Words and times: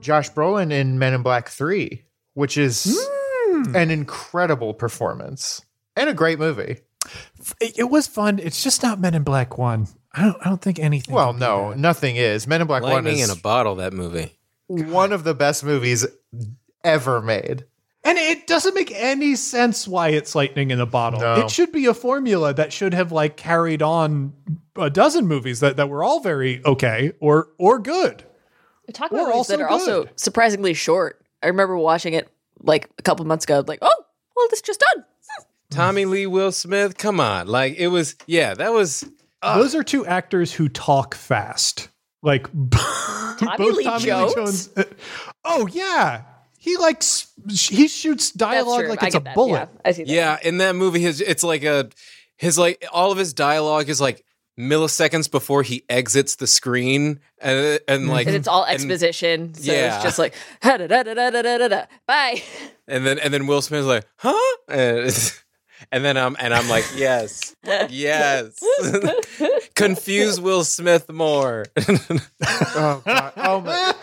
Josh 0.00 0.30
Brolin 0.30 0.70
in 0.70 0.98
Men 0.98 1.14
in 1.14 1.22
Black 1.22 1.48
3, 1.48 2.02
which 2.34 2.58
is 2.58 2.98
hmm. 3.00 3.74
an 3.74 3.90
incredible 3.90 4.74
performance 4.74 5.64
and 5.96 6.10
a 6.10 6.14
great 6.14 6.38
movie. 6.38 6.80
It, 7.60 7.78
it 7.78 7.90
was 7.90 8.06
fun. 8.06 8.38
It's 8.38 8.62
just 8.62 8.82
not 8.82 9.00
Men 9.00 9.14
in 9.14 9.22
Black 9.22 9.56
One. 9.56 9.86
I 10.12 10.22
don't. 10.24 10.36
I 10.40 10.48
don't 10.48 10.60
think 10.60 10.78
anything. 10.78 11.14
Well, 11.14 11.32
no, 11.32 11.70
that. 11.70 11.78
nothing 11.78 12.16
is. 12.16 12.46
Men 12.46 12.60
in 12.60 12.66
Black 12.66 12.82
1 12.82 12.92
Lightning 12.92 13.18
in 13.18 13.30
a 13.30 13.36
bottle. 13.36 13.76
That 13.76 13.92
movie. 13.92 14.38
one 14.66 15.12
of 15.12 15.24
the 15.24 15.34
best 15.34 15.64
movies 15.64 16.06
ever 16.82 17.20
made. 17.20 17.64
And 18.04 18.18
it 18.18 18.46
doesn't 18.46 18.74
make 18.74 18.92
any 18.94 19.34
sense 19.34 19.88
why 19.88 20.08
it's 20.10 20.34
lightning 20.34 20.70
in 20.70 20.80
a 20.80 20.86
bottle. 20.86 21.20
No. 21.20 21.36
It 21.36 21.50
should 21.50 21.72
be 21.72 21.86
a 21.86 21.94
formula 21.94 22.52
that 22.52 22.72
should 22.72 22.92
have 22.92 23.12
like 23.12 23.36
carried 23.36 23.80
on 23.80 24.34
a 24.76 24.90
dozen 24.90 25.26
movies 25.26 25.60
that, 25.60 25.76
that 25.76 25.88
were 25.88 26.04
all 26.04 26.20
very 26.20 26.62
okay 26.64 27.12
or 27.20 27.48
or 27.58 27.78
good. 27.78 28.24
Talk 28.92 29.10
Or 29.12 29.20
about 29.20 29.34
movies 29.34 29.46
that 29.46 29.62
also 29.62 29.62
are 29.62 29.68
also 30.02 30.10
surprisingly 30.16 30.74
short. 30.74 31.24
I 31.42 31.46
remember 31.46 31.78
watching 31.78 32.12
it 32.12 32.28
like 32.60 32.90
a 32.98 33.02
couple 33.02 33.24
months 33.24 33.44
ago. 33.44 33.64
Like, 33.66 33.78
oh, 33.80 34.04
well, 34.36 34.46
this 34.50 34.60
just 34.60 34.84
done. 34.94 35.04
Tommy 35.70 36.04
Lee 36.04 36.26
Will 36.26 36.52
Smith. 36.52 36.98
Come 36.98 37.20
on, 37.20 37.46
like 37.48 37.76
it 37.76 37.88
was. 37.88 38.16
Yeah, 38.26 38.54
that 38.54 38.72
was. 38.72 39.08
Those 39.42 39.74
are 39.74 39.82
two 39.82 40.06
actors 40.06 40.52
who 40.52 40.68
talk 40.68 41.14
fast. 41.14 41.88
Like 42.22 42.46
Tommy 42.70 43.70
Lee 43.70 43.98
Jones? 43.98 44.70
uh, 44.76 44.84
oh 45.44 45.66
yeah, 45.66 46.22
he 46.64 46.78
likes 46.78 47.30
he 47.46 47.88
shoots 47.88 48.30
dialogue 48.30 48.88
like 48.88 49.02
it's 49.02 49.14
a 49.14 49.20
that. 49.20 49.34
bullet. 49.34 49.68
Yeah, 49.74 49.80
I 49.84 49.92
see 49.92 50.04
that. 50.04 50.10
Yeah, 50.10 50.38
in 50.42 50.56
that 50.58 50.74
movie, 50.74 51.00
his 51.00 51.20
it's 51.20 51.44
like 51.44 51.62
a 51.62 51.90
his 52.38 52.56
like 52.56 52.82
all 52.90 53.12
of 53.12 53.18
his 53.18 53.34
dialogue 53.34 53.90
is 53.90 54.00
like 54.00 54.24
milliseconds 54.58 55.30
before 55.30 55.62
he 55.62 55.84
exits 55.90 56.36
the 56.36 56.46
screen, 56.46 57.20
and 57.38 57.80
and 57.86 58.02
mm-hmm. 58.04 58.10
like 58.10 58.26
And 58.28 58.34
it's 58.34 58.48
all 58.48 58.64
and- 58.64 58.76
exposition. 58.76 59.52
so 59.52 59.70
yeah. 59.70 59.96
it's 59.96 60.04
just 60.04 60.18
like, 60.18 60.34
da 60.62 60.78
da 60.78 60.86
da 60.86 61.02
da 61.02 61.30
da 61.30 61.42
da 61.42 61.68
da. 61.68 61.84
Bye. 62.06 62.42
and 62.88 63.04
then 63.04 63.18
and 63.18 63.34
then 63.34 63.46
Will 63.46 63.60
Smith's 63.60 63.86
like, 63.86 64.06
huh? 64.16 64.56
And, 64.66 65.12
and 65.92 66.02
then 66.02 66.16
I'm 66.16 66.34
and 66.40 66.54
I'm 66.54 66.70
like, 66.70 66.86
yes, 66.96 67.54
yes. 67.90 68.58
Confuse 69.74 70.40
Will 70.40 70.64
Smith 70.64 71.12
more. 71.12 71.66
Oh 71.78 73.02
god. 73.04 73.32
Oh 73.36 73.60
my. 73.60 73.94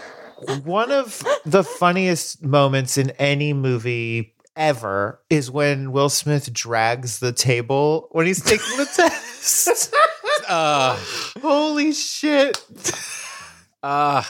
One 0.63 0.91
of 0.91 1.23
the 1.45 1.63
funniest 1.63 2.43
moments 2.43 2.97
in 2.97 3.11
any 3.11 3.53
movie 3.53 4.35
ever 4.55 5.21
is 5.29 5.49
when 5.49 5.91
Will 5.91 6.09
Smith 6.09 6.51
drags 6.53 7.19
the 7.19 7.31
table 7.31 8.07
when 8.11 8.25
he's 8.25 8.43
taking 8.43 8.77
the 8.77 8.85
test. 8.85 9.93
uh, 10.47 10.95
Holy 11.41 11.93
shit. 11.93 12.61
uh, 13.83 14.23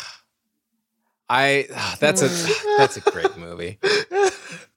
I 1.30 1.68
that's 2.00 2.22
a 2.22 2.28
that's 2.78 2.98
a 2.98 3.02
great 3.02 3.38
movie. 3.38 3.80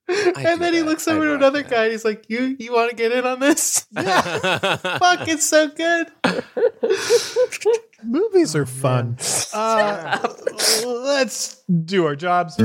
and 0.07 0.61
then 0.61 0.73
he 0.75 0.81
that. 0.81 0.87
looks 0.87 1.07
over 1.09 1.25
to 1.27 1.35
another 1.35 1.63
that. 1.63 1.71
guy 1.71 1.83
and 1.85 1.93
he's 1.93 2.05
like, 2.05 2.25
You 2.29 2.57
you 2.59 2.73
want 2.73 2.91
to 2.91 2.97
get 2.97 3.13
in 3.13 3.27
on 3.27 3.41
this? 3.41 3.87
Yeah. 3.93 4.21
Fuck, 4.99 5.29
it's 5.29 5.45
so 5.47 5.69
good. 5.69 6.11
Movies 8.07 8.55
are 8.55 8.67
fun. 8.67 9.17
Uh, 9.53 10.19
let's 10.85 11.63
do 11.85 12.07
our 12.07 12.17
jobs. 12.17 12.57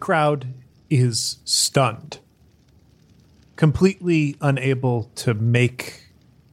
Crowd 0.00 0.54
is 0.88 1.38
stunned, 1.44 2.18
completely 3.56 4.36
unable 4.40 5.04
to 5.16 5.34
make 5.34 6.08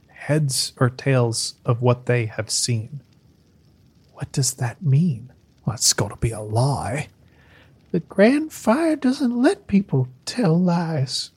heads 0.09 0.74
or 0.78 0.90
tails 0.90 1.56
of 1.66 1.81
what 1.81 2.06
they 2.06 2.25
have 2.25 2.52
seen. 2.52 3.02
What 4.13 4.31
does 4.31 4.56
that 4.56 4.81
mean? 4.81 5.31
Well, 5.66 5.75
it's 5.75 5.94
got 5.94 6.09
to 6.09 6.18
be 6.18 6.31
a 6.31 6.41
lie. 6.41 7.07
The 7.91 8.02
Grand 8.02 8.52
Fire 8.52 8.96
doesn't 8.96 9.41
let 9.41 9.68
people 9.68 10.09
tell 10.25 10.59
lies. 10.59 11.31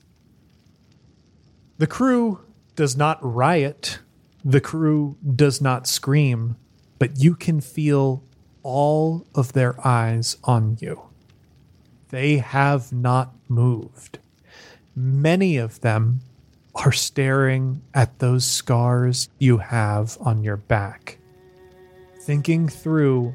The 1.79 1.87
crew 1.87 2.41
does 2.75 2.97
not 2.97 3.19
riot. 3.23 4.01
The 4.45 4.61
crew 4.61 5.17
does 5.37 5.61
not 5.61 5.87
scream, 5.87 6.57
but 6.99 7.19
you 7.19 7.35
can 7.35 7.61
feel 7.61 8.25
all 8.63 9.27
of 9.35 9.53
their 9.53 9.87
eyes 9.87 10.37
on 10.45 10.77
you. 10.81 11.10
They 12.11 12.39
have 12.39 12.93
not 12.93 13.35
moved. 13.49 14.19
Many 14.97 15.57
of 15.57 15.81
them 15.81 16.21
are 16.75 16.93
staring 16.93 17.83
at 17.95 18.19
those 18.19 18.45
scars 18.45 19.29
you 19.39 19.59
have 19.59 20.19
on 20.21 20.43
your 20.43 20.57
back, 20.57 21.19
thinking 22.23 22.69
through 22.69 23.35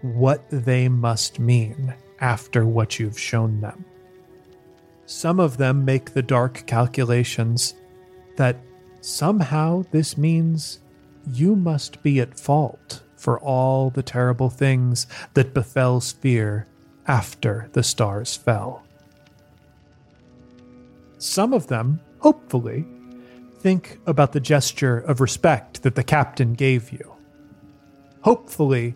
what 0.00 0.44
they 0.50 0.88
must 0.88 1.38
mean 1.38 1.94
after 2.20 2.66
what 2.66 2.98
you've 2.98 3.18
shown 3.18 3.60
them. 3.60 3.84
Some 5.06 5.38
of 5.38 5.58
them 5.58 5.84
make 5.84 6.12
the 6.12 6.22
dark 6.22 6.64
calculations 6.66 7.74
that 8.36 8.56
somehow 9.02 9.84
this 9.90 10.16
means 10.16 10.80
you 11.26 11.54
must 11.56 12.02
be 12.02 12.20
at 12.20 12.38
fault 12.38 13.02
for 13.16 13.38
all 13.40 13.90
the 13.90 14.02
terrible 14.02 14.50
things 14.50 15.06
that 15.34 15.54
befell 15.54 16.00
Sphere 16.00 16.66
after 17.06 17.68
the 17.72 17.82
stars 17.82 18.36
fell. 18.36 18.82
Some 21.18 21.52
of 21.52 21.68
them, 21.68 22.00
hopefully, 22.18 22.84
think 23.60 23.98
about 24.06 24.32
the 24.32 24.40
gesture 24.40 24.98
of 24.98 25.20
respect 25.20 25.82
that 25.82 25.94
the 25.94 26.04
captain 26.04 26.52
gave 26.52 26.92
you. 26.92 27.14
Hopefully, 28.22 28.94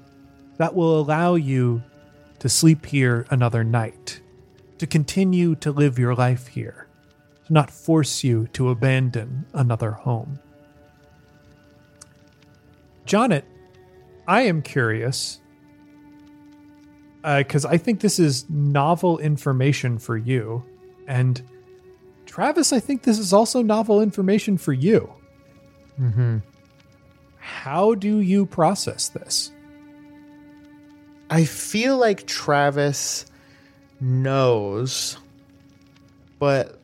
that 0.59 0.75
will 0.75 1.01
allow 1.01 1.35
you 1.35 1.83
to 2.39 2.49
sleep 2.49 2.87
here 2.87 3.27
another 3.31 3.65
night, 3.65 4.21
to 4.79 4.87
continue 4.87 5.55
to 5.57 5.73
live 5.73 5.99
your 5.99 6.15
life 6.15 6.49
here, 6.49 6.87
to 7.47 7.53
not 7.53 7.71
force 7.71 8.23
you 8.23 8.47
to 8.49 8.69
abandon 8.69 9.47
another 9.53 9.93
home. 9.93 10.39
Jonnet, 13.07 13.45
I 14.27 14.43
am 14.43 14.61
curious 14.61 15.41
because 17.23 17.65
I 17.65 17.77
think 17.77 18.01
this 18.01 18.19
is 18.19 18.49
novel 18.49 19.19
information 19.19 19.99
for 19.99 20.17
you. 20.17 20.65
And 21.07 21.43
Travis, 22.27 22.73
I 22.73 22.81
think 22.81 23.03
this 23.03 23.19
is 23.19 23.33
also 23.33 23.63
novel 23.63 24.03
information 24.03 24.59
for 24.59 24.73
you. 24.73 25.13
Mm-hmm. 25.99 26.39
How 27.39 27.95
do 27.95 28.19
you 28.19 28.45
process 28.47 29.09
this? 29.09 29.51
I 31.31 31.45
feel 31.45 31.97
like 31.97 32.27
Travis 32.27 33.27
knows, 34.01 35.17
but 36.39 36.79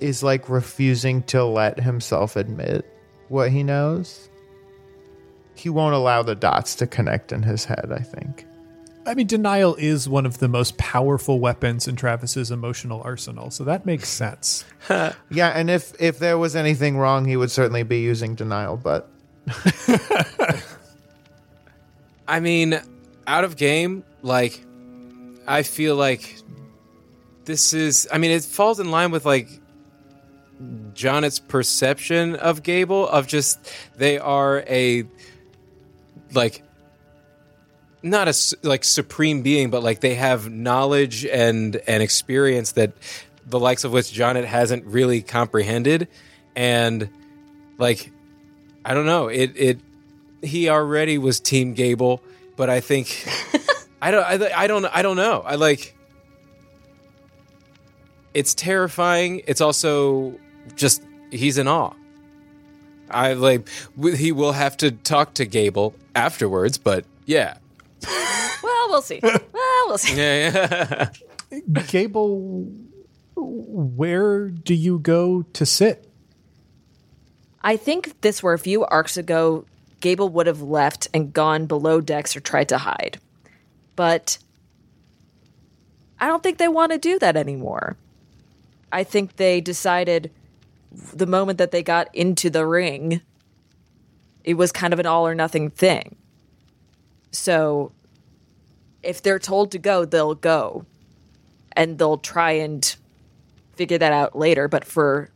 is 0.00 0.22
like 0.22 0.48
refusing 0.48 1.22
to 1.24 1.44
let 1.44 1.78
himself 1.78 2.36
admit 2.36 2.86
what 3.28 3.50
he 3.50 3.62
knows. 3.62 4.29
He 5.60 5.68
won't 5.68 5.94
allow 5.94 6.22
the 6.22 6.34
dots 6.34 6.74
to 6.76 6.86
connect 6.86 7.32
in 7.32 7.42
his 7.42 7.66
head, 7.66 7.90
I 7.92 7.98
think. 7.98 8.46
I 9.04 9.12
mean, 9.12 9.26
denial 9.26 9.74
is 9.74 10.08
one 10.08 10.24
of 10.24 10.38
the 10.38 10.48
most 10.48 10.78
powerful 10.78 11.38
weapons 11.38 11.86
in 11.86 11.96
Travis's 11.96 12.50
emotional 12.50 13.02
arsenal, 13.04 13.50
so 13.50 13.64
that 13.64 13.84
makes 13.84 14.08
sense. 14.08 14.64
Yeah, 15.30 15.50
and 15.50 15.68
if 15.68 15.92
if 16.00 16.18
there 16.18 16.38
was 16.38 16.56
anything 16.56 16.96
wrong, 16.96 17.26
he 17.26 17.36
would 17.36 17.50
certainly 17.50 17.82
be 17.82 18.00
using 18.00 18.34
denial, 18.34 18.78
but 18.78 19.10
I 22.26 22.40
mean, 22.40 22.80
out 23.26 23.44
of 23.44 23.56
game, 23.56 24.02
like, 24.22 24.58
I 25.46 25.62
feel 25.62 25.94
like 25.94 26.38
this 27.44 27.74
is. 27.74 28.08
I 28.10 28.16
mean, 28.16 28.30
it 28.30 28.44
falls 28.44 28.80
in 28.80 28.90
line 28.90 29.10
with 29.10 29.26
like 29.26 29.48
Jonet's 30.94 31.38
perception 31.38 32.34
of 32.36 32.62
Gable 32.62 33.06
of 33.08 33.26
just 33.26 33.58
they 33.96 34.18
are 34.18 34.64
a 34.66 35.04
like 36.32 36.62
not 38.02 38.28
a 38.28 38.56
like 38.62 38.84
supreme 38.84 39.42
being, 39.42 39.70
but 39.70 39.82
like 39.82 40.00
they 40.00 40.14
have 40.14 40.50
knowledge 40.50 41.24
and 41.26 41.76
and 41.86 42.02
experience 42.02 42.72
that 42.72 42.92
the 43.46 43.58
likes 43.58 43.84
of 43.84 43.92
which 43.92 44.12
Jonet 44.12 44.44
hasn't 44.44 44.84
really 44.86 45.22
comprehended, 45.22 46.08
and 46.56 47.08
like 47.78 48.10
I 48.84 48.94
don't 48.94 49.06
know 49.06 49.28
it 49.28 49.52
it 49.56 49.80
he 50.42 50.68
already 50.68 51.18
was 51.18 51.40
Team 51.40 51.74
Gable, 51.74 52.22
but 52.56 52.70
I 52.70 52.80
think 52.80 53.26
I 54.02 54.10
don't 54.10 54.24
I, 54.24 54.62
I 54.62 54.66
don't 54.66 54.84
I 54.86 55.02
don't 55.02 55.16
know 55.16 55.42
I 55.44 55.56
like 55.56 55.96
it's 58.34 58.54
terrifying. 58.54 59.42
It's 59.46 59.60
also 59.60 60.38
just 60.76 61.02
he's 61.30 61.58
in 61.58 61.68
awe. 61.68 61.92
I 63.10 63.32
like 63.34 63.68
he 64.16 64.32
will 64.32 64.52
have 64.52 64.76
to 64.78 64.90
talk 64.90 65.34
to 65.34 65.44
Gable 65.46 65.94
afterwards, 66.14 66.78
but 66.78 67.04
yeah, 67.26 67.58
Well, 68.62 68.86
we'll 68.88 69.02
see. 69.02 69.20
well, 69.22 69.40
we'll 69.86 69.98
see. 69.98 70.16
yeah, 70.16 71.10
yeah. 71.50 71.82
Gable, 71.88 72.66
where 73.36 74.48
do 74.48 74.74
you 74.74 74.98
go 74.98 75.42
to 75.52 75.66
sit? 75.66 76.06
I 77.62 77.76
think 77.76 78.06
if 78.06 78.20
this 78.20 78.42
were 78.42 78.52
a 78.54 78.58
few 78.58 78.84
arcs 78.84 79.16
ago, 79.16 79.64
Gable 80.00 80.28
would 80.30 80.46
have 80.46 80.62
left 80.62 81.08
and 81.12 81.32
gone 81.32 81.66
below 81.66 82.00
decks 82.00 82.34
or 82.36 82.40
tried 82.40 82.68
to 82.70 82.78
hide. 82.78 83.18
But 83.96 84.38
I 86.18 86.26
don't 86.26 86.42
think 86.42 86.58
they 86.58 86.68
want 86.68 86.92
to 86.92 86.98
do 86.98 87.18
that 87.18 87.36
anymore. 87.36 87.96
I 88.92 89.04
think 89.04 89.36
they 89.36 89.60
decided 89.60 90.30
the 90.92 91.26
moment 91.26 91.58
that 91.58 91.70
they 91.70 91.82
got 91.82 92.14
into 92.14 92.50
the 92.50 92.66
ring, 92.66 93.20
it 94.44 94.54
was 94.54 94.72
kind 94.72 94.92
of 94.92 94.98
an 94.98 95.06
all 95.06 95.26
or 95.26 95.34
nothing 95.34 95.70
thing. 95.70 96.16
So 97.30 97.92
if 99.02 99.22
they're 99.22 99.38
told 99.38 99.70
to 99.72 99.78
go, 99.78 100.04
they'll 100.04 100.34
go. 100.34 100.84
And 101.72 101.98
they'll 101.98 102.18
try 102.18 102.52
and 102.52 102.96
figure 103.74 103.98
that 103.98 104.12
out 104.12 104.36
later. 104.36 104.68
But 104.68 104.84
for 104.84 105.30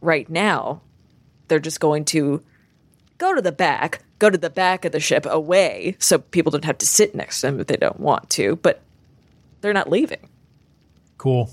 right 0.00 0.28
now, 0.28 0.82
they're 1.46 1.60
just 1.60 1.80
going 1.80 2.04
to 2.06 2.42
go 3.18 3.34
to 3.34 3.40
the 3.40 3.52
back, 3.52 4.02
go 4.18 4.30
to 4.30 4.38
the 4.38 4.50
back 4.50 4.84
of 4.84 4.92
the 4.92 5.00
ship 5.00 5.26
away 5.26 5.96
so 5.98 6.18
people 6.18 6.50
don't 6.50 6.64
have 6.64 6.78
to 6.78 6.86
sit 6.86 7.14
next 7.14 7.40
to 7.40 7.46
them 7.46 7.60
if 7.60 7.66
they 7.66 7.76
don't 7.76 8.00
want 8.00 8.28
to, 8.30 8.56
but 8.56 8.82
they're 9.60 9.72
not 9.72 9.90
leaving. 9.90 10.28
Cool. 11.16 11.50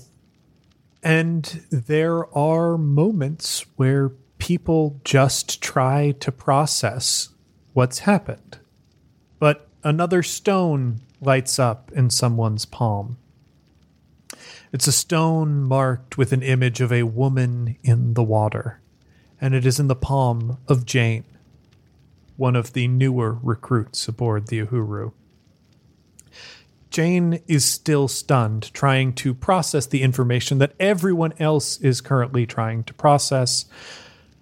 And 1.02 1.44
there 1.70 2.26
are 2.36 2.76
moments 2.76 3.64
where 3.76 4.10
people 4.38 5.00
just 5.04 5.62
try 5.62 6.12
to 6.20 6.32
process 6.32 7.30
what's 7.72 8.00
happened. 8.00 8.58
But 9.38 9.68
another 9.84 10.22
stone 10.22 11.00
lights 11.20 11.58
up 11.58 11.92
in 11.92 12.10
someone's 12.10 12.64
palm. 12.64 13.18
It's 14.72 14.86
a 14.86 14.92
stone 14.92 15.62
marked 15.62 16.18
with 16.18 16.32
an 16.32 16.42
image 16.42 16.80
of 16.80 16.92
a 16.92 17.04
woman 17.04 17.76
in 17.82 18.14
the 18.14 18.22
water, 18.22 18.80
and 19.40 19.54
it 19.54 19.64
is 19.64 19.78
in 19.78 19.86
the 19.86 19.94
palm 19.94 20.58
of 20.68 20.84
Jane, 20.84 21.24
one 22.36 22.56
of 22.56 22.72
the 22.72 22.88
newer 22.88 23.38
recruits 23.42 24.08
aboard 24.08 24.48
the 24.48 24.66
Uhuru. 24.66 25.12
Jane 26.90 27.40
is 27.46 27.64
still 27.64 28.08
stunned, 28.08 28.72
trying 28.72 29.12
to 29.14 29.34
process 29.34 29.86
the 29.86 30.02
information 30.02 30.58
that 30.58 30.74
everyone 30.78 31.34
else 31.38 31.80
is 31.80 32.00
currently 32.00 32.46
trying 32.46 32.84
to 32.84 32.94
process. 32.94 33.66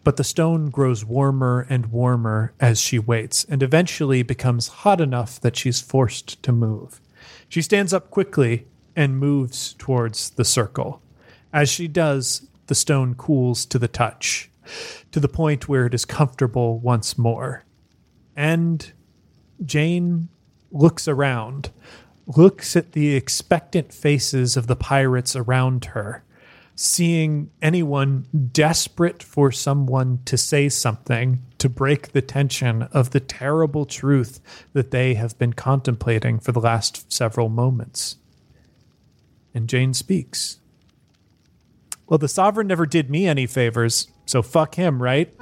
But 0.04 0.16
the 0.18 0.24
stone 0.24 0.70
grows 0.70 1.04
warmer 1.04 1.66
and 1.70 1.86
warmer 1.86 2.52
as 2.60 2.78
she 2.78 2.98
waits, 2.98 3.44
and 3.44 3.62
eventually 3.62 4.22
becomes 4.22 4.68
hot 4.68 5.00
enough 5.00 5.40
that 5.40 5.56
she's 5.56 5.80
forced 5.80 6.42
to 6.42 6.52
move. 6.52 7.00
She 7.48 7.62
stands 7.62 7.92
up 7.92 8.10
quickly 8.10 8.66
and 8.94 9.18
moves 9.18 9.74
towards 9.78 10.30
the 10.30 10.44
circle. 10.44 11.00
As 11.52 11.68
she 11.68 11.88
does, 11.88 12.46
the 12.66 12.74
stone 12.74 13.14
cools 13.14 13.64
to 13.66 13.78
the 13.78 13.88
touch, 13.88 14.50
to 15.12 15.20
the 15.20 15.28
point 15.28 15.68
where 15.68 15.86
it 15.86 15.94
is 15.94 16.04
comfortable 16.04 16.78
once 16.78 17.16
more. 17.16 17.64
And 18.36 18.92
Jane 19.64 20.28
looks 20.70 21.08
around, 21.08 21.70
looks 22.26 22.76
at 22.76 22.92
the 22.92 23.14
expectant 23.14 23.92
faces 23.92 24.56
of 24.56 24.66
the 24.66 24.76
pirates 24.76 25.36
around 25.36 25.86
her, 25.86 26.24
seeing 26.74 27.50
anyone 27.62 28.26
desperate 28.52 29.22
for 29.22 29.52
someone 29.52 30.20
to 30.24 30.36
say 30.36 30.68
something 30.68 31.42
to 31.58 31.68
break 31.68 32.12
the 32.12 32.22
tension 32.22 32.82
of 32.84 33.10
the 33.10 33.20
terrible 33.20 33.86
truth 33.86 34.40
that 34.72 34.90
they 34.90 35.14
have 35.14 35.38
been 35.38 35.52
contemplating 35.52 36.38
for 36.38 36.52
the 36.52 36.60
last 36.60 37.12
several 37.12 37.48
moments. 37.48 38.16
And 39.54 39.68
Jane 39.68 39.94
speaks. 39.94 40.58
Well, 42.06 42.18
the 42.18 42.28
sovereign 42.28 42.66
never 42.66 42.86
did 42.86 43.08
me 43.08 43.26
any 43.26 43.46
favors, 43.46 44.08
so 44.26 44.42
fuck 44.42 44.74
him, 44.74 45.02
right? 45.02 45.32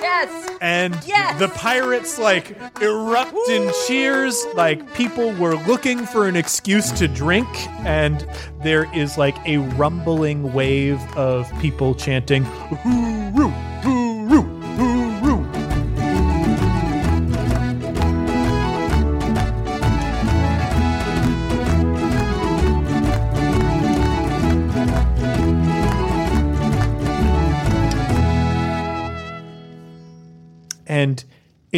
Yes! 0.00 0.58
and 0.60 0.94
Yes! 1.06 1.38
the 1.38 1.48
pirates 1.48 2.18
like 2.18 2.54
erupt 2.82 3.34
in 3.48 3.70
cheers 3.86 4.44
like 4.54 4.92
people 4.94 5.32
were 5.34 5.56
looking 5.66 6.04
for 6.04 6.28
an 6.28 6.36
excuse 6.36 6.90
to 6.92 7.08
drink 7.08 7.48
and 7.86 8.26
there 8.62 8.94
is 8.94 9.16
like 9.16 9.36
a 9.46 9.56
rumbling 9.76 10.52
wave 10.52 11.00
of 11.16 11.50
people 11.60 11.94
chanting 11.94 12.44
hooroo 12.44 13.32
hooroo 13.32 13.80
hooroo 13.82 14.09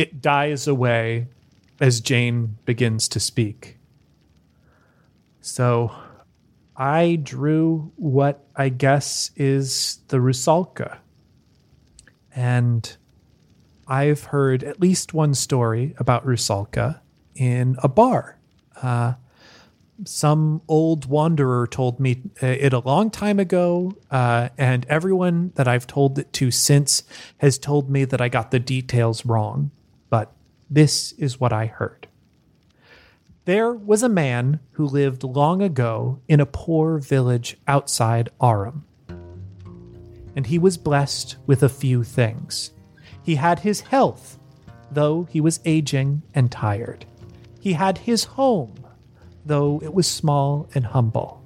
it 0.02 0.20
dies 0.20 0.66
away 0.66 1.28
as 1.80 2.00
Jane 2.00 2.58
begins 2.64 3.06
to 3.06 3.20
speak. 3.20 3.78
So 5.40 5.92
I 6.76 7.20
drew 7.22 7.92
what 7.94 8.44
I 8.56 8.68
guess 8.68 9.30
is 9.36 10.00
the 10.08 10.16
Rusalka. 10.16 10.98
And 12.34 12.96
I've 13.86 14.24
heard 14.24 14.64
at 14.64 14.80
least 14.80 15.14
one 15.14 15.34
story 15.34 15.94
about 15.98 16.26
Rusalka 16.26 17.00
in 17.36 17.76
a 17.80 17.88
bar. 17.88 18.40
Uh, 18.82 19.14
some 20.04 20.62
old 20.66 21.06
wanderer 21.06 21.68
told 21.68 22.00
me 22.00 22.22
uh, 22.42 22.46
it 22.46 22.72
a 22.72 22.80
long 22.80 23.08
time 23.08 23.38
ago, 23.38 23.92
uh, 24.10 24.48
and 24.58 24.84
everyone 24.88 25.52
that 25.54 25.68
I've 25.68 25.86
told 25.86 26.18
it 26.18 26.32
to 26.32 26.50
since 26.50 27.04
has 27.38 27.56
told 27.56 27.88
me 27.88 28.04
that 28.04 28.20
I 28.20 28.28
got 28.28 28.50
the 28.50 28.58
details 28.58 29.24
wrong. 29.24 29.70
This 30.72 31.12
is 31.18 31.38
what 31.38 31.52
I 31.52 31.66
heard. 31.66 32.08
There 33.44 33.74
was 33.74 34.02
a 34.02 34.08
man 34.08 34.60
who 34.70 34.86
lived 34.86 35.22
long 35.22 35.60
ago 35.60 36.20
in 36.28 36.40
a 36.40 36.46
poor 36.46 36.96
village 36.96 37.58
outside 37.68 38.30
Aram. 38.40 38.86
And 40.34 40.46
he 40.46 40.58
was 40.58 40.78
blessed 40.78 41.36
with 41.46 41.62
a 41.62 41.68
few 41.68 42.02
things. 42.04 42.72
He 43.22 43.34
had 43.34 43.58
his 43.58 43.82
health, 43.82 44.38
though 44.90 45.28
he 45.30 45.42
was 45.42 45.60
aging 45.66 46.22
and 46.34 46.50
tired. 46.50 47.04
He 47.60 47.74
had 47.74 47.98
his 47.98 48.24
home, 48.24 48.74
though 49.44 49.78
it 49.84 49.92
was 49.92 50.06
small 50.06 50.70
and 50.74 50.86
humble. 50.86 51.44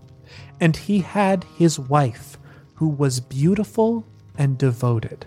And 0.61 0.77
he 0.77 1.01
had 1.01 1.43
his 1.59 1.81
wife, 1.81 2.39
who 2.75 2.89
was 2.89 3.19
beautiful 3.19 4.07
and 4.39 4.57
devoted. 4.57 5.27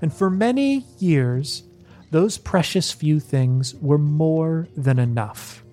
And 0.00 0.14
for 0.14 0.30
many 0.30 0.84
years, 1.00 1.64
those 2.10 2.38
precious 2.38 2.90
few 2.92 3.20
things 3.20 3.74
were 3.76 3.98
more 3.98 4.68
than 4.76 4.98
enough. 4.98 5.64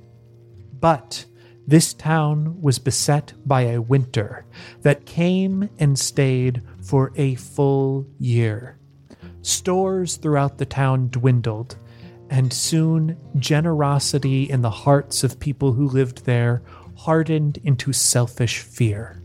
But 0.80 1.26
this 1.68 1.94
town 1.94 2.62
was 2.62 2.80
beset 2.80 3.34
by 3.46 3.62
a 3.62 3.82
winter 3.82 4.46
that 4.82 5.06
came 5.06 5.70
and 5.80 5.98
stayed 5.98 6.62
for 6.82 7.12
a 7.16 7.36
full 7.36 8.08
year. 8.20 8.78
Stores 9.42 10.16
throughout 10.18 10.58
the 10.58 10.66
town 10.66 11.10
dwindled, 11.10 11.78
and 12.30 12.52
soon 12.54 13.18
generosity 13.38 14.44
in 14.50 14.62
the 14.62 14.70
hearts 14.70 15.24
of 15.24 15.40
people 15.40 15.74
who 15.74 15.88
lived 15.88 16.26
there 16.26 16.62
hardened 16.96 17.58
into 17.64 17.94
selfish 17.94 18.60
fear. 18.60 19.22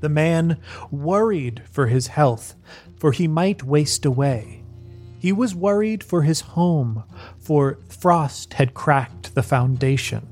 The 0.00 0.08
man 0.08 0.60
worried 0.90 1.62
for 1.70 1.86
his 1.86 2.06
health, 2.08 2.54
for 2.98 3.12
he 3.12 3.26
might 3.26 3.62
waste 3.62 4.04
away. 4.04 4.62
He 5.18 5.32
was 5.32 5.54
worried 5.54 6.04
for 6.04 6.22
his 6.22 6.40
home, 6.40 7.04
for 7.38 7.78
frost 7.88 8.54
had 8.54 8.74
cracked 8.74 9.34
the 9.34 9.42
foundation. 9.42 10.28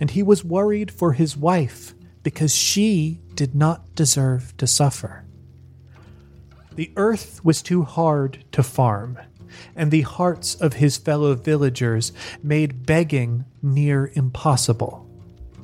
And 0.00 0.10
he 0.10 0.22
was 0.22 0.44
worried 0.44 0.90
for 0.90 1.12
his 1.12 1.36
wife, 1.36 1.94
because 2.22 2.54
she 2.54 3.20
did 3.34 3.54
not 3.54 3.94
deserve 3.94 4.56
to 4.56 4.66
suffer. 4.66 5.24
The 6.74 6.92
earth 6.96 7.44
was 7.44 7.62
too 7.62 7.82
hard 7.82 8.44
to 8.52 8.62
farm, 8.62 9.18
and 9.76 9.90
the 9.90 10.02
hearts 10.02 10.54
of 10.54 10.74
his 10.74 10.96
fellow 10.96 11.34
villagers 11.34 12.12
made 12.42 12.86
begging 12.86 13.44
near 13.62 14.10
impossible. 14.14 15.06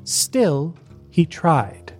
Still, 0.04 0.76
he 1.10 1.24
tried, 1.26 1.92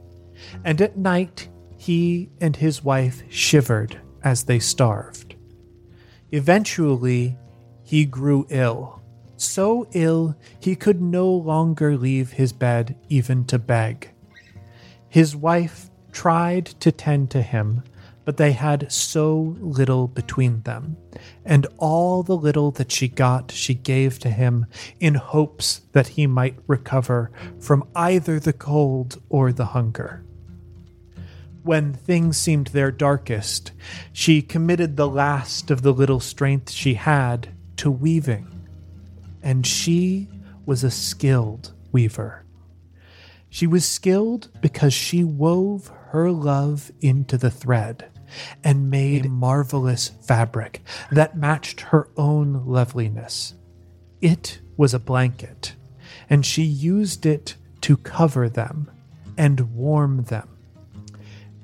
and 0.64 0.80
at 0.80 0.96
night 0.96 1.48
he 1.78 2.30
and 2.40 2.56
his 2.56 2.84
wife 2.84 3.22
shivered 3.30 4.00
as 4.22 4.44
they 4.44 4.58
starved. 4.58 5.27
Eventually, 6.30 7.38
he 7.82 8.04
grew 8.04 8.46
ill, 8.50 9.00
so 9.36 9.86
ill 9.92 10.36
he 10.60 10.76
could 10.76 11.00
no 11.00 11.30
longer 11.30 11.96
leave 11.96 12.32
his 12.32 12.52
bed 12.52 12.96
even 13.08 13.44
to 13.46 13.58
beg. 13.58 14.10
His 15.08 15.34
wife 15.34 15.90
tried 16.12 16.66
to 16.66 16.92
tend 16.92 17.30
to 17.30 17.40
him, 17.40 17.82
but 18.26 18.36
they 18.36 18.52
had 18.52 18.92
so 18.92 19.56
little 19.58 20.06
between 20.06 20.60
them, 20.62 20.98
and 21.46 21.66
all 21.78 22.22
the 22.22 22.36
little 22.36 22.70
that 22.72 22.92
she 22.92 23.08
got 23.08 23.50
she 23.50 23.72
gave 23.72 24.18
to 24.18 24.28
him 24.28 24.66
in 25.00 25.14
hopes 25.14 25.80
that 25.92 26.08
he 26.08 26.26
might 26.26 26.58
recover 26.66 27.30
from 27.58 27.88
either 27.96 28.38
the 28.38 28.52
cold 28.52 29.22
or 29.30 29.50
the 29.50 29.66
hunger. 29.66 30.26
When 31.62 31.92
things 31.92 32.36
seemed 32.36 32.68
their 32.68 32.90
darkest, 32.90 33.72
she 34.12 34.42
committed 34.42 34.96
the 34.96 35.08
last 35.08 35.70
of 35.70 35.82
the 35.82 35.92
little 35.92 36.20
strength 36.20 36.70
she 36.70 36.94
had 36.94 37.48
to 37.76 37.90
weaving, 37.90 38.48
and 39.42 39.66
she 39.66 40.28
was 40.64 40.84
a 40.84 40.90
skilled 40.90 41.72
weaver. 41.92 42.44
She 43.50 43.66
was 43.66 43.86
skilled 43.86 44.50
because 44.60 44.92
she 44.92 45.24
wove 45.24 45.90
her 46.10 46.30
love 46.30 46.90
into 47.00 47.36
the 47.36 47.50
thread 47.50 48.10
and 48.62 48.90
made 48.90 49.26
a 49.26 49.30
marvelous 49.30 50.08
fabric 50.22 50.82
that 51.10 51.36
matched 51.36 51.80
her 51.80 52.08
own 52.16 52.66
loveliness. 52.66 53.54
It 54.20 54.60
was 54.76 54.92
a 54.92 54.98
blanket, 54.98 55.74
and 56.28 56.44
she 56.44 56.62
used 56.62 57.24
it 57.24 57.56
to 57.82 57.96
cover 57.96 58.48
them 58.48 58.90
and 59.36 59.74
warm 59.74 60.24
them. 60.24 60.57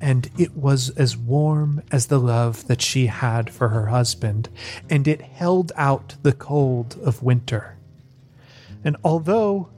And 0.04 0.28
it 0.36 0.54
was 0.54 0.90
as 0.90 1.16
warm 1.16 1.82
as 1.90 2.08
the 2.08 2.20
love 2.20 2.66
that 2.66 2.82
she 2.82 3.06
had 3.06 3.48
for 3.48 3.70
her 3.70 3.86
husband, 3.86 4.50
and 4.90 5.08
it 5.08 5.22
held 5.22 5.72
out 5.76 6.16
the 6.22 6.34
cold 6.34 6.98
of 7.02 7.22
winter. 7.22 7.78
And 8.84 8.98
although 9.02 9.70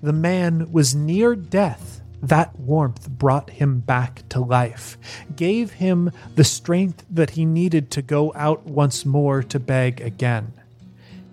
the 0.00 0.12
man 0.12 0.70
was 0.70 0.94
near 0.94 1.34
death, 1.34 2.00
that 2.22 2.56
warmth 2.60 3.10
brought 3.10 3.50
him 3.50 3.80
back 3.80 4.22
to 4.28 4.38
life, 4.38 4.96
gave 5.34 5.72
him 5.72 6.12
the 6.36 6.44
strength 6.44 7.04
that 7.10 7.30
he 7.30 7.44
needed 7.44 7.90
to 7.90 8.02
go 8.02 8.32
out 8.36 8.64
once 8.64 9.04
more 9.04 9.42
to 9.42 9.58
beg 9.58 10.00
again. 10.00 10.52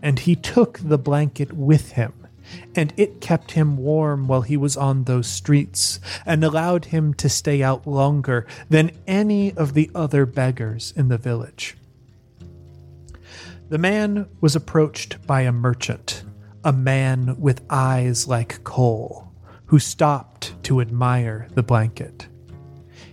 And 0.02 0.18
he 0.18 0.36
took 0.36 0.80
the 0.80 0.98
blanket 0.98 1.54
with 1.54 1.92
him, 1.92 2.14
and 2.76 2.94
it 2.98 3.22
kept 3.22 3.52
him 3.52 3.78
warm 3.78 4.28
while 4.28 4.42
he 4.42 4.58
was 4.58 4.78
on 4.78 5.04
those 5.04 5.28
streets, 5.28 6.00
and 6.26 6.44
allowed 6.44 6.86
him 6.86 7.14
to 7.16 7.30
stay 7.30 7.62
out 7.62 7.86
longer 7.88 8.46
than 8.70 8.92
any 9.08 9.54
of 9.54 9.74
the 9.74 9.90
other 9.94 10.26
beggars 10.26 10.94
in 10.96 11.08
the 11.08 11.18
village. 11.18 11.76
The 13.70 13.78
man 13.78 14.28
was 14.42 14.56
approached 14.56 15.26
by 15.28 15.42
a 15.42 15.52
merchant, 15.52 16.24
a 16.64 16.74
man 16.74 17.40
with 17.40 17.62
eyes 17.70 18.28
like 18.28 18.64
coal 18.64 19.32
who 19.68 19.78
stopped 19.78 20.54
to 20.64 20.82
admire 20.82 21.48
the 21.54 21.62
blanket. 21.62 22.28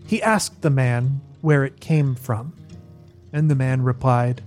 He 0.06 0.22
asked 0.22 0.62
the 0.62 0.70
man 0.70 1.20
where 1.42 1.64
it 1.64 1.80
came 1.80 2.14
from, 2.14 2.54
and 3.32 3.50
the 3.50 3.54
man 3.54 3.82
replied, 3.82 4.42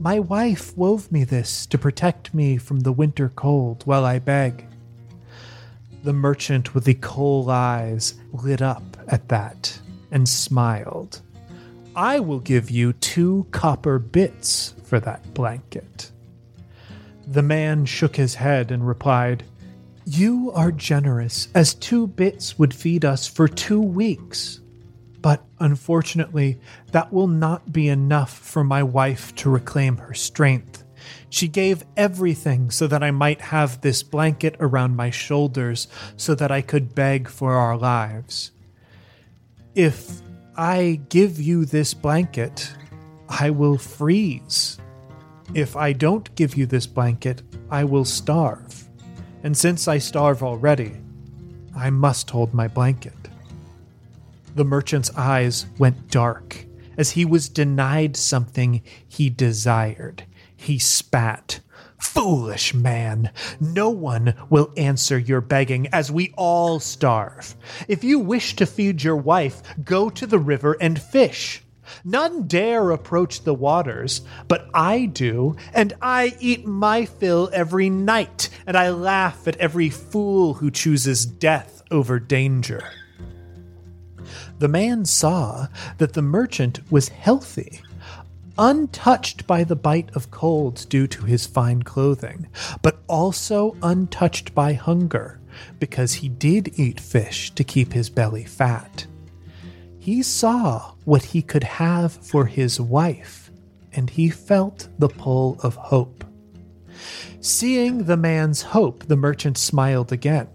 My 0.00 0.20
wife 0.20 0.76
wove 0.76 1.10
me 1.10 1.24
this 1.24 1.66
to 1.66 1.78
protect 1.78 2.32
me 2.32 2.56
from 2.56 2.80
the 2.80 2.92
winter 2.92 3.30
cold 3.30 3.82
while 3.84 4.04
I 4.04 4.20
beg. 4.20 4.64
The 6.04 6.12
merchant 6.12 6.72
with 6.72 6.84
the 6.84 6.94
coal 6.94 7.50
eyes 7.50 8.14
lit 8.32 8.62
up 8.62 8.96
at 9.08 9.28
that 9.28 9.80
and 10.12 10.28
smiled. 10.28 11.20
I 11.96 12.20
will 12.20 12.38
give 12.38 12.70
you 12.70 12.92
two 12.92 13.48
copper 13.50 13.98
bits 13.98 14.74
for 14.84 15.00
that 15.00 15.34
blanket. 15.34 16.12
The 17.26 17.42
man 17.42 17.84
shook 17.84 18.14
his 18.14 18.36
head 18.36 18.70
and 18.70 18.86
replied, 18.86 19.42
you 20.10 20.52
are 20.54 20.72
generous, 20.72 21.48
as 21.54 21.74
two 21.74 22.06
bits 22.06 22.58
would 22.58 22.72
feed 22.72 23.04
us 23.04 23.26
for 23.26 23.46
two 23.46 23.82
weeks. 23.82 24.60
But 25.28 25.44
unfortunately, 25.58 26.58
that 26.92 27.12
will 27.12 27.26
not 27.26 27.70
be 27.70 27.88
enough 27.88 28.32
for 28.32 28.64
my 28.64 28.82
wife 28.82 29.34
to 29.34 29.50
reclaim 29.50 29.98
her 29.98 30.14
strength. 30.14 30.84
She 31.28 31.48
gave 31.48 31.84
everything 31.98 32.70
so 32.70 32.86
that 32.86 33.02
I 33.02 33.10
might 33.10 33.42
have 33.42 33.82
this 33.82 34.02
blanket 34.02 34.56
around 34.58 34.96
my 34.96 35.10
shoulders 35.10 35.86
so 36.16 36.34
that 36.36 36.50
I 36.50 36.62
could 36.62 36.94
beg 36.94 37.28
for 37.28 37.52
our 37.52 37.76
lives. 37.76 38.52
If 39.74 40.22
I 40.56 41.00
give 41.10 41.38
you 41.38 41.66
this 41.66 41.92
blanket, 41.92 42.72
I 43.28 43.50
will 43.50 43.76
freeze. 43.76 44.78
If 45.52 45.76
I 45.76 45.92
don't 45.92 46.34
give 46.36 46.56
you 46.56 46.64
this 46.64 46.86
blanket, 46.86 47.42
I 47.70 47.84
will 47.84 48.06
starve 48.06 48.88
and 49.42 49.54
since 49.54 49.88
I 49.88 49.98
starve 49.98 50.42
already, 50.42 50.92
I 51.76 51.90
must 51.90 52.30
hold 52.30 52.54
my 52.54 52.66
blanket. 52.66 53.17
The 54.58 54.64
merchant's 54.64 55.16
eyes 55.16 55.66
went 55.78 56.10
dark 56.10 56.66
as 56.96 57.12
he 57.12 57.24
was 57.24 57.48
denied 57.48 58.16
something 58.16 58.82
he 59.06 59.30
desired. 59.30 60.24
He 60.56 60.80
spat. 60.80 61.60
Foolish 62.00 62.74
man, 62.74 63.30
no 63.60 63.88
one 63.88 64.34
will 64.50 64.72
answer 64.76 65.16
your 65.16 65.40
begging 65.40 65.86
as 65.92 66.10
we 66.10 66.34
all 66.36 66.80
starve. 66.80 67.54
If 67.86 68.02
you 68.02 68.18
wish 68.18 68.56
to 68.56 68.66
feed 68.66 69.04
your 69.04 69.14
wife, 69.14 69.62
go 69.84 70.10
to 70.10 70.26
the 70.26 70.40
river 70.40 70.76
and 70.80 71.00
fish. 71.00 71.62
None 72.02 72.48
dare 72.48 72.90
approach 72.90 73.44
the 73.44 73.54
waters, 73.54 74.22
but 74.48 74.68
I 74.74 75.06
do, 75.06 75.54
and 75.72 75.92
I 76.02 76.34
eat 76.40 76.66
my 76.66 77.04
fill 77.04 77.48
every 77.52 77.90
night, 77.90 78.50
and 78.66 78.76
I 78.76 78.90
laugh 78.90 79.46
at 79.46 79.56
every 79.58 79.88
fool 79.88 80.54
who 80.54 80.72
chooses 80.72 81.26
death 81.26 81.84
over 81.92 82.18
danger. 82.18 82.82
The 84.58 84.68
man 84.68 85.04
saw 85.04 85.68
that 85.98 86.12
the 86.12 86.22
merchant 86.22 86.80
was 86.90 87.08
healthy, 87.08 87.80
untouched 88.58 89.46
by 89.46 89.64
the 89.64 89.76
bite 89.76 90.10
of 90.16 90.30
cold 90.30 90.86
due 90.88 91.06
to 91.06 91.24
his 91.24 91.46
fine 91.46 91.82
clothing, 91.82 92.48
but 92.82 93.02
also 93.06 93.76
untouched 93.82 94.54
by 94.54 94.72
hunger, 94.72 95.40
because 95.78 96.14
he 96.14 96.28
did 96.28 96.78
eat 96.78 97.00
fish 97.00 97.52
to 97.52 97.64
keep 97.64 97.92
his 97.92 98.10
belly 98.10 98.44
fat. 98.44 99.06
He 99.98 100.22
saw 100.22 100.94
what 101.04 101.22
he 101.22 101.42
could 101.42 101.64
have 101.64 102.12
for 102.12 102.46
his 102.46 102.80
wife, 102.80 103.50
and 103.92 104.10
he 104.10 104.30
felt 104.30 104.88
the 104.98 105.08
pull 105.08 105.58
of 105.62 105.74
hope. 105.76 106.24
Seeing 107.40 108.04
the 108.04 108.16
man's 108.16 108.62
hope, 108.62 109.06
the 109.06 109.16
merchant 109.16 109.56
smiled 109.58 110.12
again. 110.12 110.48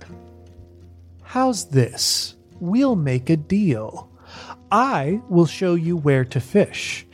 How's 1.21 1.65
this? 1.65 2.35
We'll 2.63 2.95
make 2.95 3.29
a 3.29 3.35
deal. 3.35 4.09
I 4.71 5.19
will 5.27 5.45
show 5.45 5.75
you 5.75 5.97
where 5.97 6.23
to 6.23 6.39
fish, 6.39 7.05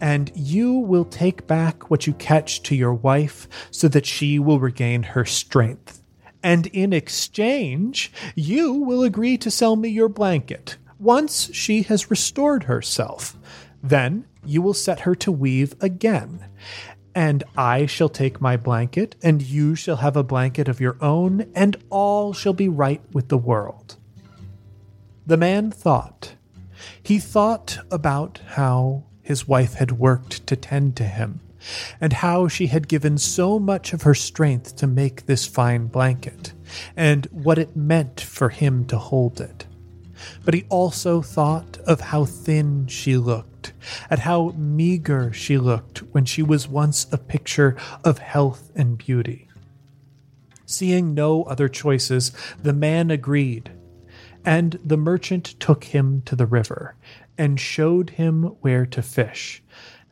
and 0.00 0.32
you 0.34 0.72
will 0.72 1.04
take 1.04 1.46
back 1.46 1.90
what 1.90 2.06
you 2.06 2.14
catch 2.14 2.62
to 2.62 2.74
your 2.74 2.94
wife 2.94 3.46
so 3.70 3.86
that 3.88 4.06
she 4.06 4.38
will 4.38 4.58
regain 4.58 5.02
her 5.02 5.26
strength. 5.26 6.02
And 6.42 6.68
in 6.68 6.94
exchange, 6.94 8.12
you 8.34 8.72
will 8.72 9.02
agree 9.02 9.36
to 9.36 9.50
sell 9.50 9.76
me 9.76 9.90
your 9.90 10.08
blanket, 10.08 10.78
once 10.98 11.52
she 11.52 11.82
has 11.82 12.10
restored 12.10 12.62
herself. 12.62 13.36
Then 13.82 14.24
you 14.42 14.62
will 14.62 14.72
set 14.72 15.00
her 15.00 15.14
to 15.16 15.30
weave 15.30 15.74
again. 15.82 16.48
And 17.14 17.44
I 17.58 17.84
shall 17.84 18.08
take 18.08 18.40
my 18.40 18.56
blanket, 18.56 19.16
and 19.22 19.42
you 19.42 19.74
shall 19.74 19.96
have 19.96 20.16
a 20.16 20.24
blanket 20.24 20.66
of 20.66 20.80
your 20.80 20.96
own, 21.02 21.52
and 21.54 21.76
all 21.90 22.32
shall 22.32 22.54
be 22.54 22.70
right 22.70 23.02
with 23.12 23.28
the 23.28 23.36
world. 23.36 23.98
The 25.26 25.36
man 25.38 25.70
thought. 25.70 26.34
He 27.02 27.18
thought 27.18 27.78
about 27.90 28.40
how 28.46 29.04
his 29.22 29.48
wife 29.48 29.74
had 29.74 29.92
worked 29.92 30.46
to 30.46 30.56
tend 30.56 30.96
to 30.96 31.04
him, 31.04 31.40
and 31.98 32.12
how 32.12 32.46
she 32.46 32.66
had 32.66 32.88
given 32.88 33.16
so 33.16 33.58
much 33.58 33.94
of 33.94 34.02
her 34.02 34.14
strength 34.14 34.76
to 34.76 34.86
make 34.86 35.24
this 35.24 35.46
fine 35.46 35.86
blanket, 35.86 36.52
and 36.94 37.24
what 37.30 37.58
it 37.58 37.74
meant 37.74 38.20
for 38.20 38.50
him 38.50 38.84
to 38.86 38.98
hold 38.98 39.40
it. 39.40 39.66
But 40.44 40.52
he 40.54 40.66
also 40.68 41.22
thought 41.22 41.78
of 41.86 42.00
how 42.00 42.26
thin 42.26 42.86
she 42.86 43.16
looked, 43.16 43.72
at 44.10 44.20
how 44.20 44.54
meager 44.58 45.32
she 45.32 45.56
looked 45.56 45.98
when 46.12 46.26
she 46.26 46.42
was 46.42 46.68
once 46.68 47.06
a 47.10 47.18
picture 47.18 47.76
of 48.04 48.18
health 48.18 48.70
and 48.74 48.98
beauty. 48.98 49.48
Seeing 50.66 51.14
no 51.14 51.44
other 51.44 51.68
choices, 51.68 52.30
the 52.62 52.72
man 52.72 53.10
agreed, 53.10 53.70
and 54.44 54.78
the 54.84 54.96
merchant 54.96 55.58
took 55.58 55.84
him 55.84 56.22
to 56.26 56.36
the 56.36 56.46
river 56.46 56.96
and 57.38 57.58
showed 57.58 58.10
him 58.10 58.44
where 58.60 58.86
to 58.86 59.02
fish. 59.02 59.62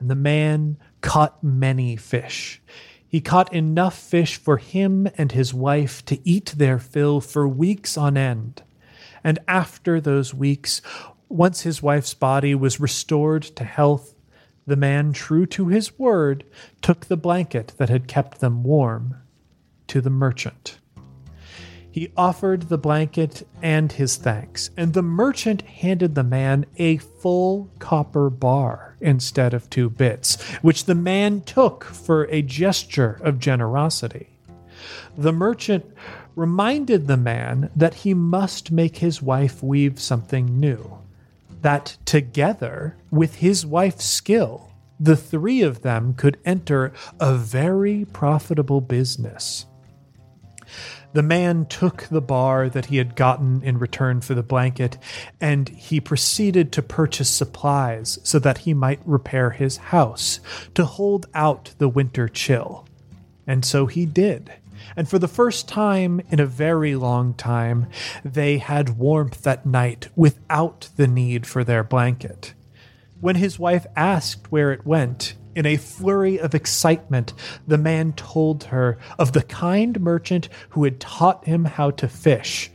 And 0.00 0.10
the 0.10 0.14
man 0.14 0.78
caught 1.00 1.42
many 1.44 1.96
fish. 1.96 2.60
He 3.06 3.20
caught 3.20 3.52
enough 3.52 3.96
fish 3.96 4.36
for 4.36 4.56
him 4.56 5.06
and 5.18 5.32
his 5.32 5.52
wife 5.52 6.04
to 6.06 6.26
eat 6.26 6.54
their 6.56 6.78
fill 6.78 7.20
for 7.20 7.46
weeks 7.46 7.96
on 7.98 8.16
end. 8.16 8.62
And 9.22 9.38
after 9.46 10.00
those 10.00 10.32
weeks, 10.32 10.80
once 11.28 11.60
his 11.60 11.82
wife's 11.82 12.14
body 12.14 12.54
was 12.54 12.80
restored 12.80 13.42
to 13.42 13.64
health, 13.64 14.14
the 14.66 14.76
man, 14.76 15.12
true 15.12 15.44
to 15.46 15.68
his 15.68 15.98
word, 15.98 16.44
took 16.80 17.06
the 17.06 17.16
blanket 17.16 17.74
that 17.78 17.88
had 17.88 18.08
kept 18.08 18.40
them 18.40 18.62
warm 18.62 19.16
to 19.88 20.00
the 20.00 20.10
merchant. 20.10 20.78
He 21.92 22.10
offered 22.16 22.62
the 22.62 22.78
blanket 22.78 23.46
and 23.60 23.92
his 23.92 24.16
thanks, 24.16 24.70
and 24.78 24.94
the 24.94 25.02
merchant 25.02 25.60
handed 25.60 26.14
the 26.14 26.24
man 26.24 26.64
a 26.78 26.96
full 26.96 27.68
copper 27.80 28.30
bar 28.30 28.96
instead 28.98 29.52
of 29.52 29.68
two 29.68 29.90
bits, 29.90 30.40
which 30.62 30.86
the 30.86 30.94
man 30.94 31.42
took 31.42 31.84
for 31.84 32.24
a 32.24 32.40
gesture 32.40 33.20
of 33.22 33.38
generosity. 33.38 34.30
The 35.18 35.32
merchant 35.32 35.84
reminded 36.34 37.06
the 37.08 37.18
man 37.18 37.68
that 37.76 37.92
he 37.92 38.14
must 38.14 38.72
make 38.72 38.96
his 38.96 39.20
wife 39.20 39.62
weave 39.62 40.00
something 40.00 40.58
new, 40.58 40.98
that 41.60 41.98
together, 42.06 42.96
with 43.10 43.36
his 43.36 43.66
wife's 43.66 44.06
skill, 44.06 44.70
the 44.98 45.16
three 45.16 45.60
of 45.60 45.82
them 45.82 46.14
could 46.14 46.38
enter 46.46 46.94
a 47.20 47.34
very 47.34 48.06
profitable 48.14 48.80
business. 48.80 49.66
The 51.14 51.22
man 51.22 51.66
took 51.66 52.04
the 52.04 52.22
bar 52.22 52.70
that 52.70 52.86
he 52.86 52.96
had 52.96 53.16
gotten 53.16 53.62
in 53.62 53.78
return 53.78 54.22
for 54.22 54.34
the 54.34 54.42
blanket, 54.42 54.96
and 55.40 55.68
he 55.68 56.00
proceeded 56.00 56.72
to 56.72 56.82
purchase 56.82 57.28
supplies 57.28 58.18
so 58.22 58.38
that 58.38 58.58
he 58.58 58.72
might 58.72 59.00
repair 59.04 59.50
his 59.50 59.76
house 59.76 60.40
to 60.74 60.86
hold 60.86 61.26
out 61.34 61.74
the 61.76 61.88
winter 61.88 62.28
chill. 62.28 62.86
And 63.46 63.64
so 63.64 63.86
he 63.86 64.06
did. 64.06 64.52
And 64.96 65.08
for 65.08 65.18
the 65.18 65.28
first 65.28 65.68
time 65.68 66.20
in 66.30 66.40
a 66.40 66.46
very 66.46 66.96
long 66.96 67.34
time, 67.34 67.88
they 68.24 68.58
had 68.58 68.98
warmth 68.98 69.42
that 69.42 69.66
night 69.66 70.08
without 70.16 70.88
the 70.96 71.06
need 71.06 71.46
for 71.46 71.62
their 71.62 71.84
blanket. 71.84 72.54
When 73.20 73.36
his 73.36 73.58
wife 73.58 73.86
asked 73.94 74.50
where 74.50 74.72
it 74.72 74.86
went, 74.86 75.34
in 75.54 75.66
a 75.66 75.76
flurry 75.76 76.38
of 76.38 76.54
excitement, 76.54 77.32
the 77.66 77.78
man 77.78 78.12
told 78.12 78.64
her 78.64 78.98
of 79.18 79.32
the 79.32 79.42
kind 79.42 80.00
merchant 80.00 80.48
who 80.70 80.84
had 80.84 81.00
taught 81.00 81.44
him 81.44 81.64
how 81.64 81.90
to 81.90 82.08
fish, 82.08 82.70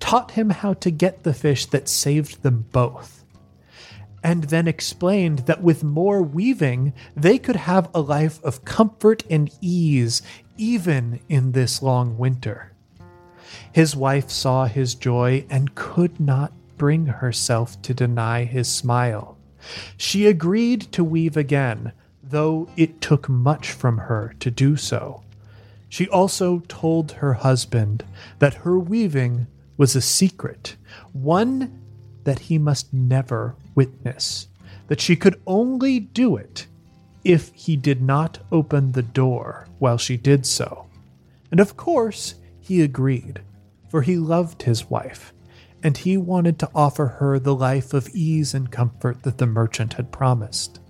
taught 0.00 0.32
him 0.32 0.50
how 0.50 0.74
to 0.74 0.90
get 0.90 1.22
the 1.22 1.34
fish 1.34 1.66
that 1.66 1.88
saved 1.88 2.42
them 2.42 2.66
both, 2.72 3.24
and 4.22 4.44
then 4.44 4.68
explained 4.68 5.40
that 5.40 5.62
with 5.62 5.84
more 5.84 6.22
weaving, 6.22 6.92
they 7.16 7.38
could 7.38 7.56
have 7.56 7.90
a 7.94 8.00
life 8.00 8.42
of 8.44 8.64
comfort 8.64 9.24
and 9.28 9.50
ease 9.60 10.22
even 10.56 11.20
in 11.28 11.52
this 11.52 11.82
long 11.82 12.16
winter. 12.18 12.72
His 13.72 13.96
wife 13.96 14.30
saw 14.30 14.66
his 14.66 14.94
joy 14.94 15.44
and 15.50 15.74
could 15.74 16.20
not 16.20 16.52
bring 16.76 17.06
herself 17.06 17.80
to 17.82 17.94
deny 17.94 18.44
his 18.44 18.68
smile. 18.68 19.36
She 19.96 20.26
agreed 20.26 20.82
to 20.92 21.04
weave 21.04 21.36
again, 21.36 21.92
though 22.32 22.68
it 22.76 23.00
took 23.00 23.28
much 23.28 23.70
from 23.70 23.96
her 23.96 24.34
to 24.40 24.50
do 24.50 24.76
so. 24.76 25.22
She 25.88 26.08
also 26.08 26.60
told 26.68 27.12
her 27.12 27.34
husband 27.34 28.04
that 28.38 28.54
her 28.54 28.78
weaving 28.78 29.46
was 29.76 29.94
a 29.94 30.00
secret, 30.00 30.76
one 31.12 31.80
that 32.24 32.40
he 32.40 32.58
must 32.58 32.92
never 32.92 33.56
witness, 33.74 34.48
that 34.88 35.00
she 35.00 35.16
could 35.16 35.40
only 35.46 36.00
do 36.00 36.36
it 36.36 36.66
if 37.24 37.52
he 37.54 37.76
did 37.76 38.02
not 38.02 38.38
open 38.50 38.92
the 38.92 39.02
door 39.02 39.68
while 39.78 39.98
she 39.98 40.16
did 40.16 40.44
so. 40.46 40.86
And 41.50 41.60
of 41.60 41.76
course, 41.76 42.34
he 42.60 42.80
agreed, 42.82 43.40
for 43.88 44.02
he 44.02 44.16
loved 44.16 44.62
his 44.62 44.88
wife, 44.88 45.32
and 45.82 45.96
he 45.96 46.16
wanted 46.16 46.58
to 46.60 46.70
offer 46.74 47.06
her 47.06 47.38
the 47.38 47.54
life 47.54 47.92
of 47.92 48.08
ease 48.14 48.54
and 48.54 48.70
comfort 48.70 49.22
that 49.24 49.38
the 49.38 49.46
merchant 49.46 49.94
had 49.94 50.10
promised. 50.10 50.80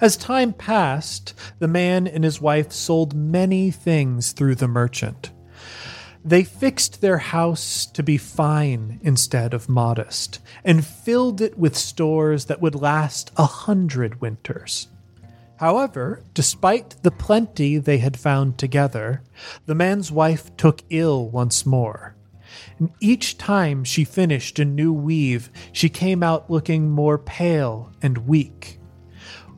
As 0.00 0.16
time 0.16 0.52
passed, 0.52 1.34
the 1.58 1.68
man 1.68 2.06
and 2.06 2.24
his 2.24 2.40
wife 2.40 2.72
sold 2.72 3.14
many 3.14 3.70
things 3.70 4.32
through 4.32 4.56
the 4.56 4.68
merchant. 4.68 5.30
They 6.24 6.42
fixed 6.42 7.02
their 7.02 7.18
house 7.18 7.84
to 7.86 8.02
be 8.02 8.16
fine 8.16 8.98
instead 9.02 9.52
of 9.52 9.68
modest, 9.68 10.38
and 10.64 10.84
filled 10.84 11.42
it 11.42 11.58
with 11.58 11.76
stores 11.76 12.46
that 12.46 12.62
would 12.62 12.74
last 12.74 13.30
a 13.36 13.44
hundred 13.44 14.22
winters. 14.22 14.88
However, 15.56 16.22
despite 16.32 17.02
the 17.02 17.10
plenty 17.10 17.78
they 17.78 17.98
had 17.98 18.18
found 18.18 18.58
together, 18.58 19.22
the 19.66 19.74
man's 19.74 20.10
wife 20.10 20.56
took 20.56 20.82
ill 20.88 21.28
once 21.28 21.66
more. 21.66 22.16
And 22.78 22.90
each 23.00 23.36
time 23.38 23.84
she 23.84 24.04
finished 24.04 24.58
a 24.58 24.64
new 24.64 24.92
weave, 24.92 25.50
she 25.72 25.88
came 25.88 26.22
out 26.22 26.50
looking 26.50 26.90
more 26.90 27.18
pale 27.18 27.92
and 28.02 28.26
weak. 28.26 28.78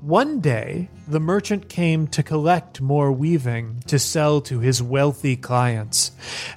One 0.07 0.39
day, 0.39 0.89
the 1.09 1.19
merchant 1.19 1.69
came 1.69 2.07
to 2.09 2.23
collect 2.23 2.81
more 2.81 3.11
weaving 3.11 3.83
to 3.89 3.99
sell 3.99 4.41
to 4.43 4.61
his 4.61 4.81
wealthy 4.81 5.35
clients, 5.35 6.13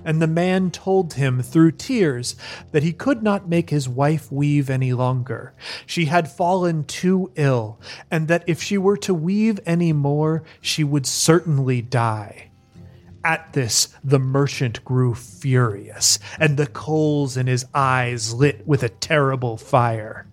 and 0.05 0.21
the 0.21 0.27
man 0.27 0.69
told 0.69 1.15
him 1.15 1.41
through 1.41 1.71
tears 1.71 2.35
that 2.73 2.83
he 2.83 2.93
could 2.93 3.23
not 3.23 3.49
make 3.49 3.71
his 3.71 3.89
wife 3.89 4.31
weave 4.31 4.69
any 4.69 4.93
longer. 4.93 5.55
She 5.87 6.05
had 6.05 6.31
fallen 6.31 6.83
too 6.83 7.31
ill, 7.35 7.79
and 8.11 8.27
that 8.27 8.43
if 8.45 8.61
she 8.61 8.77
were 8.77 8.97
to 8.97 9.15
weave 9.15 9.59
any 9.65 9.93
more, 9.93 10.43
she 10.61 10.83
would 10.83 11.07
certainly 11.07 11.81
die. 11.81 12.48
At 13.23 13.53
this, 13.53 13.89
the 14.03 14.19
merchant 14.19 14.83
grew 14.85 15.13
furious, 15.13 16.19
and 16.39 16.55
the 16.55 16.67
coals 16.67 17.35
in 17.35 17.47
his 17.47 17.65
eyes 17.73 18.33
lit 18.33 18.65
with 18.65 18.81
a 18.81 18.89
terrible 18.89 19.57
fire. 19.57 20.25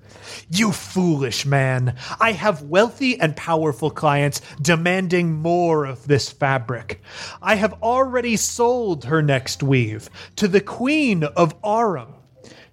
You 0.49 0.73
foolish 0.73 1.45
man. 1.45 1.97
I 2.21 2.33
have 2.33 2.63
wealthy 2.63 3.19
and 3.19 3.37
powerful 3.37 3.91
clients 3.91 4.41
demanding 4.61 5.35
more 5.35 5.85
of 5.85 6.07
this 6.07 6.31
fabric. 6.31 7.01
I 7.43 7.57
have 7.57 7.75
already 7.83 8.37
sold 8.37 9.05
her 9.07 9.23
next 9.23 9.63
weave 9.63 10.09
to 10.37 10.49
the 10.49 10.61
queen 10.61 11.25
of 11.25 11.55
Aram. 11.65 12.15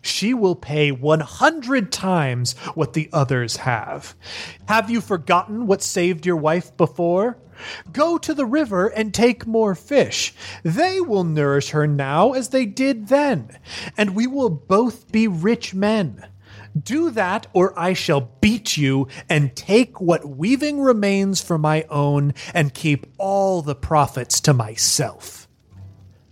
She 0.02 0.34
will 0.34 0.56
pay 0.56 0.92
100 0.92 1.92
times 1.92 2.54
what 2.76 2.94
the 2.94 3.10
others 3.14 3.58
have. 3.58 4.16
Have 4.68 4.90
you 4.90 5.00
forgotten 5.00 5.66
what 5.66 5.82
saved 5.82 6.26
your 6.26 6.36
wife 6.36 6.76
before? 6.76 7.38
Go 7.92 8.18
to 8.18 8.34
the 8.34 8.46
river 8.46 8.88
and 8.88 9.14
take 9.14 9.46
more 9.48 9.76
fish. 9.76 10.34
They 10.64 11.00
will 11.00 11.24
nourish 11.24 11.70
her 11.70 11.88
now 11.88 12.34
as 12.34 12.50
they 12.50 12.66
did 12.66 13.08
then, 13.08 13.58
and 13.98 14.16
we 14.16 14.28
will 14.28 14.50
both 14.50 15.12
be 15.12 15.28
rich 15.28 15.74
men. 15.74 16.26
Do 16.82 17.12
that, 17.12 17.46
or 17.54 17.78
I 17.78 17.94
shall 17.94 18.32
beat 18.42 18.78
you 18.78 19.08
and 19.30 19.56
take 19.56 20.02
what 20.02 20.28
weaving 20.28 20.82
remains 20.82 21.40
for 21.42 21.58
my 21.60 21.86
own 21.90 22.34
and 22.54 22.74
keep 22.74 23.06
all 23.20 23.62
the 23.62 23.76
profits 23.76 24.40
to 24.42 24.54
myself. 24.54 25.48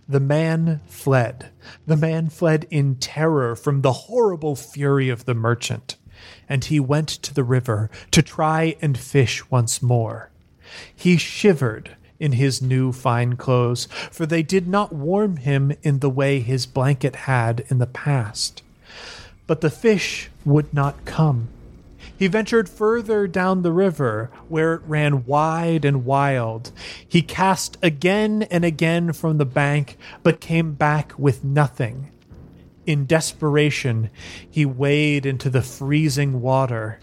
The 0.08 0.20
man 0.20 0.80
fled. 0.88 1.50
The 1.86 1.96
man 1.96 2.28
fled 2.28 2.66
in 2.70 2.96
terror 2.96 3.54
from 3.54 3.82
the 3.82 3.92
horrible 3.92 4.56
fury 4.56 5.08
of 5.08 5.26
the 5.26 5.34
merchant, 5.34 5.96
and 6.48 6.64
he 6.64 6.80
went 6.80 7.08
to 7.08 7.32
the 7.32 7.44
river 7.44 7.88
to 8.10 8.20
try 8.20 8.76
and 8.82 8.98
fish 8.98 9.48
once 9.48 9.80
more. 9.80 10.31
He 10.94 11.16
shivered 11.16 11.96
in 12.18 12.32
his 12.32 12.62
new 12.62 12.92
fine 12.92 13.36
clothes, 13.36 13.88
for 14.10 14.26
they 14.26 14.42
did 14.42 14.68
not 14.68 14.92
warm 14.92 15.38
him 15.38 15.72
in 15.82 15.98
the 15.98 16.10
way 16.10 16.40
his 16.40 16.66
blanket 16.66 17.16
had 17.16 17.64
in 17.68 17.78
the 17.78 17.86
past. 17.86 18.62
But 19.46 19.60
the 19.60 19.70
fish 19.70 20.30
would 20.44 20.72
not 20.72 21.04
come. 21.04 21.48
He 22.16 22.28
ventured 22.28 22.68
further 22.68 23.26
down 23.26 23.62
the 23.62 23.72
river, 23.72 24.30
where 24.48 24.74
it 24.74 24.82
ran 24.86 25.26
wide 25.26 25.84
and 25.84 26.04
wild. 26.04 26.70
He 27.06 27.22
cast 27.22 27.76
again 27.82 28.42
and 28.44 28.64
again 28.64 29.12
from 29.12 29.38
the 29.38 29.44
bank, 29.44 29.98
but 30.22 30.40
came 30.40 30.74
back 30.74 31.18
with 31.18 31.42
nothing. 31.42 32.12
In 32.86 33.06
desperation, 33.06 34.10
he 34.48 34.64
waded 34.64 35.26
into 35.26 35.50
the 35.50 35.62
freezing 35.62 36.40
water, 36.40 37.00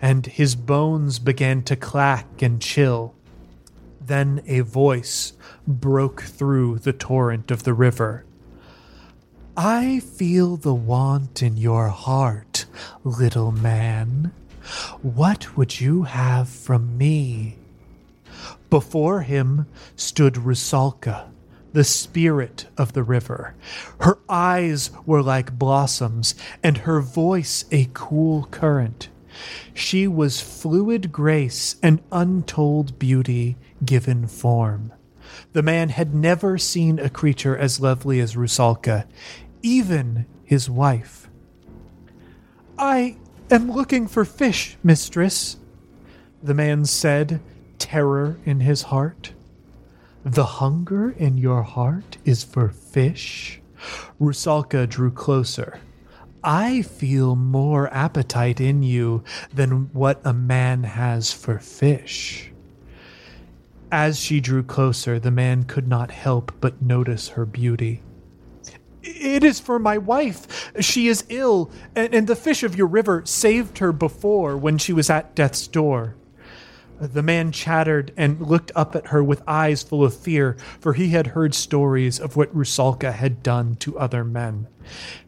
and 0.00 0.26
his 0.26 0.54
bones 0.54 1.18
began 1.18 1.62
to 1.64 1.76
clack 1.76 2.42
and 2.42 2.60
chill. 2.60 3.14
Then 4.00 4.42
a 4.46 4.60
voice 4.60 5.32
broke 5.66 6.22
through 6.22 6.78
the 6.80 6.92
torrent 6.92 7.50
of 7.50 7.62
the 7.62 7.74
river. 7.74 8.24
I 9.56 10.00
feel 10.00 10.56
the 10.56 10.74
want 10.74 11.42
in 11.42 11.56
your 11.56 11.88
heart, 11.88 12.64
little 13.04 13.52
man. 13.52 14.32
What 15.02 15.56
would 15.56 15.80
you 15.80 16.04
have 16.04 16.48
from 16.48 16.96
me? 16.96 17.58
Before 18.70 19.20
him 19.22 19.66
stood 19.96 20.34
Rusalka, 20.34 21.28
the 21.72 21.84
spirit 21.84 22.66
of 22.78 22.92
the 22.92 23.02
river. 23.02 23.54
Her 24.00 24.18
eyes 24.28 24.90
were 25.04 25.22
like 25.22 25.58
blossoms, 25.58 26.34
and 26.62 26.78
her 26.78 27.00
voice 27.00 27.64
a 27.70 27.90
cool 27.92 28.44
current. 28.50 29.08
She 29.74 30.06
was 30.06 30.40
fluid 30.40 31.12
grace 31.12 31.76
and 31.82 32.00
untold 32.10 32.98
beauty 32.98 33.56
given 33.84 34.26
form. 34.26 34.92
The 35.52 35.62
man 35.62 35.90
had 35.90 36.14
never 36.14 36.58
seen 36.58 36.98
a 36.98 37.10
creature 37.10 37.56
as 37.56 37.80
lovely 37.80 38.20
as 38.20 38.36
Rusalka, 38.36 39.06
even 39.62 40.26
his 40.44 40.68
wife. 40.68 41.28
I 42.78 43.16
am 43.50 43.70
looking 43.70 44.06
for 44.06 44.24
fish, 44.24 44.76
mistress, 44.82 45.56
the 46.42 46.54
man 46.54 46.84
said, 46.84 47.40
terror 47.78 48.38
in 48.44 48.60
his 48.60 48.82
heart. 48.82 49.32
The 50.24 50.44
hunger 50.44 51.10
in 51.10 51.38
your 51.38 51.62
heart 51.62 52.18
is 52.24 52.44
for 52.44 52.68
fish? 52.68 53.60
Rusalka 54.20 54.88
drew 54.88 55.10
closer. 55.10 55.80
I 56.44 56.82
feel 56.82 57.36
more 57.36 57.92
appetite 57.94 58.60
in 58.60 58.82
you 58.82 59.22
than 59.54 59.90
what 59.92 60.20
a 60.24 60.32
man 60.32 60.82
has 60.84 61.32
for 61.32 61.58
fish. 61.58 62.50
As 63.90 64.18
she 64.18 64.40
drew 64.40 64.62
closer, 64.62 65.18
the 65.18 65.30
man 65.30 65.64
could 65.64 65.86
not 65.86 66.10
help 66.10 66.52
but 66.60 66.82
notice 66.82 67.28
her 67.30 67.44
beauty. 67.44 68.02
It 69.02 69.44
is 69.44 69.60
for 69.60 69.78
my 69.78 69.98
wife. 69.98 70.72
She 70.80 71.08
is 71.08 71.24
ill, 71.28 71.70
and, 71.94 72.26
the 72.26 72.36
fish 72.36 72.62
of 72.62 72.76
your 72.76 72.86
river 72.86 73.22
saved 73.24 73.78
her 73.78 73.92
before 73.92 74.56
when 74.56 74.78
she 74.78 74.92
was 74.92 75.10
at 75.10 75.34
death's 75.34 75.66
door. 75.66 76.14
The 77.02 77.22
man 77.22 77.50
chattered 77.50 78.12
and 78.16 78.40
looked 78.40 78.70
up 78.76 78.94
at 78.94 79.08
her 79.08 79.24
with 79.24 79.42
eyes 79.44 79.82
full 79.82 80.04
of 80.04 80.16
fear, 80.16 80.56
for 80.78 80.92
he 80.92 81.08
had 81.08 81.28
heard 81.28 81.52
stories 81.52 82.20
of 82.20 82.36
what 82.36 82.54
Rusalka 82.54 83.10
had 83.10 83.42
done 83.42 83.74
to 83.76 83.98
other 83.98 84.22
men. 84.22 84.68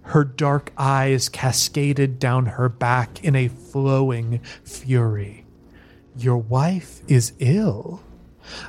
Her 0.03 0.23
dark 0.23 0.73
eyes 0.79 1.29
cascaded 1.29 2.21
down 2.21 2.47
her 2.47 2.69
back 2.69 3.25
in 3.25 3.35
a 3.35 3.49
flowing 3.49 4.39
fury. 4.63 5.47
Your 6.17 6.39
wife 6.39 7.01
is 7.09 7.33
ill, 7.41 8.05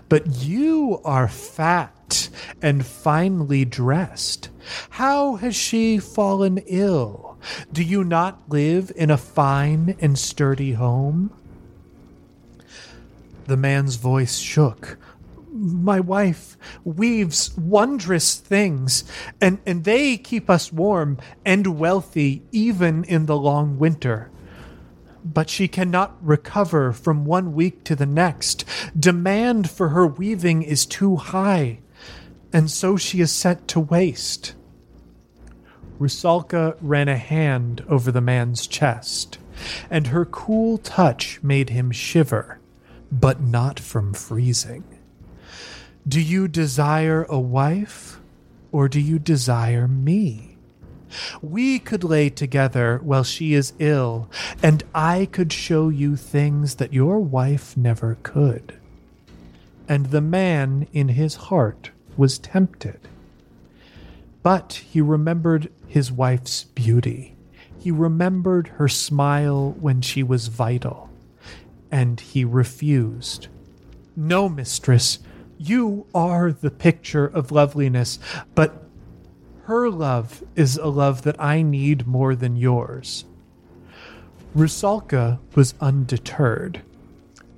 but 0.09 0.43
you 0.43 0.99
are 1.05 1.27
fat 1.27 2.29
and 2.59 2.83
finely 2.83 3.65
dressed. 3.65 4.49
How 4.89 5.35
has 5.35 5.55
she 5.55 5.99
fallen 5.99 6.57
ill? 6.65 7.37
Do 7.71 7.83
you 7.83 8.03
not 8.03 8.49
live 8.49 8.91
in 8.95 9.11
a 9.11 9.17
fine 9.17 9.95
and 10.01 10.17
sturdy 10.17 10.73
home? 10.73 11.31
The 13.45 13.57
man's 13.57 13.97
voice 13.97 14.39
shook. 14.39 14.97
My 15.51 15.99
wife 15.99 16.57
weaves 16.83 17.55
wondrous 17.55 18.35
things, 18.35 19.03
and, 19.39 19.59
and 19.67 19.83
they 19.83 20.17
keep 20.17 20.49
us 20.49 20.73
warm 20.73 21.19
and 21.45 21.79
wealthy 21.79 22.41
even 22.51 23.03
in 23.03 23.27
the 23.27 23.37
long 23.37 23.77
winter. 23.77 24.31
But 25.23 25.49
she 25.49 25.67
cannot 25.67 26.17
recover 26.25 26.91
from 26.91 27.23
one 27.23 27.53
week 27.53 27.83
to 27.85 27.95
the 27.95 28.07
next. 28.07 28.65
Demand 28.99 29.69
for 29.69 29.89
her 29.89 30.07
weaving 30.07 30.63
is 30.63 30.85
too 30.87 31.15
high, 31.15 31.79
and 32.51 32.69
so 32.69 32.97
she 32.97 33.21
is 33.21 33.31
set 33.31 33.67
to 33.69 33.79
waste. 33.79 34.55
Rusalka 35.99 36.75
ran 36.81 37.07
a 37.07 37.17
hand 37.17 37.85
over 37.87 38.11
the 38.11 38.21
man's 38.21 38.65
chest, 38.65 39.37
and 39.89 40.07
her 40.07 40.25
cool 40.25 40.79
touch 40.79 41.39
made 41.43 41.69
him 41.69 41.91
shiver 41.91 42.59
but 43.11 43.41
not 43.41 43.79
from 43.79 44.13
freezing. 44.13 44.83
Do 46.07 46.21
you 46.21 46.47
desire 46.47 47.25
a 47.29 47.39
wife, 47.39 48.19
or 48.71 48.87
do 48.87 48.99
you 48.99 49.17
desire 49.17 49.87
me? 49.87 50.57
We 51.41 51.79
could 51.79 52.03
lay 52.03 52.29
together 52.29 52.99
while 53.03 53.23
she 53.23 53.53
is 53.53 53.73
ill, 53.79 54.29
and 54.61 54.83
I 54.93 55.27
could 55.31 55.51
show 55.51 55.89
you 55.89 56.15
things 56.15 56.75
that 56.75 56.93
your 56.93 57.19
wife 57.19 57.75
never 57.77 58.17
could. 58.21 58.77
And 59.87 60.07
the 60.07 60.21
man 60.21 60.87
in 60.93 61.09
his 61.09 61.35
heart 61.35 61.91
was 62.17 62.37
tempted. 62.37 62.99
But 64.43 64.73
he 64.73 65.01
remembered 65.01 65.71
his 65.87 66.11
wife's 66.11 66.65
beauty. 66.65 67.35
He 67.79 67.91
remembered 67.91 68.67
her 68.77 68.87
smile 68.87 69.75
when 69.79 70.01
she 70.01 70.21
was 70.21 70.47
vital 70.47 71.09
and 71.91 72.19
he 72.19 72.43
refused. 72.43 73.47
No, 74.15 74.47
mistress, 74.49 75.19
you 75.57 76.07
are 76.13 76.51
the 76.51 76.71
picture 76.71 77.25
of 77.25 77.51
loveliness, 77.51 78.19
but 78.55 78.83
her 79.63 79.89
love 79.89 80.43
is 80.55 80.77
a 80.77 80.87
love 80.87 81.23
that 81.23 81.39
I 81.41 81.61
need 81.61 82.07
more 82.07 82.35
than 82.35 82.55
yours. 82.55 83.25
Rusalka 84.55 85.39
was 85.53 85.73
undeterred. 85.81 86.81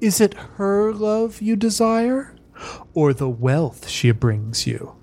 Is 0.01 0.19
it 0.19 0.33
her 0.33 0.93
love 0.93 1.41
you 1.41 1.55
desire, 1.55 2.35
or 2.93 3.13
the 3.13 3.29
wealth 3.29 3.87
she 3.87 4.11
brings 4.11 4.65
you? 4.65 4.96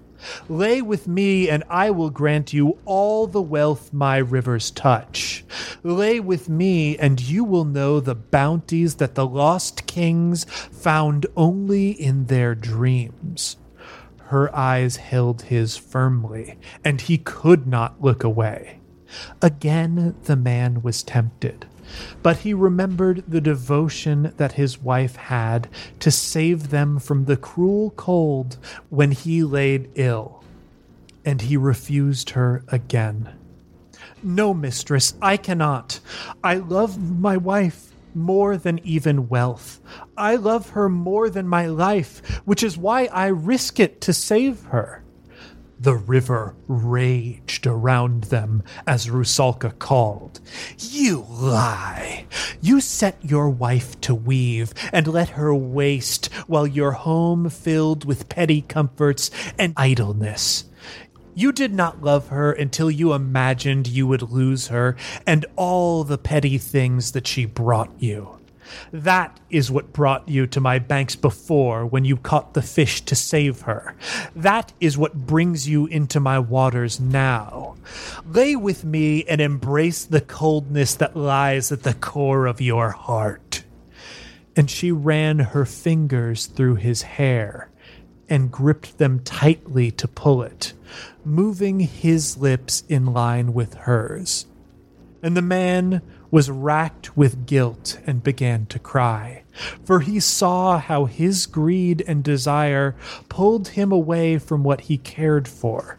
Lay 0.48 0.82
with 0.82 1.08
me, 1.08 1.48
and 1.48 1.64
I 1.68 1.90
will 1.90 2.10
grant 2.10 2.52
you 2.52 2.78
all 2.84 3.26
the 3.26 3.42
wealth 3.42 3.92
my 3.92 4.16
rivers 4.16 4.70
touch. 4.70 5.44
Lay 5.82 6.20
with 6.20 6.48
me, 6.48 6.96
and 6.98 7.20
you 7.20 7.44
will 7.44 7.64
know 7.64 8.00
the 8.00 8.14
bounties 8.14 8.96
that 8.96 9.14
the 9.14 9.26
lost 9.26 9.86
kings 9.86 10.44
found 10.44 11.26
only 11.36 11.90
in 11.90 12.26
their 12.26 12.54
dreams. 12.54 13.56
Her 14.28 14.54
eyes 14.56 14.96
held 14.96 15.42
his 15.42 15.76
firmly, 15.76 16.58
and 16.84 17.00
he 17.00 17.18
could 17.18 17.66
not 17.66 18.02
look 18.02 18.24
away. 18.24 18.80
Again 19.42 20.16
the 20.24 20.36
man 20.36 20.82
was 20.82 21.02
tempted. 21.02 21.66
But 22.22 22.38
he 22.38 22.54
remembered 22.54 23.24
the 23.28 23.40
devotion 23.40 24.32
that 24.36 24.52
his 24.52 24.80
wife 24.80 25.16
had 25.16 25.68
to 26.00 26.10
save 26.10 26.70
them 26.70 26.98
from 26.98 27.24
the 27.24 27.36
cruel 27.36 27.90
cold 27.90 28.56
when 28.88 29.12
he 29.12 29.42
laid 29.42 29.90
ill, 29.94 30.42
and 31.24 31.42
he 31.42 31.56
refused 31.56 32.30
her 32.30 32.64
again. 32.68 33.34
No, 34.22 34.54
mistress, 34.54 35.14
I 35.20 35.36
cannot. 35.36 36.00
I 36.42 36.54
love 36.56 36.98
my 37.20 37.36
wife 37.36 37.92
more 38.14 38.56
than 38.56 38.80
even 38.84 39.28
wealth. 39.28 39.80
I 40.16 40.36
love 40.36 40.70
her 40.70 40.88
more 40.88 41.28
than 41.28 41.46
my 41.46 41.66
life, 41.66 42.40
which 42.44 42.62
is 42.62 42.78
why 42.78 43.06
I 43.06 43.26
risk 43.26 43.78
it 43.80 44.00
to 44.02 44.12
save 44.12 44.64
her. 44.64 45.03
The 45.78 45.94
river 45.94 46.54
raged 46.68 47.66
around 47.66 48.24
them 48.24 48.62
as 48.86 49.08
Rusalka 49.08 49.78
called. 49.78 50.40
You 50.78 51.26
lie! 51.28 52.26
You 52.60 52.80
set 52.80 53.18
your 53.22 53.50
wife 53.50 54.00
to 54.02 54.14
weave 54.14 54.72
and 54.92 55.06
let 55.06 55.30
her 55.30 55.54
waste 55.54 56.26
while 56.46 56.66
your 56.66 56.92
home 56.92 57.50
filled 57.50 58.04
with 58.04 58.28
petty 58.28 58.62
comforts 58.62 59.30
and 59.58 59.74
idleness. 59.76 60.64
You 61.34 61.50
did 61.50 61.74
not 61.74 62.02
love 62.02 62.28
her 62.28 62.52
until 62.52 62.90
you 62.90 63.12
imagined 63.12 63.88
you 63.88 64.06
would 64.06 64.22
lose 64.22 64.68
her 64.68 64.96
and 65.26 65.44
all 65.56 66.04
the 66.04 66.18
petty 66.18 66.58
things 66.58 67.10
that 67.12 67.26
she 67.26 67.44
brought 67.44 67.90
you. 67.98 68.38
That 68.92 69.40
is 69.50 69.70
what 69.70 69.92
brought 69.92 70.28
you 70.28 70.46
to 70.48 70.60
my 70.60 70.78
banks 70.78 71.16
before 71.16 71.86
when 71.86 72.04
you 72.04 72.16
caught 72.16 72.54
the 72.54 72.62
fish 72.62 73.02
to 73.02 73.14
save 73.14 73.62
her. 73.62 73.94
That 74.34 74.72
is 74.80 74.98
what 74.98 75.26
brings 75.26 75.68
you 75.68 75.86
into 75.86 76.20
my 76.20 76.38
waters 76.38 77.00
now. 77.00 77.76
Lay 78.26 78.56
with 78.56 78.84
me 78.84 79.24
and 79.24 79.40
embrace 79.40 80.04
the 80.04 80.20
coldness 80.20 80.94
that 80.96 81.16
lies 81.16 81.72
at 81.72 81.82
the 81.82 81.94
core 81.94 82.46
of 82.46 82.60
your 82.60 82.90
heart. 82.90 83.64
And 84.56 84.70
she 84.70 84.92
ran 84.92 85.38
her 85.40 85.64
fingers 85.64 86.46
through 86.46 86.76
his 86.76 87.02
hair 87.02 87.70
and 88.28 88.50
gripped 88.50 88.98
them 88.98 89.20
tightly 89.20 89.90
to 89.90 90.08
pull 90.08 90.42
it, 90.42 90.72
moving 91.24 91.80
his 91.80 92.36
lips 92.38 92.82
in 92.88 93.06
line 93.06 93.52
with 93.52 93.74
hers. 93.74 94.46
And 95.22 95.36
the 95.36 95.42
man 95.42 96.02
was 96.34 96.50
racked 96.50 97.16
with 97.16 97.46
guilt 97.46 97.96
and 98.08 98.24
began 98.24 98.66
to 98.66 98.76
cry, 98.76 99.44
for 99.84 100.00
he 100.00 100.18
saw 100.18 100.78
how 100.78 101.04
his 101.04 101.46
greed 101.46 102.02
and 102.08 102.24
desire 102.24 102.96
pulled 103.28 103.68
him 103.68 103.92
away 103.92 104.36
from 104.36 104.64
what 104.64 104.80
he 104.80 104.98
cared 104.98 105.46
for. 105.46 105.96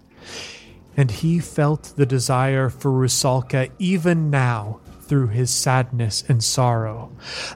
And 0.97 1.09
he 1.09 1.39
felt 1.39 1.93
the 1.95 2.05
desire 2.05 2.67
for 2.67 2.91
Rusalka 2.91 3.71
even 3.79 4.29
now 4.29 4.81
through 5.03 5.27
his 5.27 5.51
sadness 5.51 6.25
and 6.27 6.43
sorrow, 6.43 7.15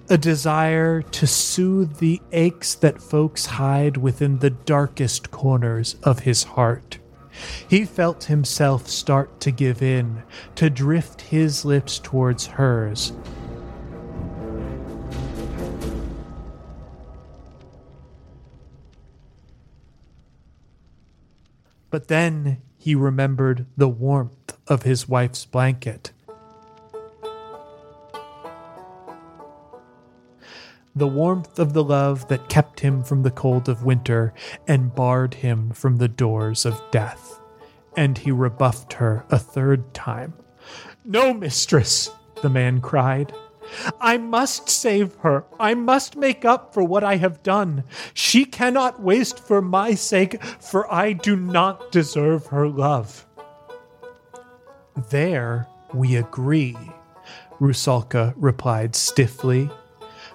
a 0.10 0.18
desire 0.18 1.02
to 1.02 1.28
soothe 1.28 1.98
the 1.98 2.22
aches 2.32 2.76
that 2.76 3.02
folks 3.02 3.46
hide 3.46 3.98
within 3.98 4.40
the 4.40 4.52
darkest 4.52 5.32
corners 5.32 5.98
of 6.04 6.20
his 6.20 6.44
heart. 6.44 6.98
He 7.68 7.86
felt 7.86 8.26
himself 8.26 8.88
start 8.88 9.40
to 9.42 9.52
give 9.52 9.82
in, 9.82 10.24
to 10.56 10.70
drift 10.70 11.22
his 11.22 11.66
lips 11.66 12.00
towards 12.00 12.48
hers. 12.48 13.14
But 21.90 22.08
then 22.08 22.62
he 22.78 22.96
remembered 22.96 23.66
the 23.76 23.90
warmth 23.90 24.58
of 24.68 24.84
his 24.84 25.10
wife's 25.10 25.46
blanket. 25.46 26.12
The 31.00 31.08
warmth 31.08 31.60
of 31.60 31.72
the 31.72 31.84
love 31.84 32.28
that 32.28 32.50
kept 32.50 32.82
him 32.82 33.06
from 33.06 33.24
the 33.24 33.32
cold 33.32 33.70
of 33.70 33.86
winter 33.86 34.34
and 34.68 34.94
barred 34.94 35.36
him 35.36 35.72
from 35.72 35.96
the 35.96 36.10
doors 36.10 36.66
of 36.66 36.82
death. 36.92 37.40
And 37.96 38.18
he 38.18 38.32
rebuffed 38.32 38.92
her 38.94 39.26
a 39.30 39.40
third 39.40 39.94
time. 39.94 40.34
No, 41.06 41.34
mistress, 41.34 42.12
the 42.42 42.50
man 42.50 42.82
cried. 42.82 43.32
I 44.02 44.18
must 44.18 44.70
save 44.70 45.16
her. 45.22 45.46
I 45.58 45.74
must 45.74 46.18
make 46.18 46.44
up 46.44 46.74
for 46.74 46.84
what 46.84 47.06
I 47.06 47.16
have 47.16 47.44
done. 47.44 47.86
She 48.14 48.44
cannot 48.44 49.02
waste 49.02 49.40
for 49.40 49.62
my 49.62 49.94
sake, 49.94 50.44
for 50.44 50.94
I 50.94 51.14
do 51.14 51.38
not 51.38 51.94
deserve 51.94 52.48
her 52.48 52.68
love. 52.68 53.26
There 55.10 55.66
we 55.94 56.18
agree, 56.18 56.78
Rusalka 57.62 58.34
replied 58.36 58.98
stiffly. 58.98 59.70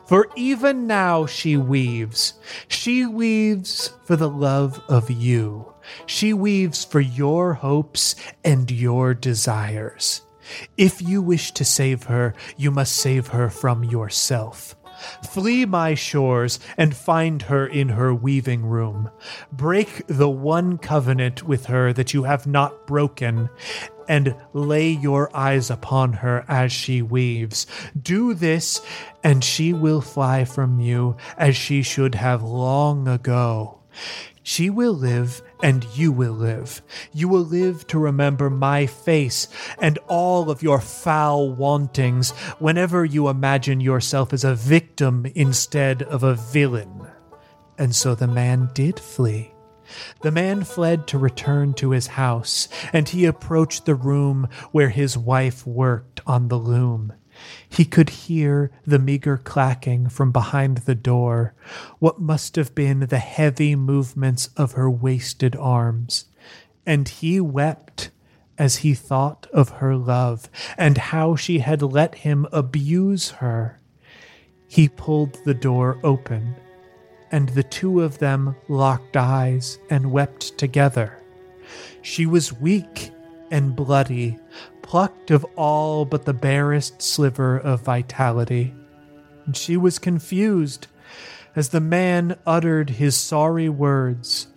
For 0.06 0.28
even 0.36 0.86
now 0.86 1.26
she 1.26 1.56
weaves. 1.56 2.34
She 2.68 3.06
weaves 3.06 3.90
for 4.04 4.16
the 4.16 4.28
love 4.28 4.82
of 4.88 5.10
you. 5.10 5.72
She 6.06 6.32
weaves 6.32 6.84
for 6.84 7.00
your 7.00 7.54
hopes 7.54 8.14
and 8.44 8.70
your 8.70 9.14
desires. 9.14 10.22
If 10.76 11.00
you 11.00 11.22
wish 11.22 11.52
to 11.52 11.64
save 11.64 12.04
her, 12.04 12.34
you 12.56 12.70
must 12.70 12.96
save 12.96 13.28
her 13.28 13.48
from 13.48 13.84
yourself. 13.84 14.76
Flee 15.32 15.64
my 15.64 15.94
shores 15.94 16.60
and 16.76 16.94
find 16.94 17.42
her 17.42 17.66
in 17.66 17.88
her 17.90 18.14
weaving 18.14 18.64
room. 18.64 19.10
Break 19.50 20.06
the 20.06 20.28
one 20.28 20.78
covenant 20.78 21.42
with 21.42 21.66
her 21.66 21.92
that 21.92 22.14
you 22.14 22.24
have 22.24 22.46
not 22.46 22.86
broken, 22.86 23.48
and 24.08 24.34
lay 24.52 24.90
your 24.90 25.34
eyes 25.34 25.70
upon 25.70 26.14
her 26.14 26.44
as 26.48 26.72
she 26.72 27.02
weaves. 27.02 27.66
Do 28.00 28.34
this, 28.34 28.80
and 29.22 29.42
she 29.42 29.72
will 29.72 30.00
fly 30.00 30.44
from 30.44 30.80
you 30.80 31.16
as 31.36 31.56
she 31.56 31.82
should 31.82 32.14
have 32.14 32.42
long 32.42 33.08
ago. 33.08 33.80
She 34.42 34.68
will 34.68 34.92
live, 34.92 35.40
and 35.62 35.86
you 35.94 36.12
will 36.12 36.34
live. 36.34 36.82
You 37.14 37.28
will 37.28 37.44
live 37.44 37.86
to 37.86 37.98
remember 37.98 38.50
my 38.50 38.84
face 38.84 39.48
and 39.80 39.98
all 40.06 40.50
of 40.50 40.62
your 40.62 40.82
foul 40.82 41.50
wantings 41.50 42.32
whenever 42.58 43.06
you 43.06 43.28
imagine 43.28 43.80
yourself 43.80 44.34
as 44.34 44.44
a 44.44 44.54
victim 44.54 45.24
instead 45.34 46.02
of 46.02 46.22
a 46.22 46.34
villain. 46.34 47.06
And 47.78 47.96
so 47.96 48.14
the 48.14 48.28
man 48.28 48.68
did 48.74 49.00
flee. 49.00 49.53
The 50.22 50.30
man 50.30 50.64
fled 50.64 51.06
to 51.08 51.18
return 51.18 51.74
to 51.74 51.90
his 51.90 52.08
house, 52.08 52.68
and 52.92 53.08
he 53.08 53.24
approached 53.24 53.86
the 53.86 53.94
room 53.94 54.48
where 54.72 54.90
his 54.90 55.16
wife 55.16 55.66
worked 55.66 56.20
on 56.26 56.48
the 56.48 56.58
loom. 56.58 57.12
He 57.68 57.84
could 57.84 58.10
hear 58.10 58.70
the 58.86 58.98
meager 58.98 59.36
clacking 59.36 60.08
from 60.08 60.30
behind 60.30 60.78
the 60.78 60.94
door, 60.94 61.54
what 61.98 62.20
must 62.20 62.56
have 62.56 62.74
been 62.74 63.00
the 63.00 63.18
heavy 63.18 63.74
movements 63.74 64.48
of 64.56 64.72
her 64.72 64.88
wasted 64.90 65.56
arms. 65.56 66.26
And 66.86 67.08
he 67.08 67.40
wept 67.40 68.10
as 68.56 68.76
he 68.76 68.94
thought 68.94 69.48
of 69.52 69.68
her 69.68 69.96
love 69.96 70.48
and 70.78 70.96
how 70.96 71.34
she 71.34 71.58
had 71.58 71.82
let 71.82 72.16
him 72.16 72.46
abuse 72.52 73.30
her. 73.30 73.80
He 74.68 74.88
pulled 74.88 75.38
the 75.44 75.54
door 75.54 75.98
open, 76.04 76.56
and 77.30 77.48
the 77.50 77.62
two 77.62 78.00
of 78.02 78.18
them 78.18 78.56
locked 78.68 79.16
eyes 79.16 79.78
and 79.90 80.12
wept 80.12 80.56
together. 80.58 81.18
She 82.02 82.26
was 82.26 82.52
weak 82.52 83.10
and 83.50 83.74
bloody, 83.74 84.38
plucked 84.82 85.30
of 85.30 85.44
all 85.56 86.04
but 86.04 86.24
the 86.24 86.34
barest 86.34 87.00
sliver 87.00 87.58
of 87.58 87.82
vitality. 87.82 88.74
And 89.46 89.56
she 89.56 89.76
was 89.76 89.98
confused 89.98 90.86
as 91.56 91.68
the 91.68 91.80
man 91.80 92.36
uttered 92.46 92.90
his 92.90 93.16
sorry 93.16 93.68
words, 93.68 94.48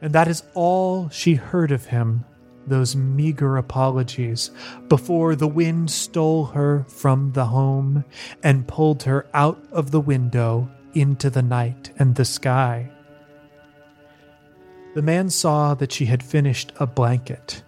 and 0.00 0.12
that 0.12 0.28
is 0.28 0.42
all 0.54 1.08
she 1.08 1.34
heard 1.34 1.72
of 1.72 1.86
him, 1.86 2.24
those 2.66 2.94
meager 2.94 3.56
apologies, 3.56 4.50
before 4.88 5.34
the 5.34 5.48
wind 5.48 5.90
stole 5.90 6.46
her 6.46 6.84
from 6.84 7.32
the 7.32 7.46
home 7.46 8.04
and 8.42 8.68
pulled 8.68 9.02
her 9.04 9.26
out 9.32 9.58
of 9.72 9.90
the 9.90 10.00
window 10.00 10.70
into 10.94 11.30
the 11.30 11.42
night 11.42 11.92
and 11.98 12.14
the 12.14 12.24
sky. 12.24 12.90
The 14.94 15.02
man 15.02 15.30
saw 15.30 15.74
that 15.74 15.92
she 15.92 16.06
had 16.06 16.22
finished 16.22 16.72
a 16.80 16.86
blanket 16.86 17.62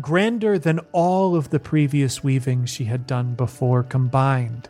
grander 0.00 0.58
than 0.58 0.80
all 0.92 1.34
of 1.34 1.50
the 1.50 1.60
previous 1.60 2.22
weavings 2.22 2.70
she 2.70 2.84
had 2.84 3.06
done 3.06 3.34
before 3.34 3.82
combined. 3.82 4.68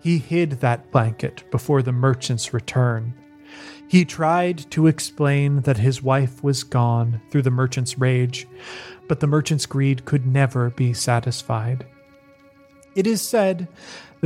He 0.00 0.18
hid 0.18 0.52
that 0.52 0.90
blanket 0.92 1.42
before 1.50 1.82
the 1.82 1.92
merchant's 1.92 2.54
return. 2.54 3.14
He 3.88 4.04
tried 4.04 4.70
to 4.70 4.86
explain 4.86 5.62
that 5.62 5.78
his 5.78 6.02
wife 6.02 6.42
was 6.42 6.64
gone 6.64 7.20
through 7.30 7.42
the 7.42 7.50
merchant's 7.50 7.98
rage, 7.98 8.46
but 9.08 9.20
the 9.20 9.26
merchant's 9.26 9.66
greed 9.66 10.04
could 10.04 10.26
never 10.26 10.70
be 10.70 10.92
satisfied. 10.92 11.86
It 12.94 13.06
is 13.06 13.22
said 13.22 13.68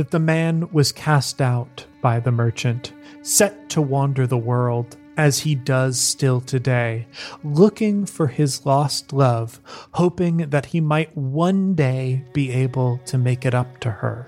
that 0.01 0.09
the 0.09 0.17
man 0.17 0.67
was 0.71 0.91
cast 0.91 1.43
out 1.43 1.85
by 2.01 2.19
the 2.19 2.31
merchant, 2.31 2.91
set 3.21 3.69
to 3.69 3.79
wander 3.79 4.25
the 4.25 4.35
world, 4.35 4.97
as 5.15 5.37
he 5.37 5.53
does 5.53 5.99
still 5.99 6.41
today, 6.41 7.05
looking 7.43 8.07
for 8.07 8.25
his 8.25 8.65
lost 8.65 9.13
love, 9.13 9.59
hoping 9.91 10.37
that 10.37 10.65
he 10.65 10.81
might 10.81 11.15
one 11.15 11.75
day 11.75 12.25
be 12.33 12.51
able 12.51 12.97
to 13.05 13.15
make 13.19 13.45
it 13.45 13.53
up 13.53 13.79
to 13.79 13.91
her. 13.91 14.27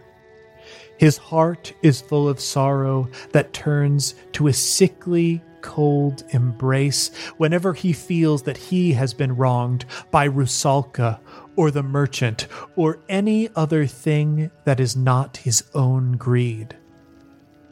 His 1.00 1.18
heart 1.18 1.74
is 1.82 2.02
full 2.02 2.30
of 2.30 2.40
sorrow 2.40 3.10
that 3.32 3.52
turns 3.52 4.14
to 4.34 4.50
a 4.50 4.54
sickly, 4.54 5.42
cold 5.64 6.24
embrace 6.30 7.10
whenever 7.38 7.74
he 7.74 7.94
feels 7.94 8.44
that 8.44 8.58
he 8.58 8.94
has 8.94 9.12
been 9.12 9.36
wronged 9.36 9.86
by 10.12 10.28
Rusalka 10.28 11.20
or 11.56 11.72
the 11.72 11.84
merchant 11.84 12.48
or 12.76 13.00
any 13.10 13.50
other 13.56 13.86
thing 13.86 14.52
that 14.66 14.80
is 14.80 14.96
not 14.96 15.38
his 15.38 15.64
own 15.74 16.14
greed. 16.14 16.76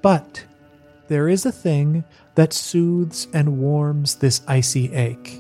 But 0.02 0.46
there 1.08 1.28
is 1.28 1.46
a 1.46 1.52
thing 1.52 2.04
that 2.36 2.54
soothes 2.54 3.28
and 3.34 3.58
warms 3.60 4.16
this 4.16 4.42
icy 4.48 4.94
ache, 4.94 5.38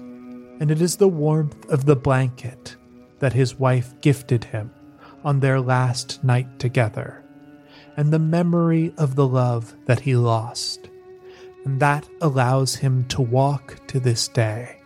and 0.59 0.69
it 0.69 0.81
is 0.81 0.97
the 0.97 1.07
warmth 1.07 1.69
of 1.69 1.85
the 1.85 1.95
blanket 1.95 2.75
that 3.19 3.33
his 3.33 3.57
wife 3.57 3.93
gifted 4.01 4.43
him 4.45 4.71
on 5.23 5.39
their 5.39 5.61
last 5.61 6.23
night 6.23 6.59
together, 6.59 7.23
and 7.95 8.11
the 8.11 8.19
memory 8.19 8.93
of 8.97 9.15
the 9.15 9.27
love 9.27 9.75
that 9.85 10.01
he 10.01 10.15
lost. 10.15 10.89
And 11.63 11.79
that 11.79 12.09
allows 12.21 12.75
him 12.75 13.05
to 13.09 13.21
walk 13.21 13.85
to 13.87 13.99
this 13.99 14.27
day, 14.27 14.81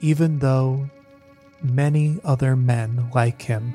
even 0.00 0.40
though 0.40 0.90
many 1.62 2.18
other 2.24 2.56
men 2.56 3.10
like 3.14 3.42
him 3.42 3.74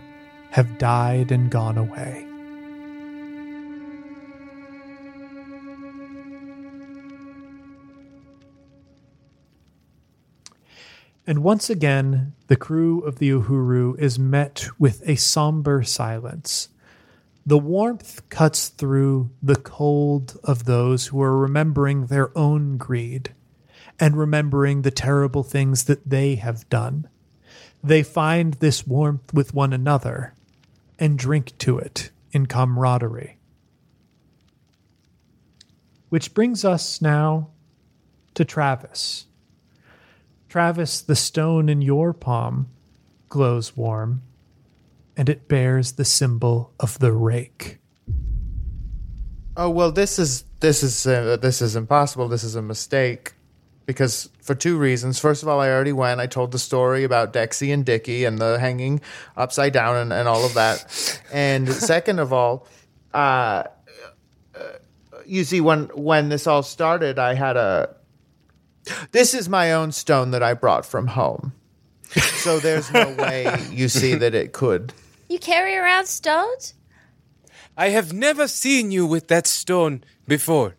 have 0.51 0.77
died 0.77 1.31
and 1.31 1.49
gone 1.49 1.77
away. 1.77 2.27
And 11.25 11.41
once 11.41 11.69
again, 11.69 12.33
the 12.47 12.57
crew 12.57 12.99
of 13.01 13.19
the 13.19 13.29
Uhuru 13.29 13.97
is 13.97 14.19
met 14.19 14.67
with 14.77 15.01
a 15.07 15.15
somber 15.15 15.81
silence. 15.83 16.67
The 17.45 17.57
warmth 17.57 18.27
cuts 18.29 18.67
through 18.67 19.31
the 19.41 19.55
cold 19.55 20.37
of 20.43 20.65
those 20.65 21.07
who 21.07 21.21
are 21.21 21.37
remembering 21.37 22.07
their 22.07 22.37
own 22.37 22.77
greed 22.77 23.33
and 23.99 24.17
remembering 24.17 24.81
the 24.81 24.91
terrible 24.91 25.43
things 25.43 25.85
that 25.85 26.09
they 26.09 26.35
have 26.35 26.67
done. 26.69 27.07
They 27.83 28.01
find 28.01 28.53
this 28.55 28.87
warmth 28.87 29.33
with 29.33 29.53
one 29.53 29.73
another 29.73 30.33
and 30.97 31.19
drink 31.19 31.57
to 31.59 31.77
it 31.77 32.11
in 32.31 32.45
camaraderie. 32.45 33.37
Which 36.07 36.33
brings 36.33 36.63
us 36.63 37.01
now 37.01 37.49
to 38.35 38.45
Travis. 38.45 39.25
Travis, 40.47 41.01
the 41.01 41.15
stone 41.15 41.67
in 41.67 41.81
your 41.81 42.13
palm 42.13 42.69
glows 43.27 43.75
warm, 43.75 44.21
and 45.17 45.27
it 45.27 45.47
bears 45.47 45.93
the 45.93 46.05
symbol 46.05 46.71
of 46.79 46.99
the 46.99 47.11
rake. 47.11 47.79
Oh 49.57 49.69
well, 49.69 49.91
this 49.91 50.17
is 50.17 50.45
this 50.61 50.83
is 50.83 51.05
uh, 51.05 51.37
this 51.37 51.61
is 51.61 51.75
impossible. 51.75 52.27
This 52.27 52.43
is 52.43 52.55
a 52.55 52.61
mistake 52.61 53.33
because 53.85 54.29
for 54.41 54.55
two 54.55 54.77
reasons. 54.77 55.19
First 55.19 55.43
of 55.43 55.49
all, 55.49 55.59
I 55.59 55.69
already 55.69 55.93
went. 55.93 56.21
I 56.21 56.27
told 56.27 56.51
the 56.51 56.59
story 56.59 57.03
about 57.03 57.33
Dexy 57.33 57.73
and 57.73 57.85
Dicky 57.85 58.25
and 58.25 58.39
the 58.39 58.59
hanging 58.59 59.01
upside 59.35 59.73
down 59.73 59.97
and, 59.97 60.13
and 60.13 60.27
all 60.27 60.45
of 60.45 60.53
that. 60.53 61.21
And 61.31 61.69
second 61.73 62.19
of 62.19 62.31
all, 62.31 62.67
uh, 63.13 63.63
you 65.25 65.43
see, 65.43 65.61
when 65.61 65.85
when 65.95 66.29
this 66.29 66.47
all 66.47 66.63
started, 66.63 67.19
I 67.19 67.33
had 67.33 67.57
a. 67.57 67.95
This 69.11 69.33
is 69.33 69.47
my 69.47 69.71
own 69.71 69.91
stone 69.93 70.31
that 70.31 70.43
I 70.43 70.53
brought 70.53 70.85
from 70.85 71.07
home. 71.07 71.53
So 72.11 72.59
there's 72.59 72.91
no 72.91 73.11
way 73.17 73.47
you 73.71 73.87
see 73.87 74.15
that 74.15 74.35
it 74.35 74.51
could. 74.51 74.93
You 75.29 75.39
carry 75.39 75.75
around 75.77 76.07
stones? 76.07 76.73
I 77.77 77.89
have 77.89 78.13
never 78.13 78.47
seen 78.47 78.91
you 78.91 79.05
with 79.05 79.29
that 79.29 79.47
stone 79.47 80.03
before. 80.27 80.75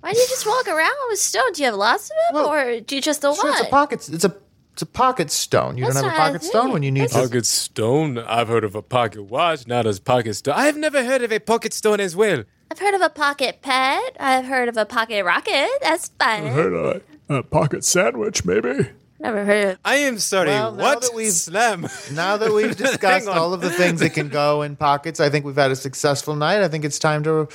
Why 0.00 0.12
do 0.12 0.18
you 0.18 0.26
just 0.28 0.46
walk 0.46 0.68
around 0.68 0.94
with 1.10 1.18
stones? 1.18 1.56
Do 1.56 1.62
you 1.62 1.66
have 1.66 1.74
lots 1.74 2.04
of 2.04 2.08
them, 2.34 2.42
Well, 2.42 2.52
or 2.52 2.80
do 2.80 2.94
you 2.96 3.02
just 3.02 3.20
the 3.20 3.34
Sure, 3.34 3.44
one? 3.44 3.52
it's 3.58 3.66
a 3.66 3.70
pocket. 3.70 4.08
It's 4.08 4.24
a 4.24 4.34
it's 4.72 4.82
a 4.82 4.86
pocket 4.86 5.28
stone. 5.32 5.76
You 5.76 5.86
That's 5.86 6.00
don't 6.00 6.08
have 6.10 6.14
a 6.14 6.24
pocket 6.38 6.44
stone 6.44 6.70
when 6.72 6.84
you 6.84 6.92
need 6.92 7.08
to. 7.08 7.14
Pocket 7.14 7.44
stone? 7.46 8.16
I've 8.18 8.46
heard 8.46 8.62
of 8.62 8.76
a 8.76 8.82
pocket 8.82 9.22
watch, 9.24 9.66
not 9.66 9.86
as 9.88 9.98
pocket 9.98 10.34
stone. 10.34 10.54
I 10.54 10.66
have 10.66 10.76
never 10.76 11.04
heard 11.04 11.22
of 11.22 11.32
a 11.32 11.40
pocket 11.40 11.72
stone 11.72 11.98
as 11.98 12.14
well. 12.14 12.44
I've 12.70 12.78
heard 12.78 12.94
of 12.94 13.00
a 13.00 13.08
pocket 13.10 13.60
pet. 13.60 14.16
I've 14.20 14.44
heard 14.44 14.68
of 14.68 14.76
a 14.76 14.84
pocket 14.86 15.24
rocket. 15.24 15.68
That's 15.82 16.08
fun. 16.20 16.44
I've 16.46 16.52
heard 16.52 16.72
of 16.74 17.02
a, 17.28 17.34
a 17.38 17.42
pocket 17.42 17.82
sandwich, 17.84 18.44
maybe. 18.44 18.90
Never 19.20 19.44
heard 19.44 19.72
of 19.72 19.78
I 19.84 19.96
am 19.96 20.18
sorry. 20.18 20.48
Well, 20.48 20.72
now 20.72 20.82
what? 20.82 21.02
that 21.02 21.14
we've- 21.14 21.30
Slam. 21.48 21.86
Now 22.12 22.36
that 22.36 22.52
we've 22.52 22.76
discussed 22.86 23.26
all 23.28 23.52
of 23.52 23.60
the 23.60 23.70
things 23.70 24.00
that 24.00 24.10
can 24.14 24.28
go 24.28 24.62
in 24.62 24.76
pockets, 24.76 25.18
I 25.20 25.28
think 25.28 25.44
we've 25.44 25.56
had 25.56 25.70
a 25.72 25.76
successful 25.76 26.36
night. 26.36 26.62
I 26.62 26.68
think 26.68 26.84
it's 26.84 26.98
time 26.98 27.22
to 27.24 27.48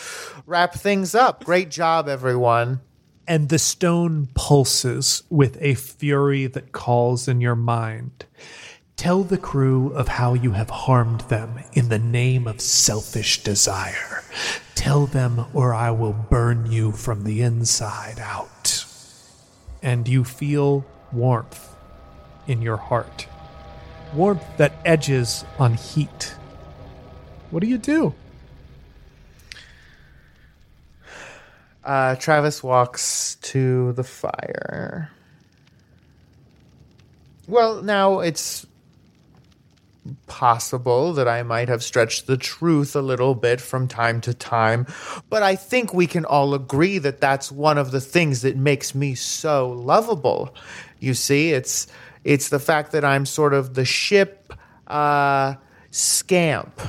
wrap 0.45 0.73
things 0.73 1.15
up. 1.15 1.43
Great 1.45 1.69
job, 1.71 2.07
everyone. 2.09 2.81
and 3.27 3.47
the 3.47 3.59
stone 3.59 4.27
pulses 4.35 5.23
with 5.29 5.57
a 5.61 5.75
fury 5.75 6.45
that 6.47 6.73
calls 6.73 7.27
in 7.29 7.39
your 7.39 7.55
mind. 7.55 8.25
Tell 8.97 9.23
the 9.23 9.37
crew 9.37 9.87
of 9.93 10.07
how 10.09 10.33
you 10.33 10.51
have 10.51 10.69
harmed 10.69 11.21
them 11.21 11.59
in 11.73 11.87
the 11.89 11.97
name 11.99 12.45
of 12.47 12.59
selfish 12.61 13.41
desire. 13.43 14.23
Tell 14.75 15.05
them, 15.07 15.45
or 15.53 15.73
I 15.73 15.89
will 15.91 16.11
burn 16.13 16.69
you 16.71 16.91
from 16.91 17.23
the 17.23 17.41
inside 17.41 18.19
out. 18.19 18.85
And 19.81 20.07
you 20.07 20.23
feel 20.25 20.85
warmth 21.13 21.75
in 22.47 22.61
your 22.61 22.77
heart. 22.77 23.27
Warmth 24.13 24.45
that 24.57 24.73
edges 24.85 25.45
on 25.59 25.73
heat. 25.73 26.35
What 27.51 27.61
do 27.61 27.67
you 27.67 27.77
do? 27.77 28.13
Uh, 31.83 32.15
Travis 32.15 32.63
walks 32.63 33.35
to 33.41 33.91
the 33.93 34.03
fire. 34.03 35.11
Well, 37.47 37.81
now 37.81 38.19
it's 38.21 38.65
possible 40.27 41.13
that 41.13 41.27
I 41.27 41.43
might 41.43 41.69
have 41.69 41.83
stretched 41.83 42.27
the 42.27 42.37
truth 42.37 42.95
a 42.95 43.01
little 43.01 43.35
bit 43.35 43.61
from 43.61 43.87
time 43.87 44.21
to 44.21 44.33
time, 44.33 44.85
but 45.29 45.43
I 45.43 45.55
think 45.55 45.93
we 45.93 46.07
can 46.07 46.25
all 46.25 46.53
agree 46.53 46.97
that 46.97 47.21
that's 47.21 47.51
one 47.51 47.77
of 47.77 47.91
the 47.91 48.01
things 48.01 48.41
that 48.41 48.57
makes 48.57 48.93
me 48.93 49.15
so 49.15 49.69
lovable. 49.69 50.53
You 50.99 51.13
see, 51.13 51.51
it's 51.51 51.87
it's 52.23 52.49
the 52.49 52.59
fact 52.59 52.91
that 52.93 53.03
I'm 53.03 53.25
sort 53.25 53.53
of 53.53 53.73
the 53.73 53.85
ship 53.85 54.53
uh, 54.87 55.55
scamp. 55.91 56.79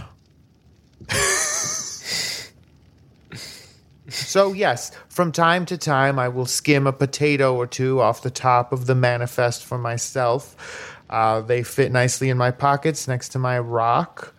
So, 4.09 4.53
yes, 4.53 4.93
from 5.09 5.33
time 5.33 5.67
to 5.67 5.77
time, 5.77 6.19
I 6.19 6.29
will 6.29 6.47
skim 6.47 6.87
a 6.87 6.93
potato 6.93 7.57
or 7.57 7.67
two 7.67 8.01
off 8.01 8.23
the 8.23 8.31
top 8.31 8.73
of 8.73 8.87
the 8.87 8.95
manifest 8.95 9.65
for 9.65 9.77
myself. 9.77 10.94
Uh, 11.15 11.41
they 11.43 11.63
fit 11.63 11.93
nicely 11.93 12.29
in 12.29 12.37
my 12.37 12.51
pockets 12.51 13.07
next 13.07 13.29
to 13.29 13.39
my 13.39 13.57
rock. 13.57 14.35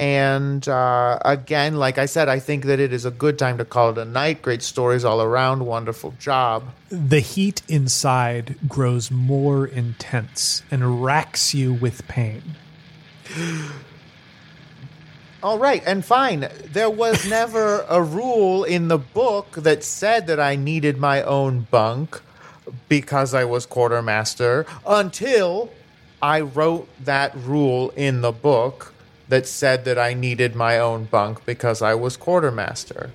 And 0.00 0.68
uh, 0.68 1.20
again, 1.24 1.76
like 1.76 1.98
I 1.98 2.06
said, 2.06 2.28
I 2.28 2.40
think 2.40 2.64
that 2.64 2.80
it 2.80 2.92
is 2.92 3.04
a 3.04 3.12
good 3.12 3.38
time 3.38 3.58
to 3.58 3.64
call 3.64 3.90
it 3.90 3.98
a 3.98 4.04
night. 4.04 4.42
Great 4.42 4.64
stories 4.64 5.04
all 5.04 5.22
around. 5.22 5.64
Wonderful 5.66 6.12
job. 6.18 6.64
The 6.88 7.20
heat 7.20 7.62
inside 7.68 8.56
grows 8.68 9.12
more 9.12 9.68
intense 9.68 10.64
and 10.68 11.04
racks 11.04 11.54
you 11.54 11.72
with 11.72 12.08
pain. 12.08 12.42
All 15.44 15.58
right, 15.58 15.82
and 15.86 16.04
fine. 16.04 16.48
There 16.64 16.90
was 16.90 17.28
never 17.28 17.84
a 17.88 18.02
rule 18.02 18.64
in 18.64 18.88
the 18.88 18.98
book 18.98 19.52
that 19.52 19.84
said 19.84 20.26
that 20.26 20.40
I 20.40 20.56
needed 20.56 20.96
my 20.96 21.22
own 21.22 21.68
bunk 21.70 22.20
because 22.88 23.34
I 23.34 23.44
was 23.44 23.66
quartermaster 23.66 24.64
until 24.86 25.70
I 26.24 26.40
wrote 26.40 26.88
that 27.04 27.36
rule 27.36 27.90
in 27.90 28.22
the 28.22 28.32
book 28.32 28.94
that 29.28 29.46
said 29.46 29.84
that 29.84 29.98
I 29.98 30.14
needed 30.14 30.56
my 30.56 30.78
own 30.78 31.04
bunk 31.04 31.44
because 31.44 31.82
I 31.82 31.94
was 31.96 32.16
quartermaster. 32.16 33.10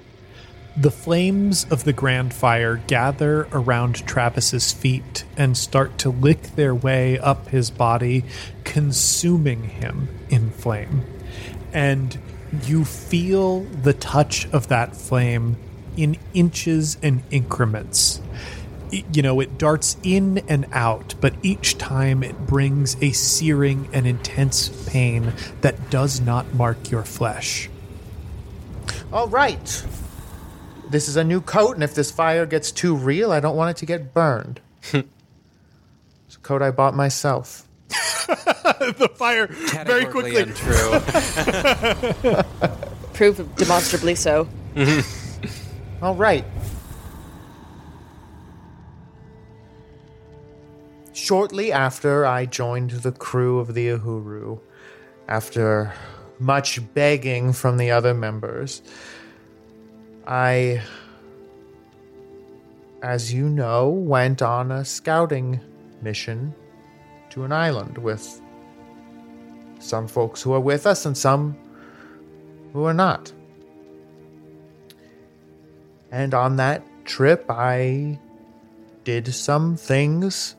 The 0.77 0.91
flames 0.91 1.65
of 1.71 1.85
the 1.85 1.91
grand 1.91 2.35
fire 2.35 2.75
gather 2.85 3.47
around 3.51 4.05
Travis's 4.05 4.71
feet 4.71 5.25
and 5.35 5.57
start 5.57 5.97
to 5.97 6.11
lick 6.11 6.55
their 6.55 6.75
way 6.75 7.17
up 7.17 7.47
his 7.47 7.71
body, 7.71 8.25
consuming 8.63 9.63
him 9.63 10.09
in 10.29 10.51
flame. 10.51 11.03
And 11.73 12.15
you 12.65 12.85
feel 12.85 13.61
the 13.61 13.93
touch 13.93 14.47
of 14.49 14.67
that 14.67 14.95
flame 14.95 15.57
in 15.97 16.15
inches 16.35 16.95
and 17.01 17.23
increments. 17.31 18.21
It- 18.91 19.05
you 19.15 19.21
know, 19.21 19.39
it 19.39 19.57
darts 19.57 19.97
in 20.03 20.39
and 20.47 20.65
out, 20.71 21.15
but 21.21 21.33
each 21.43 21.77
time 21.77 22.23
it 22.23 22.47
brings 22.47 22.95
a 23.01 23.11
searing 23.11 23.87
and 23.93 24.07
intense 24.07 24.69
pain 24.87 25.33
that 25.61 25.89
does 25.89 26.19
not 26.21 26.53
mark 26.53 26.89
your 26.91 27.03
flesh. 27.03 27.69
All 29.13 29.27
right. 29.27 29.85
This 30.89 31.07
is 31.07 31.15
a 31.17 31.23
new 31.23 31.39
coat, 31.41 31.75
and 31.75 31.83
if 31.83 31.93
this 31.93 32.09
fire 32.09 32.45
gets 32.47 32.71
too 32.71 32.95
real, 32.95 33.31
I 33.31 33.39
don't 33.39 33.55
want 33.55 33.71
it 33.71 33.77
to 33.79 33.85
get 33.85 34.13
burned. 34.13 34.59
it's 34.93 35.05
a 36.35 36.39
coat 36.41 36.61
I 36.63 36.71
bought 36.71 36.95
myself. 36.95 37.67
the 37.89 39.09
fire 39.15 39.47
very 39.47 40.05
quickly 40.05 40.37
untrue. 40.37 40.99
Proof 43.13 43.41
demonstrably 43.55 44.15
so. 44.15 44.47
All 46.01 46.15
right. 46.15 46.45
Shortly 51.19 51.73
after 51.73 52.25
I 52.25 52.45
joined 52.45 52.91
the 52.91 53.11
crew 53.11 53.59
of 53.59 53.73
the 53.73 53.89
Uhuru, 53.89 54.57
after 55.27 55.93
much 56.39 56.81
begging 56.93 57.51
from 57.51 57.75
the 57.75 57.91
other 57.91 58.13
members, 58.13 58.81
I, 60.25 60.81
as 63.03 63.33
you 63.33 63.49
know, 63.49 63.89
went 63.89 64.41
on 64.41 64.71
a 64.71 64.85
scouting 64.85 65.59
mission 66.01 66.55
to 67.31 67.43
an 67.43 67.51
island 67.51 67.97
with 67.97 68.41
some 69.79 70.07
folks 70.07 70.41
who 70.41 70.53
are 70.53 70.61
with 70.61 70.87
us 70.87 71.05
and 71.05 71.17
some 71.17 71.57
who 72.71 72.85
are 72.85 72.93
not. 72.93 73.33
And 76.11 76.33
on 76.33 76.55
that 76.55 76.81
trip, 77.03 77.45
I 77.49 78.17
did 79.03 79.33
some 79.33 79.75
things 79.75 80.55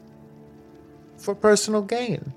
for 1.20 1.34
personal 1.34 1.82
gain. 1.82 2.32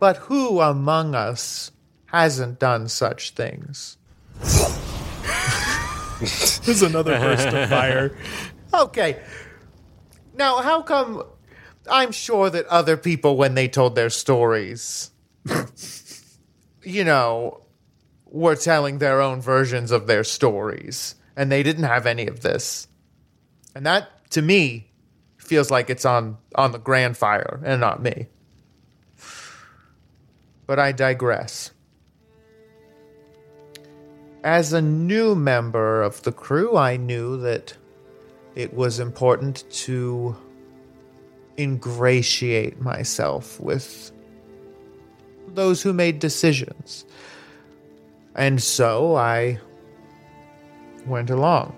But 0.00 0.16
who 0.16 0.60
among 0.60 1.14
us 1.14 1.70
hasn't 2.06 2.58
done 2.58 2.88
such 2.88 3.30
things? 3.30 3.96
This 6.20 6.68
is 6.68 6.82
another 6.84 7.18
burst 7.18 7.48
of 7.48 7.68
fire. 7.68 8.16
Okay. 8.72 9.20
Now, 10.36 10.58
how 10.62 10.82
come 10.82 11.24
I'm 11.90 12.12
sure 12.12 12.48
that 12.48 12.66
other 12.66 12.96
people, 12.96 13.36
when 13.36 13.54
they 13.54 13.66
told 13.68 13.96
their 13.96 14.10
stories, 14.10 15.10
you 16.84 17.02
know, 17.02 17.62
were 18.26 18.54
telling 18.54 18.98
their 18.98 19.20
own 19.20 19.40
versions 19.40 19.90
of 19.90 20.06
their 20.06 20.24
stories, 20.24 21.16
and 21.36 21.50
they 21.50 21.62
didn't 21.62 21.84
have 21.84 22.06
any 22.06 22.28
of 22.28 22.42
this. 22.42 22.86
And 23.74 23.84
that, 23.84 24.30
to 24.30 24.42
me, 24.42 24.91
feels 25.52 25.70
like 25.70 25.90
it's 25.90 26.06
on, 26.06 26.38
on 26.54 26.72
the 26.72 26.78
grand 26.78 27.14
fire 27.14 27.60
and 27.62 27.78
not 27.78 28.02
me. 28.02 28.26
But 30.66 30.78
I 30.78 30.92
digress. 30.92 31.72
as 34.44 34.72
a 34.72 34.82
new 34.82 35.34
member 35.34 36.02
of 36.02 36.22
the 36.22 36.32
crew, 36.32 36.76
I 36.76 36.96
knew 36.96 37.36
that 37.42 37.76
it 38.54 38.74
was 38.74 38.98
important 38.98 39.64
to 39.84 40.36
ingratiate 41.58 42.80
myself 42.80 43.60
with 43.60 44.10
those 45.48 45.82
who 45.82 45.92
made 45.92 46.18
decisions. 46.18 47.04
And 48.34 48.62
so 48.62 49.16
I 49.16 49.60
went 51.06 51.30
along, 51.30 51.76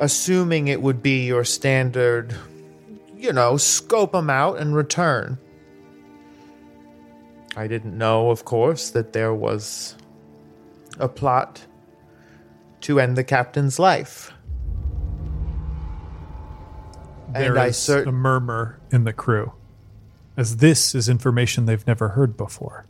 assuming 0.00 0.66
it 0.68 0.82
would 0.82 1.02
be 1.02 1.26
your 1.26 1.44
standard, 1.44 2.34
you 3.16 3.32
know, 3.32 3.56
scope 3.56 4.12
them 4.12 4.30
out 4.30 4.58
and 4.58 4.74
return. 4.74 5.38
I 7.54 7.66
didn't 7.66 7.96
know, 7.96 8.30
of 8.30 8.44
course, 8.44 8.90
that 8.90 9.12
there 9.12 9.34
was 9.34 9.94
a 10.98 11.08
plot 11.08 11.66
to 12.82 12.98
end 12.98 13.16
the 13.16 13.24
captain's 13.24 13.78
life. 13.78 14.32
There 17.32 17.50
and 17.50 17.58
I 17.58 17.66
is 17.66 17.76
cer- 17.76 18.04
a 18.04 18.12
murmur 18.12 18.80
in 18.90 19.04
the 19.04 19.12
crew, 19.12 19.52
as 20.36 20.56
this 20.56 20.94
is 20.94 21.08
information 21.08 21.66
they've 21.66 21.86
never 21.86 22.08
heard 22.10 22.36
before. 22.36 22.86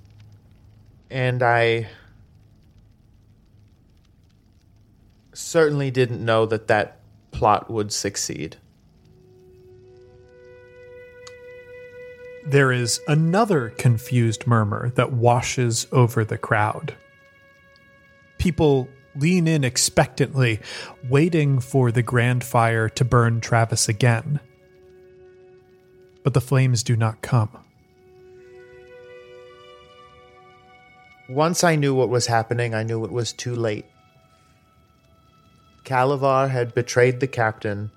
and 1.10 1.42
I 1.42 1.88
certainly 5.32 5.90
didn't 5.90 6.24
know 6.24 6.46
that 6.46 6.68
that 6.68 6.99
plot 7.30 7.70
would 7.70 7.92
succeed. 7.92 8.56
There 12.46 12.72
is 12.72 13.00
another 13.06 13.70
confused 13.70 14.46
murmur 14.46 14.90
that 14.96 15.12
washes 15.12 15.86
over 15.92 16.24
the 16.24 16.38
crowd. 16.38 16.96
People 18.38 18.88
lean 19.14 19.46
in 19.46 19.64
expectantly, 19.64 20.60
waiting 21.08 21.60
for 21.60 21.92
the 21.92 22.02
grand 22.02 22.42
fire 22.44 22.88
to 22.88 23.04
burn 23.04 23.40
Travis 23.40 23.88
again. 23.88 24.40
But 26.22 26.34
the 26.34 26.40
flames 26.40 26.82
do 26.82 26.96
not 26.96 27.20
come. 27.22 27.50
Once 31.28 31.62
I 31.62 31.76
knew 31.76 31.94
what 31.94 32.08
was 32.08 32.26
happening, 32.26 32.74
I 32.74 32.82
knew 32.82 33.04
it 33.04 33.12
was 33.12 33.32
too 33.32 33.54
late. 33.54 33.86
Calavar 35.90 36.48
had 36.48 36.72
betrayed 36.72 37.18
the 37.18 37.26
captain 37.26 37.90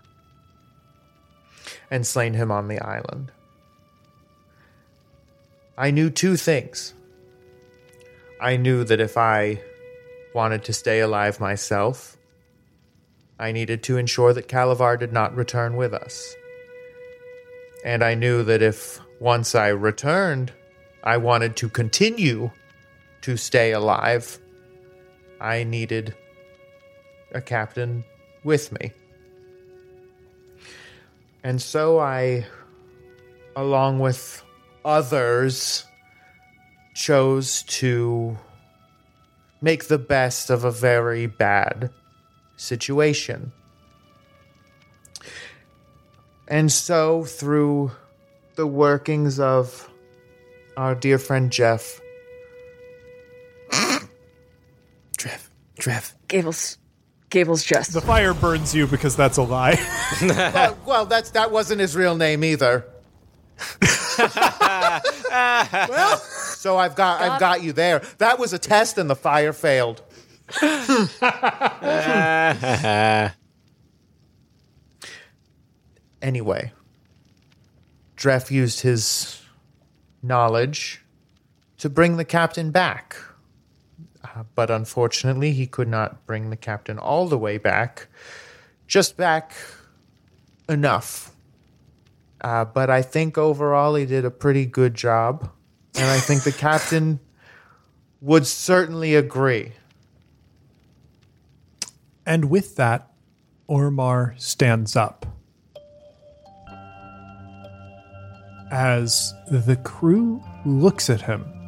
and 1.92 2.08
slain 2.08 2.34
him 2.34 2.50
on 2.50 2.68
the 2.68 2.80
island. 2.80 3.32
I 5.78 5.92
knew 5.92 6.10
two 6.10 6.36
things. 6.36 6.96
I 8.42 8.58
knew 8.58 8.84
that 8.84 9.00
if 9.00 9.16
I 9.16 9.62
wanted 10.34 10.64
to 10.64 10.74
stay 10.74 11.02
alive 11.02 11.40
myself, 11.40 12.18
I 13.38 13.52
needed 13.52 13.84
to 13.84 13.98
ensure 13.98 14.34
that 14.34 14.48
Calavar 14.48 14.98
did 14.98 15.14
not 15.14 15.36
return 15.36 15.76
with 15.76 15.94
us. 15.94 16.34
And 17.86 18.04
I 18.04 18.16
knew 18.16 18.42
that 18.42 18.64
if 18.64 19.00
once 19.20 19.54
I 19.54 19.68
returned, 19.68 20.52
I 21.04 21.18
wanted 21.18 21.56
to 21.58 21.70
continue 21.70 22.50
to 23.22 23.38
stay 23.38 23.72
alive, 23.72 24.40
I 25.40 25.64
needed 25.64 26.16
a 27.34 27.42
captain 27.42 28.04
with 28.44 28.72
me. 28.72 28.92
And 31.44 31.62
so 31.62 32.00
I, 32.00 32.46
along 33.56 34.00
with 34.00 34.44
others, 34.86 35.86
chose 36.94 37.64
to 37.64 38.38
make 39.62 39.88
the 39.88 39.98
best 39.98 40.50
of 40.50 40.64
a 40.64 40.72
very 40.72 41.26
bad 41.26 41.90
situation. 42.56 43.52
And 46.48 46.72
so, 46.72 47.24
through 47.24 47.92
the 48.56 48.68
workings 48.68 49.40
of 49.40 49.90
our 50.78 50.94
dear 50.94 51.18
friend 51.18 51.52
Jeff, 51.52 52.00
Trev, 55.18 55.50
Trev. 55.80 56.14
Gables, 56.28 56.78
Gables 57.34 57.64
just. 57.64 57.94
The 57.94 58.02
fire 58.02 58.36
burns 58.36 58.76
you 58.76 58.86
because 58.86 59.16
that's 59.16 59.38
a 59.38 59.42
lie. 59.42 59.80
well, 60.22 60.78
well, 60.86 61.06
that's 61.08 61.32
that 61.32 61.52
wasn't 61.52 61.82
his 61.82 61.96
real 61.96 62.16
name 62.16 62.44
either. 62.44 62.86
well, 64.20 66.18
so 66.18 66.78
I've 66.78 66.96
got 66.96 67.22
I've 67.24 67.40
got 67.40 67.64
you 67.64 67.74
there. 67.74 68.04
That 68.20 68.38
was 68.38 68.54
a 68.54 68.60
test, 68.60 69.00
and 69.00 69.10
the 69.10 69.16
fire 69.16 69.52
failed. 69.52 70.04
anyway, 76.22 76.72
Dreff 78.16 78.52
used 78.52 78.82
his 78.82 79.42
knowledge 80.22 81.02
to 81.80 81.90
bring 81.90 82.18
the 82.18 82.26
captain 82.26 82.70
back. 82.70 83.18
But 84.56 84.72
unfortunately, 84.72 85.52
he 85.52 85.68
could 85.68 85.88
not 85.88 86.26
bring 86.26 86.50
the 86.50 86.58
captain 86.58 86.98
all 86.98 87.28
the 87.28 87.38
way 87.38 87.58
back, 87.58 88.08
just 88.88 89.16
back 89.18 89.54
enough. 90.68 91.32
Uh, 92.42 92.66
but 92.66 92.90
I 92.90 93.02
think 93.02 93.38
overall 93.38 93.96
he 93.96 94.06
did 94.06 94.26
a 94.26 94.32
pretty 94.32 94.66
good 94.66 94.96
job. 94.96 95.50
And 95.96 96.06
I 96.06 96.18
think 96.18 96.44
the 96.44 96.52
captain 96.52 97.20
would 98.22 98.48
certainly 98.48 99.16
agree. 99.16 99.74
and 102.26 102.46
with 102.46 102.78
that, 102.78 103.12
Ormar 103.70 104.40
stands 104.40 104.96
up. 104.96 105.26
As 108.72 109.34
the 109.52 109.76
crew 109.76 110.42
looks 110.66 111.10
at 111.10 111.22
him 111.22 111.63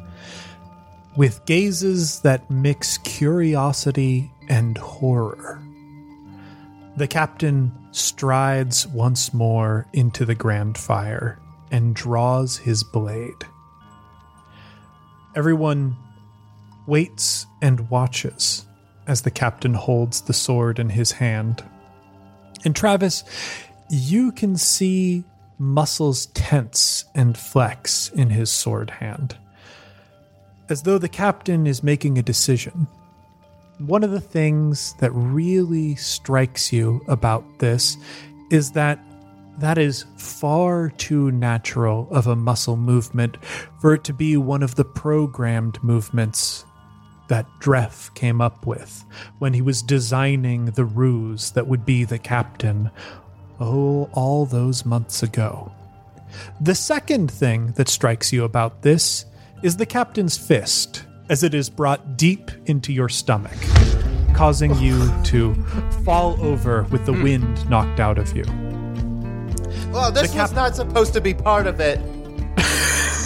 with 1.16 1.44
gazes 1.46 2.20
that 2.20 2.50
mix 2.50 2.98
curiosity 2.98 4.30
and 4.48 4.76
horror. 4.78 5.62
The 6.96 7.08
captain 7.08 7.72
strides 7.90 8.86
once 8.86 9.34
more 9.34 9.86
into 9.92 10.24
the 10.24 10.34
grand 10.34 10.78
fire 10.78 11.38
and 11.70 11.94
draws 11.94 12.58
his 12.58 12.82
blade. 12.84 13.44
Everyone 15.34 15.96
waits 16.86 17.46
and 17.60 17.90
watches 17.90 18.66
as 19.06 19.22
the 19.22 19.30
captain 19.30 19.74
holds 19.74 20.22
the 20.22 20.32
sword 20.32 20.78
in 20.78 20.90
his 20.90 21.12
hand. 21.12 21.64
And 22.64 22.74
Travis, 22.74 23.24
you 23.90 24.32
can 24.32 24.56
see 24.56 25.24
muscles 25.58 26.26
tense 26.26 27.04
and 27.14 27.36
flex 27.36 28.10
in 28.10 28.30
his 28.30 28.50
sword 28.50 28.90
hand, 28.90 29.36
as 30.68 30.82
though 30.82 30.98
the 30.98 31.08
captain 31.08 31.66
is 31.66 31.82
making 31.82 32.18
a 32.18 32.22
decision. 32.22 32.86
One 33.78 34.02
of 34.02 34.10
the 34.10 34.20
things 34.20 34.94
that 35.00 35.10
really 35.10 35.96
strikes 35.96 36.72
you 36.72 37.02
about 37.08 37.58
this 37.58 37.96
is 38.50 38.72
that 38.72 38.98
that 39.58 39.78
is 39.78 40.04
far 40.16 40.90
too 40.90 41.30
natural 41.30 42.08
of 42.10 42.26
a 42.26 42.36
muscle 42.36 42.76
movement 42.76 43.36
for 43.80 43.94
it 43.94 44.04
to 44.04 44.12
be 44.12 44.36
one 44.36 44.62
of 44.62 44.74
the 44.74 44.84
programmed 44.84 45.82
movements 45.82 46.64
that 47.28 47.46
Dreff 47.60 48.14
came 48.14 48.40
up 48.40 48.66
with 48.66 49.04
when 49.38 49.52
he 49.52 49.62
was 49.62 49.82
designing 49.82 50.66
the 50.66 50.84
ruse 50.84 51.50
that 51.52 51.66
would 51.66 51.84
be 51.84 52.04
the 52.04 52.18
captain, 52.18 52.90
oh, 53.58 54.08
all 54.12 54.46
those 54.46 54.84
months 54.84 55.22
ago. 55.22 55.72
The 56.60 56.74
second 56.74 57.30
thing 57.30 57.72
that 57.72 57.88
strikes 57.88 58.32
you 58.32 58.44
about 58.44 58.82
this 58.82 59.24
is 59.62 59.76
the 59.76 59.86
captain's 59.86 60.36
fist, 60.36 61.04
as 61.28 61.42
it 61.42 61.54
is 61.54 61.68
brought 61.70 62.16
deep 62.16 62.50
into 62.66 62.92
your 62.92 63.08
stomach, 63.08 63.56
causing 64.34 64.74
you 64.78 65.10
to 65.24 65.54
fall 66.04 66.40
over 66.44 66.82
with 66.84 67.06
the 67.06 67.12
wind 67.12 67.68
knocked 67.68 68.00
out 68.00 68.18
of 68.18 68.36
you. 68.36 68.44
Well, 69.90 70.12
this 70.12 70.32
cap- 70.32 70.50
was 70.50 70.52
not 70.52 70.76
supposed 70.76 71.12
to 71.14 71.20
be 71.20 71.34
part 71.34 71.66
of 71.66 71.80
it. 71.80 72.00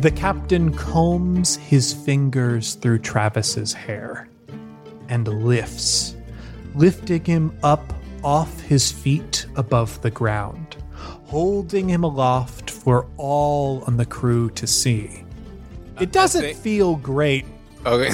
The 0.00 0.12
captain 0.12 0.72
combs 0.76 1.56
his 1.56 1.92
fingers 1.92 2.74
through 2.74 3.00
Travis's 3.00 3.72
hair 3.72 4.28
and 5.08 5.26
lifts, 5.26 6.14
lifting 6.76 7.24
him 7.24 7.58
up 7.64 7.92
off 8.22 8.60
his 8.60 8.92
feet 8.92 9.46
above 9.56 10.00
the 10.02 10.10
ground, 10.12 10.67
holding 11.28 11.88
him 11.88 12.02
aloft 12.04 12.70
for 12.70 13.06
all 13.18 13.84
on 13.86 13.98
the 13.98 14.06
crew 14.06 14.48
to 14.50 14.66
see. 14.66 15.24
It 16.00 16.10
doesn't 16.10 16.40
think- 16.42 16.58
feel 16.58 16.96
great. 16.96 17.44
Okay. 17.84 18.10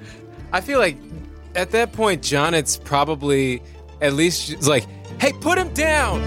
I 0.52 0.60
feel 0.60 0.78
like 0.78 0.96
at 1.56 1.72
that 1.72 1.92
point, 1.92 2.22
Jonet's 2.22 2.76
probably 2.76 3.60
at 4.00 4.12
least 4.14 4.48
just 4.50 4.68
like, 4.68 4.86
hey, 5.20 5.32
put 5.40 5.58
him 5.58 5.68
down. 5.74 6.22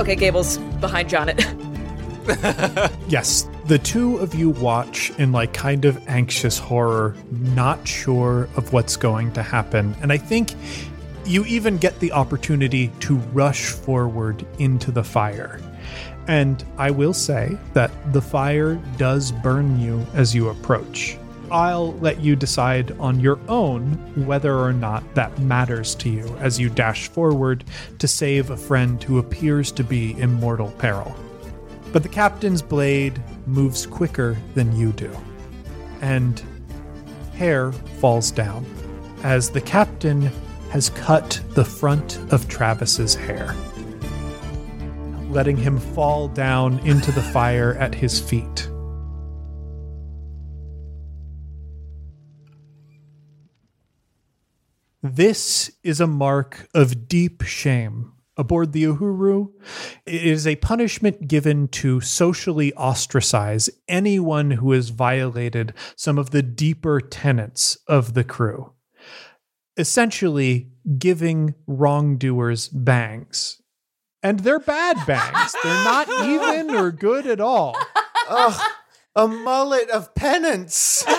Okay, 0.00 0.14
Gables 0.16 0.58
behind 0.80 1.08
Jonet. 1.10 1.44
Yes, 3.08 3.48
The 3.66 3.78
two 3.78 4.18
of 4.18 4.34
you 4.36 4.50
watch 4.50 5.10
in 5.18 5.32
like 5.32 5.52
kind 5.52 5.84
of 5.84 5.98
anxious 6.08 6.58
horror, 6.58 7.16
not 7.30 7.86
sure 7.88 8.48
of 8.56 8.72
what's 8.72 8.96
going 8.96 9.32
to 9.32 9.42
happen. 9.42 9.96
And 10.00 10.12
I 10.12 10.16
think 10.18 10.54
you 11.30 11.44
even 11.44 11.78
get 11.78 11.98
the 12.00 12.10
opportunity 12.10 12.88
to 13.00 13.16
rush 13.32 13.70
forward 13.70 14.44
into 14.58 14.90
the 14.90 15.04
fire. 15.04 15.60
And 16.26 16.64
I 16.76 16.90
will 16.90 17.14
say 17.14 17.56
that 17.72 17.92
the 18.12 18.20
fire 18.20 18.74
does 18.96 19.30
burn 19.30 19.80
you 19.80 20.04
as 20.12 20.34
you 20.34 20.48
approach. 20.48 21.16
I'll 21.50 21.92
let 21.94 22.20
you 22.20 22.36
decide 22.36 22.92
on 22.98 23.20
your 23.20 23.38
own 23.48 23.92
whether 24.26 24.56
or 24.58 24.72
not 24.72 25.02
that 25.14 25.36
matters 25.38 25.94
to 25.96 26.08
you 26.08 26.26
as 26.38 26.58
you 26.58 26.68
dash 26.68 27.08
forward 27.08 27.64
to 27.98 28.08
save 28.08 28.50
a 28.50 28.56
friend 28.56 29.02
who 29.02 29.18
appears 29.18 29.72
to 29.72 29.84
be 29.84 30.18
in 30.20 30.32
mortal 30.34 30.70
peril. 30.78 31.14
But 31.92 32.02
the 32.02 32.08
captain's 32.08 32.62
blade 32.62 33.20
moves 33.46 33.86
quicker 33.86 34.36
than 34.54 34.76
you 34.76 34.92
do, 34.92 35.16
and 36.00 36.40
hair 37.34 37.72
falls 37.72 38.30
down 38.30 38.64
as 39.24 39.50
the 39.50 39.60
captain 39.60 40.30
has 40.70 40.90
cut 40.90 41.40
the 41.50 41.64
front 41.64 42.18
of 42.32 42.48
Travis's 42.48 43.14
hair, 43.14 43.54
letting 45.28 45.56
him 45.56 45.78
fall 45.78 46.28
down 46.28 46.78
into 46.86 47.10
the 47.12 47.22
fire 47.22 47.74
at 47.74 47.94
his 47.94 48.20
feet. 48.20 48.68
This 55.02 55.70
is 55.82 56.00
a 56.00 56.06
mark 56.06 56.68
of 56.74 57.08
deep 57.08 57.42
shame 57.42 58.12
aboard 58.36 58.72
the 58.72 58.84
Uhuru. 58.84 59.48
It 60.06 60.26
is 60.26 60.46
a 60.46 60.56
punishment 60.56 61.26
given 61.26 61.68
to 61.68 62.00
socially 62.00 62.72
ostracize 62.74 63.70
anyone 63.88 64.52
who 64.52 64.72
has 64.72 64.90
violated 64.90 65.74
some 65.96 66.18
of 66.18 66.30
the 66.30 66.42
deeper 66.42 67.00
tenets 67.00 67.76
of 67.86 68.14
the 68.14 68.24
crew. 68.24 68.72
Essentially, 69.80 70.68
giving 70.98 71.54
wrongdoers 71.66 72.68
bangs. 72.68 73.62
And 74.22 74.40
they're 74.40 74.58
bad 74.58 74.98
bangs. 75.06 75.56
They're 75.62 75.84
not 75.84 76.06
even 76.26 76.70
or 76.76 76.92
good 76.92 77.26
at 77.26 77.40
all. 77.40 77.74
Ugh, 78.28 78.60
a 79.16 79.26
mullet 79.26 79.88
of 79.88 80.14
penance. 80.14 81.02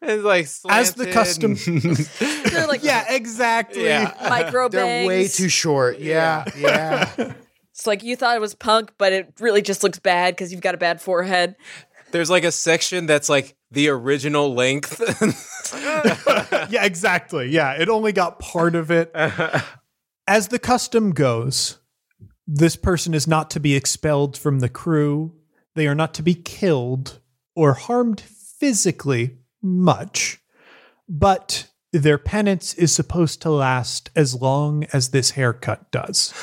It's 0.00 0.22
like 0.24 0.44
As 0.70 0.94
the 0.94 1.12
slanted 1.12 1.12
custom- 1.12 1.54
They're 2.52 2.66
like 2.68 2.84
Yeah, 2.84 3.04
exactly. 3.12 3.84
Yeah. 3.84 4.14
micro 4.28 4.68
They're 4.68 4.84
bangs. 4.84 5.08
way 5.08 5.28
too 5.28 5.48
short. 5.48 5.98
Yeah, 5.98 6.44
yeah. 6.56 7.32
It's 7.78 7.86
like 7.86 8.02
you 8.02 8.16
thought 8.16 8.34
it 8.34 8.40
was 8.40 8.56
punk, 8.56 8.90
but 8.98 9.12
it 9.12 9.34
really 9.38 9.62
just 9.62 9.84
looks 9.84 10.00
bad 10.00 10.34
because 10.34 10.50
you've 10.50 10.60
got 10.60 10.74
a 10.74 10.78
bad 10.78 11.00
forehead. 11.00 11.54
There's 12.10 12.28
like 12.28 12.42
a 12.42 12.50
section 12.50 13.06
that's 13.06 13.28
like 13.28 13.54
the 13.70 13.88
original 13.90 14.52
length. 14.52 15.00
yeah, 16.72 16.84
exactly. 16.84 17.50
Yeah, 17.50 17.80
it 17.80 17.88
only 17.88 18.10
got 18.10 18.40
part 18.40 18.74
of 18.74 18.90
it. 18.90 19.12
As 20.26 20.48
the 20.48 20.58
custom 20.58 21.12
goes, 21.12 21.78
this 22.48 22.74
person 22.74 23.14
is 23.14 23.28
not 23.28 23.48
to 23.50 23.60
be 23.60 23.76
expelled 23.76 24.36
from 24.36 24.58
the 24.58 24.68
crew. 24.68 25.36
They 25.76 25.86
are 25.86 25.94
not 25.94 26.14
to 26.14 26.22
be 26.24 26.34
killed 26.34 27.20
or 27.54 27.74
harmed 27.74 28.20
physically 28.20 29.38
much, 29.62 30.40
but 31.08 31.68
their 31.92 32.18
penance 32.18 32.74
is 32.74 32.92
supposed 32.92 33.40
to 33.42 33.50
last 33.50 34.10
as 34.16 34.34
long 34.34 34.82
as 34.92 35.10
this 35.10 35.30
haircut 35.30 35.92
does. 35.92 36.34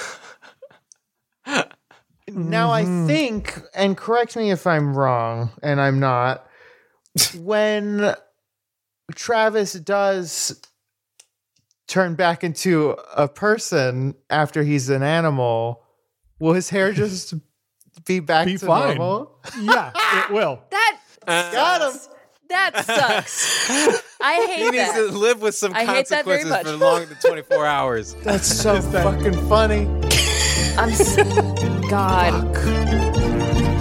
Now 2.27 2.71
I 2.71 2.83
mm-hmm. 2.83 3.07
think, 3.07 3.61
and 3.73 3.95
correct 3.95 4.35
me 4.35 4.51
if 4.51 4.65
I'm 4.65 4.97
wrong, 4.97 5.51
and 5.61 5.79
I'm 5.79 5.99
not. 5.99 6.47
when 7.37 8.15
Travis 9.13 9.73
does 9.73 10.59
turn 11.87 12.15
back 12.15 12.43
into 12.43 12.97
a 13.15 13.27
person 13.27 14.15
after 14.29 14.63
he's 14.63 14.89
an 14.89 15.03
animal, 15.03 15.83
will 16.39 16.53
his 16.53 16.69
hair 16.69 16.91
just 16.93 17.35
be 18.05 18.19
back 18.19 18.47
Be 18.47 18.57
to 18.57 18.65
fine. 18.65 18.97
normal? 18.97 19.39
Yeah, 19.59 19.91
it 20.25 20.33
will. 20.33 20.61
That 20.71 21.51
Got 21.53 21.93
him. 21.93 21.99
that 22.49 22.85
sucks. 22.85 24.03
I 24.21 24.45
he 24.47 24.63
hate 24.63 24.71
needs 24.73 24.93
to 24.93 25.07
that. 25.07 25.13
live 25.13 25.41
with 25.41 25.55
some 25.55 25.73
I 25.73 25.85
hate 25.85 26.07
that 26.09 26.23
very 26.23 26.43
consequences 26.43 26.49
much. 26.51 26.79
for 26.79 26.85
longer 26.85 27.05
than 27.07 27.17
24 27.17 27.65
hours. 27.65 28.13
That's 28.23 28.47
so 28.47 28.79
fucking 28.79 29.33
funny. 29.49 30.04
I'm 30.77 30.89
s- 30.89 31.15
God. 31.89 33.74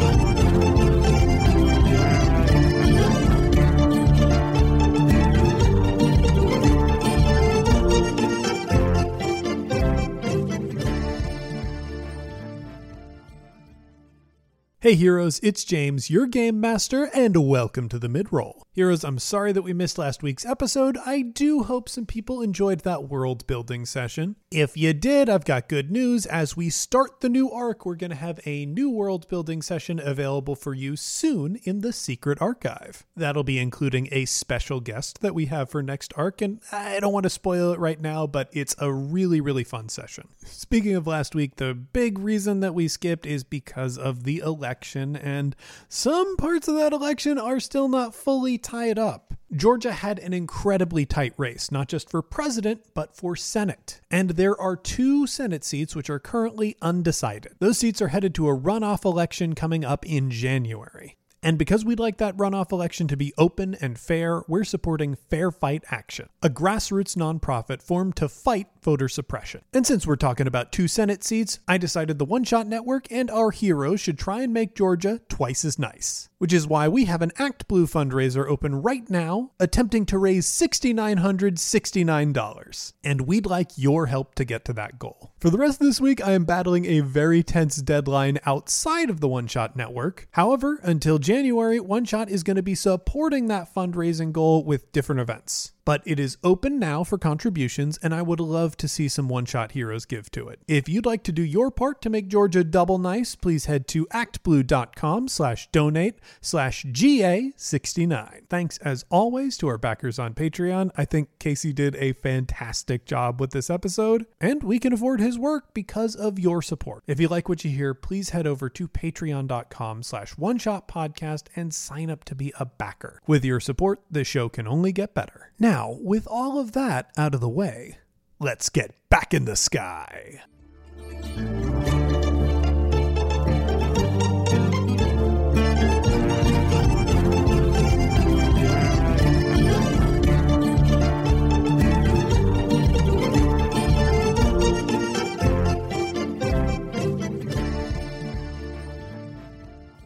Hey 14.84 14.96
heroes, 14.96 15.40
it's 15.42 15.64
James, 15.64 16.10
your 16.10 16.26
game 16.26 16.60
master, 16.60 17.08
and 17.14 17.48
welcome 17.48 17.88
to 17.88 17.98
the 17.98 18.06
midroll. 18.06 18.64
Heroes, 18.72 19.02
I'm 19.02 19.18
sorry 19.18 19.50
that 19.52 19.62
we 19.62 19.72
missed 19.72 19.96
last 19.96 20.22
week's 20.22 20.44
episode. 20.44 20.98
I 21.06 21.22
do 21.22 21.62
hope 21.62 21.88
some 21.88 22.04
people 22.04 22.42
enjoyed 22.42 22.80
that 22.80 23.08
world 23.08 23.46
building 23.46 23.86
session. 23.86 24.36
If 24.50 24.76
you 24.76 24.92
did, 24.92 25.30
I've 25.30 25.46
got 25.46 25.70
good 25.70 25.90
news. 25.90 26.26
As 26.26 26.54
we 26.54 26.68
start 26.68 27.22
the 27.22 27.30
new 27.30 27.50
arc, 27.50 27.86
we're 27.86 27.94
going 27.94 28.10
to 28.10 28.16
have 28.16 28.40
a 28.44 28.66
new 28.66 28.90
world 28.90 29.26
building 29.28 29.62
session 29.62 29.98
available 29.98 30.54
for 30.54 30.74
you 30.74 30.96
soon 30.96 31.56
in 31.62 31.80
the 31.80 31.92
secret 31.92 32.42
archive. 32.42 33.06
That'll 33.16 33.44
be 33.44 33.60
including 33.60 34.08
a 34.12 34.26
special 34.26 34.80
guest 34.80 35.22
that 35.22 35.34
we 35.34 35.46
have 35.46 35.70
for 35.70 35.82
next 35.82 36.12
arc, 36.14 36.42
and 36.42 36.60
I 36.72 37.00
don't 37.00 37.12
want 37.12 37.24
to 37.24 37.30
spoil 37.30 37.72
it 37.72 37.78
right 37.78 38.00
now, 38.00 38.26
but 38.26 38.50
it's 38.52 38.74
a 38.78 38.92
really, 38.92 39.40
really 39.40 39.64
fun 39.64 39.88
session. 39.88 40.28
Speaking 40.44 40.94
of 40.94 41.06
last 41.06 41.34
week, 41.34 41.56
the 41.56 41.72
big 41.72 42.18
reason 42.18 42.60
that 42.60 42.74
we 42.74 42.88
skipped 42.88 43.24
is 43.24 43.44
because 43.44 43.96
of 43.96 44.24
the 44.24 44.40
election, 44.40 44.73
and 45.16 45.54
some 45.88 46.36
parts 46.36 46.68
of 46.68 46.74
that 46.76 46.92
election 46.92 47.38
are 47.38 47.60
still 47.60 47.88
not 47.88 48.14
fully 48.14 48.58
tied 48.58 48.98
up. 48.98 49.34
Georgia 49.54 49.92
had 49.92 50.18
an 50.18 50.32
incredibly 50.32 51.06
tight 51.06 51.32
race, 51.36 51.70
not 51.70 51.88
just 51.88 52.10
for 52.10 52.22
president, 52.22 52.82
but 52.94 53.14
for 53.14 53.36
Senate. 53.36 54.00
And 54.10 54.30
there 54.30 54.60
are 54.60 54.76
two 54.76 55.26
Senate 55.26 55.64
seats 55.64 55.94
which 55.94 56.10
are 56.10 56.18
currently 56.18 56.76
undecided. 56.82 57.52
Those 57.60 57.78
seats 57.78 58.02
are 58.02 58.08
headed 58.08 58.34
to 58.34 58.48
a 58.48 58.58
runoff 58.58 59.04
election 59.04 59.54
coming 59.54 59.84
up 59.84 60.04
in 60.04 60.30
January. 60.30 61.16
And 61.44 61.58
because 61.58 61.84
we'd 61.84 62.00
like 62.00 62.16
that 62.16 62.38
runoff 62.38 62.72
election 62.72 63.06
to 63.08 63.18
be 63.18 63.34
open 63.36 63.76
and 63.78 63.98
fair, 63.98 64.42
we're 64.48 64.64
supporting 64.64 65.14
Fair 65.14 65.50
Fight 65.50 65.84
Action, 65.90 66.30
a 66.42 66.48
grassroots 66.48 67.16
nonprofit 67.16 67.82
formed 67.82 68.16
to 68.16 68.30
fight 68.30 68.68
voter 68.82 69.10
suppression. 69.10 69.60
And 69.74 69.86
since 69.86 70.06
we're 70.06 70.16
talking 70.16 70.46
about 70.46 70.72
two 70.72 70.88
Senate 70.88 71.22
seats, 71.22 71.60
I 71.68 71.76
decided 71.76 72.18
the 72.18 72.24
One 72.24 72.44
Shot 72.44 72.66
Network 72.66 73.12
and 73.12 73.30
our 73.30 73.50
heroes 73.50 74.00
should 74.00 74.18
try 74.18 74.40
and 74.40 74.54
make 74.54 74.74
Georgia 74.74 75.20
twice 75.28 75.66
as 75.66 75.78
nice. 75.78 76.30
Which 76.44 76.52
is 76.52 76.66
why 76.66 76.88
we 76.88 77.06
have 77.06 77.22
an 77.22 77.32
Act 77.38 77.66
Blue 77.68 77.86
fundraiser 77.86 78.46
open 78.46 78.82
right 78.82 79.08
now, 79.08 79.52
attempting 79.58 80.04
to 80.04 80.18
raise 80.18 80.46
$6,969. 80.46 82.92
And 83.02 83.22
we'd 83.22 83.46
like 83.46 83.70
your 83.76 84.04
help 84.04 84.34
to 84.34 84.44
get 84.44 84.66
to 84.66 84.74
that 84.74 84.98
goal. 84.98 85.32
For 85.40 85.48
the 85.48 85.56
rest 85.56 85.80
of 85.80 85.86
this 85.86 86.02
week, 86.02 86.22
I 86.22 86.32
am 86.32 86.44
battling 86.44 86.84
a 86.84 87.00
very 87.00 87.42
tense 87.42 87.76
deadline 87.76 88.40
outside 88.44 89.08
of 89.08 89.20
the 89.20 89.28
One 89.28 89.46
Shot 89.46 89.74
Network. 89.74 90.28
However, 90.32 90.80
until 90.82 91.18
January, 91.18 91.80
One 91.80 92.04
Shot 92.04 92.28
is 92.28 92.42
going 92.42 92.56
to 92.56 92.62
be 92.62 92.74
supporting 92.74 93.46
that 93.46 93.74
fundraising 93.74 94.30
goal 94.30 94.64
with 94.64 94.92
different 94.92 95.22
events. 95.22 95.72
But 95.84 96.02
it 96.06 96.18
is 96.18 96.38
open 96.42 96.78
now 96.78 97.04
for 97.04 97.18
contributions, 97.18 97.98
and 98.02 98.14
I 98.14 98.22
would 98.22 98.40
love 98.40 98.76
to 98.78 98.88
see 98.88 99.08
some 99.08 99.28
one 99.28 99.44
shot 99.44 99.72
heroes 99.72 100.06
give 100.06 100.30
to 100.30 100.48
it. 100.48 100.60
If 100.66 100.88
you'd 100.88 101.04
like 101.04 101.22
to 101.24 101.32
do 101.32 101.42
your 101.42 101.70
part 101.70 102.00
to 102.02 102.10
make 102.10 102.28
Georgia 102.28 102.64
double 102.64 102.98
nice, 102.98 103.34
please 103.34 103.66
head 103.66 103.86
to 103.88 104.06
actblue.com 104.06 105.28
slash 105.28 105.68
donate 105.72 106.20
slash 106.40 106.84
GA69. 106.86 108.48
Thanks 108.48 108.78
as 108.78 109.04
always 109.10 109.58
to 109.58 109.68
our 109.68 109.76
backers 109.76 110.18
on 110.18 110.32
Patreon. 110.32 110.90
I 110.96 111.04
think 111.04 111.28
Casey 111.38 111.72
did 111.72 111.96
a 111.96 112.12
fantastic 112.14 113.04
job 113.04 113.40
with 113.40 113.50
this 113.50 113.68
episode, 113.68 114.24
and 114.40 114.62
we 114.62 114.78
can 114.78 114.92
afford 114.94 115.20
his 115.20 115.38
work 115.38 115.74
because 115.74 116.16
of 116.16 116.38
your 116.38 116.62
support. 116.62 117.02
If 117.06 117.20
you 117.20 117.28
like 117.28 117.48
what 117.48 117.64
you 117.64 117.70
hear, 117.70 117.92
please 117.92 118.30
head 118.30 118.46
over 118.46 118.70
to 118.70 118.88
patreon.com 118.88 120.02
slash 120.02 120.30
one 120.38 120.58
shot 120.58 120.88
podcast 120.88 121.48
and 121.54 121.74
sign 121.74 122.08
up 122.08 122.24
to 122.24 122.34
be 122.34 122.52
a 122.58 122.64
backer. 122.64 123.20
With 123.26 123.44
your 123.44 123.60
support, 123.60 124.00
the 124.10 124.24
show 124.24 124.48
can 124.48 124.66
only 124.66 124.92
get 124.92 125.14
better. 125.14 125.50
Now, 125.58 125.73
now, 125.76 125.98
with 126.00 126.28
all 126.28 126.60
of 126.60 126.70
that 126.74 127.10
out 127.16 127.34
of 127.34 127.40
the 127.40 127.48
way, 127.48 127.98
let's 128.38 128.68
get 128.68 128.94
back 129.10 129.34
in 129.34 129.44
the 129.44 129.56
sky. 129.56 130.40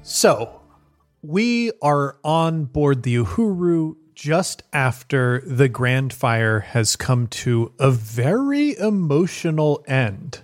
So, 0.03 0.63
we 1.21 1.73
are 1.83 2.17
on 2.25 2.65
board 2.65 3.03
the 3.03 3.17
Uhuru 3.17 3.97
just 4.19 4.65
after 4.73 5.41
the 5.47 5.69
Grand 5.69 6.13
Fire 6.13 6.59
has 6.59 6.97
come 6.97 7.29
to 7.29 7.73
a 7.79 7.93
very 7.93 8.77
emotional 8.77 9.85
end. 9.87 10.41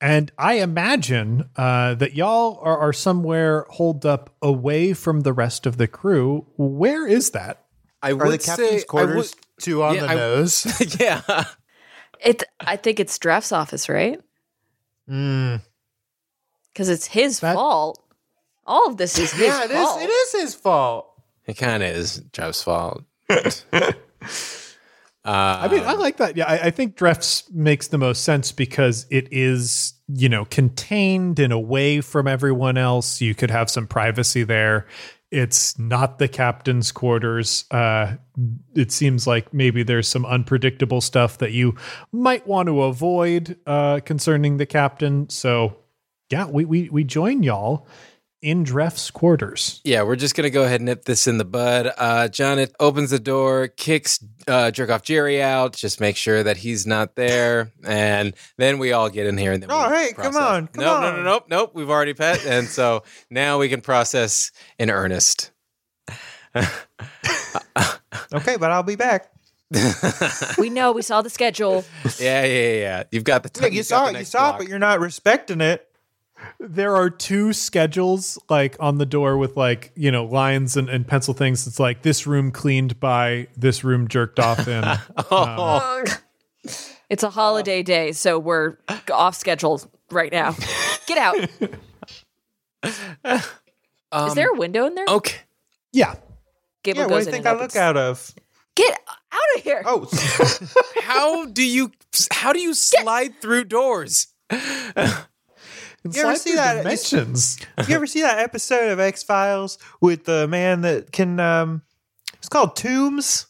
And 0.00 0.32
I 0.36 0.54
imagine 0.54 1.48
uh, 1.54 1.94
that 1.94 2.14
y'all 2.14 2.58
are, 2.60 2.76
are 2.76 2.92
somewhere 2.92 3.66
holed 3.70 4.04
up 4.04 4.34
away 4.42 4.94
from 4.94 5.20
the 5.20 5.32
rest 5.32 5.64
of 5.64 5.76
the 5.76 5.86
crew. 5.86 6.44
Where 6.56 7.06
is 7.06 7.30
that? 7.30 7.62
I 8.02 8.10
Are 8.10 8.16
would 8.16 8.32
the 8.32 8.38
captain's 8.44 8.70
say, 8.70 8.76
I 8.78 8.82
quarters 8.82 9.36
too 9.60 9.84
on 9.84 9.94
Yeah, 9.94 10.00
the 10.00 10.08
I- 10.08 10.14
nose? 10.16 10.96
yeah. 11.00 11.44
It. 12.20 12.42
I 12.58 12.74
think 12.76 12.98
it's 12.98 13.16
Dreff's 13.18 13.52
office, 13.52 13.88
right? 13.88 14.20
Mm. 15.08 15.62
Because 16.72 16.88
it's 16.88 17.06
his 17.06 17.38
That- 17.40 17.54
fault. 17.54 18.00
All 18.66 18.88
of 18.88 18.96
this 18.96 19.18
is 19.20 19.30
his 19.30 19.40
Yeah, 19.46 19.64
it 19.64 19.70
is. 19.70 19.76
fault. 19.76 20.02
It 20.02 20.06
is 20.10 20.32
his 20.32 20.54
fault. 20.56 21.13
It 21.46 21.54
kind 21.54 21.82
of 21.82 21.90
is 21.90 22.22
Jeff's 22.32 22.62
fault. 22.62 23.04
uh, 23.28 23.42
I 25.24 25.68
mean, 25.68 25.82
I 25.82 25.94
like 25.94 26.16
that. 26.18 26.36
Yeah, 26.36 26.46
I, 26.46 26.66
I 26.66 26.70
think 26.70 26.96
Drefts 26.96 27.50
makes 27.50 27.88
the 27.88 27.98
most 27.98 28.24
sense 28.24 28.52
because 28.52 29.06
it 29.10 29.28
is, 29.30 29.94
you 30.08 30.28
know, 30.28 30.44
contained 30.46 31.38
and 31.38 31.52
away 31.52 32.00
from 32.00 32.26
everyone 32.26 32.78
else. 32.78 33.20
You 33.20 33.34
could 33.34 33.50
have 33.50 33.68
some 33.70 33.86
privacy 33.86 34.42
there. 34.42 34.86
It's 35.30 35.78
not 35.78 36.18
the 36.18 36.28
captain's 36.28 36.92
quarters. 36.92 37.64
Uh, 37.70 38.16
it 38.74 38.92
seems 38.92 39.26
like 39.26 39.52
maybe 39.52 39.82
there's 39.82 40.06
some 40.06 40.24
unpredictable 40.24 41.00
stuff 41.00 41.38
that 41.38 41.52
you 41.52 41.74
might 42.12 42.46
want 42.46 42.68
to 42.68 42.82
avoid 42.82 43.58
uh, 43.66 44.00
concerning 44.04 44.58
the 44.58 44.66
captain. 44.66 45.28
So, 45.28 45.76
yeah, 46.30 46.46
we 46.46 46.64
we 46.64 46.88
we 46.88 47.04
join 47.04 47.42
y'all 47.42 47.86
in 48.44 48.62
Drefts' 48.62 49.10
quarters. 49.10 49.80
Yeah, 49.84 50.02
we're 50.02 50.16
just 50.16 50.34
gonna 50.36 50.50
go 50.50 50.62
ahead 50.64 50.80
and 50.80 50.86
nip 50.86 51.04
this 51.04 51.26
in 51.26 51.38
the 51.38 51.44
bud. 51.44 51.90
Uh, 51.96 52.28
John 52.28 52.58
it 52.58 52.74
opens 52.78 53.10
the 53.10 53.18
door, 53.18 53.68
kicks 53.68 54.22
uh, 54.46 54.70
jerk 54.70 54.90
off 54.90 55.02
Jerry 55.02 55.42
out, 55.42 55.72
just 55.74 56.00
make 56.00 56.16
sure 56.16 56.42
that 56.42 56.58
he's 56.58 56.86
not 56.86 57.16
there, 57.16 57.72
and 57.84 58.34
then 58.58 58.78
we 58.78 58.92
all 58.92 59.08
get 59.08 59.26
in 59.26 59.38
here. 59.38 59.52
And 59.52 59.62
then 59.62 59.70
Oh, 59.72 59.90
we 59.90 59.96
hey, 59.96 60.12
come 60.12 60.36
on, 60.36 60.66
come 60.68 60.84
no, 60.84 61.00
no, 61.00 61.06
on. 61.06 61.16
no, 61.16 61.22
nope, 61.22 61.44
nope. 61.48 61.70
We've 61.74 61.90
already 61.90 62.14
pet, 62.14 62.44
and 62.46 62.66
so 62.68 63.02
now 63.30 63.58
we 63.58 63.68
can 63.68 63.80
process 63.80 64.52
in 64.78 64.90
earnest. 64.90 65.50
Okay, 68.32 68.56
but 68.56 68.70
I'll 68.70 68.82
be 68.82 68.96
back. 68.96 69.30
we 70.58 70.70
know. 70.70 70.92
We 70.92 71.02
saw 71.02 71.22
the 71.22 71.30
schedule. 71.30 71.84
Yeah, 72.18 72.44
yeah, 72.44 72.46
yeah. 72.46 72.72
yeah. 72.78 73.02
You've 73.10 73.24
got 73.24 73.42
the. 73.42 73.50
Yeah, 73.60 73.68
you 73.68 73.76
you've 73.76 73.86
saw 73.86 74.06
it. 74.06 74.12
You 74.12 74.18
next 74.18 74.30
saw 74.30 74.54
it, 74.54 74.58
but 74.58 74.68
you're 74.68 74.78
not 74.78 75.00
respecting 75.00 75.60
it. 75.60 75.88
There 76.60 76.94
are 76.96 77.10
two 77.10 77.52
schedules 77.52 78.38
like 78.48 78.76
on 78.80 78.98
the 78.98 79.06
door 79.06 79.36
with 79.36 79.56
like 79.56 79.92
you 79.96 80.10
know 80.10 80.24
lines 80.24 80.76
and, 80.76 80.88
and 80.88 81.06
pencil 81.06 81.34
things 81.34 81.66
it's 81.66 81.78
like 81.80 82.02
this 82.02 82.26
room 82.26 82.50
cleaned 82.50 82.98
by 83.00 83.46
this 83.56 83.84
room 83.84 84.08
jerked 84.08 84.38
off 84.40 84.66
in 84.68 84.84
Oh, 85.30 86.04
It's 87.10 87.22
a 87.22 87.28
holiday 87.30 87.82
day, 87.82 88.12
so 88.12 88.38
we're 88.38 88.78
off 89.12 89.36
schedule 89.36 89.80
right 90.10 90.32
now. 90.32 90.56
Get 91.06 91.18
out. 91.18 91.36
Um, 94.10 94.28
Is 94.28 94.34
there 94.34 94.50
a 94.50 94.56
window 94.56 94.86
in 94.86 94.94
there? 94.94 95.04
okay. 95.08 95.38
yeah 95.92 96.14
Gable 96.82 97.00
Yeah, 97.00 97.06
what 97.06 97.18
do 97.20 97.24
you 97.26 97.30
think 97.32 97.46
I 97.46 97.50
opens. 97.52 97.74
look 97.74 97.82
out 97.82 97.96
of? 97.96 98.34
Get 98.74 98.98
out 99.32 99.40
of 99.56 99.62
here. 99.62 99.82
Oh, 99.86 100.08
How 101.02 101.46
do 101.46 101.62
you? 101.64 101.92
How 102.32 102.52
do 102.52 102.60
you 102.60 102.74
slide 102.74 103.40
through 103.40 103.64
doors? 103.64 104.28
You 106.10 106.22
ever 106.22 106.36
see 106.36 106.54
that? 106.54 106.78
dimensions 106.78 107.58
you 107.88 107.94
ever 107.94 108.06
see 108.06 108.20
that 108.22 108.38
episode 108.38 108.90
of 108.90 109.00
X 109.00 109.22
Files 109.22 109.78
with 110.00 110.24
the 110.24 110.46
man 110.46 110.82
that 110.82 111.12
can? 111.12 111.40
um 111.40 111.82
It's 112.34 112.48
called 112.48 112.76
Tooms. 112.76 113.46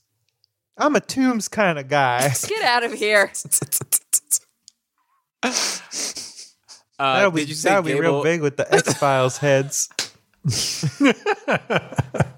I'm 0.77 0.95
a 0.97 1.01
Tooms 1.01 1.49
kind 1.49 1.79
of 1.79 1.89
guy. 1.89 2.33
Get 2.49 2.63
out 2.63 2.85
of 2.85 2.93
here. 2.93 3.33
Uh, 6.97 7.17
That'll 7.17 7.33
be 7.33 7.41
did 7.41 7.49
you 7.49 7.55
say 7.57 7.71
that'll 7.71 7.83
be 7.83 7.99
real 7.99 8.23
big 8.23 8.41
with 8.41 8.57
the 8.57 8.73
X 8.73 8.95
Files 8.95 9.39
heads. 9.39 9.89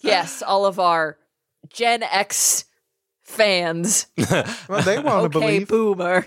Yes, 0.00 0.42
all 0.42 0.66
of 0.66 0.78
our 0.78 1.18
Gen 1.68 2.04
X 2.04 2.66
fans. 3.24 4.06
Well, 4.68 4.82
they 4.82 5.00
want 5.00 5.32
to 5.32 5.38
Okay, 5.38 5.58
believe. 5.64 5.68
boomer. 5.68 6.26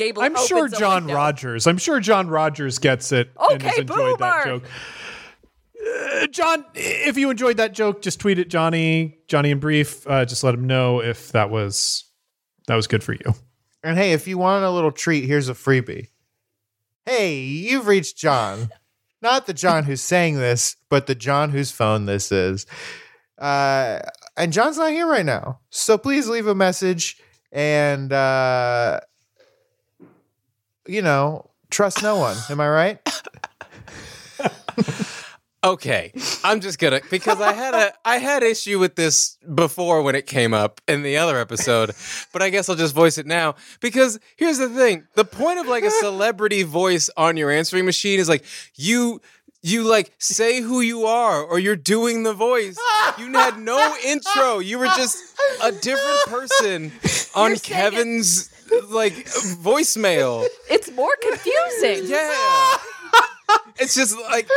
Gable 0.00 0.22
i'm 0.22 0.34
sure 0.46 0.58
opens 0.64 0.72
a 0.74 0.78
john 0.78 1.02
window. 1.04 1.14
rogers 1.14 1.66
i'm 1.66 1.78
sure 1.78 2.00
john 2.00 2.28
rogers 2.28 2.78
gets 2.78 3.12
it 3.12 3.30
and 3.50 3.62
has 3.62 3.72
Okay, 3.72 3.80
enjoyed 3.82 4.18
that 4.18 4.44
joke 4.46 4.64
Uh, 5.82 6.26
John, 6.26 6.64
if 6.74 7.16
you 7.16 7.30
enjoyed 7.30 7.56
that 7.56 7.72
joke, 7.72 8.02
just 8.02 8.20
tweet 8.20 8.38
it, 8.38 8.50
Johnny. 8.50 9.16
Johnny 9.28 9.50
in 9.50 9.58
brief. 9.60 10.06
Uh, 10.06 10.26
just 10.26 10.44
let 10.44 10.54
him 10.54 10.66
know 10.66 11.00
if 11.00 11.32
that 11.32 11.48
was 11.48 12.04
that 12.66 12.74
was 12.76 12.86
good 12.86 13.02
for 13.02 13.14
you. 13.14 13.34
And 13.82 13.96
hey, 13.96 14.12
if 14.12 14.28
you 14.28 14.36
want 14.36 14.62
a 14.62 14.70
little 14.70 14.92
treat, 14.92 15.24
here's 15.24 15.48
a 15.48 15.54
freebie. 15.54 16.08
Hey, 17.06 17.40
you've 17.40 17.86
reached 17.86 18.18
John. 18.18 18.68
Not 19.22 19.46
the 19.46 19.54
John 19.54 19.84
who's 19.84 20.02
saying 20.02 20.36
this, 20.36 20.76
but 20.90 21.06
the 21.06 21.14
John 21.14 21.48
whose 21.50 21.70
phone 21.70 22.04
this 22.04 22.30
is. 22.30 22.66
Uh, 23.38 24.00
and 24.36 24.52
John's 24.52 24.76
not 24.76 24.92
here 24.92 25.06
right 25.06 25.24
now. 25.26 25.60
So 25.70 25.96
please 25.96 26.28
leave 26.28 26.46
a 26.46 26.54
message 26.54 27.16
and, 27.52 28.12
uh, 28.12 29.00
you 30.90 31.02
know, 31.02 31.50
trust 31.70 32.02
no 32.02 32.16
one. 32.16 32.36
Am 32.50 32.60
I 32.60 32.68
right? 32.68 32.98
Okay, 35.62 36.10
I'm 36.42 36.62
just 36.62 36.78
gonna 36.78 37.02
because 37.10 37.38
I 37.38 37.52
had 37.52 37.74
a 37.74 37.92
I 38.02 38.16
had 38.16 38.42
issue 38.42 38.78
with 38.78 38.96
this 38.96 39.36
before 39.54 40.00
when 40.00 40.14
it 40.14 40.26
came 40.26 40.54
up 40.54 40.80
in 40.88 41.02
the 41.02 41.18
other 41.18 41.36
episode, 41.36 41.90
but 42.32 42.40
I 42.40 42.48
guess 42.48 42.70
I'll 42.70 42.76
just 42.76 42.94
voice 42.94 43.18
it 43.18 43.26
now 43.26 43.56
because 43.82 44.18
here's 44.36 44.56
the 44.56 44.70
thing: 44.70 45.06
the 45.16 45.24
point 45.26 45.58
of 45.58 45.66
like 45.66 45.84
a 45.84 45.90
celebrity 46.00 46.62
voice 46.62 47.10
on 47.14 47.36
your 47.36 47.50
answering 47.50 47.84
machine 47.84 48.18
is 48.18 48.26
like 48.26 48.42
you 48.74 49.20
you 49.62 49.82
like 49.84 50.12
say 50.18 50.60
who 50.60 50.80
you 50.80 51.04
are 51.06 51.42
or 51.42 51.58
you're 51.58 51.76
doing 51.76 52.22
the 52.22 52.32
voice. 52.32 52.78
You 53.18 53.32
had 53.32 53.58
no 53.58 53.94
intro. 54.04 54.58
You 54.58 54.78
were 54.78 54.86
just 54.96 55.16
a 55.62 55.72
different 55.72 56.20
person 56.26 56.92
on 57.34 57.50
You're 57.50 57.56
saying 57.56 57.56
it- 57.56 57.62
Kevin's 57.62 58.50
like 58.88 59.14
voicemail. 59.62 60.46
It's 60.70 60.90
more 60.92 61.14
confusing. 61.20 62.06
Yeah. 62.10 62.76
it's 63.78 63.94
just 63.94 64.16
like 64.18 64.48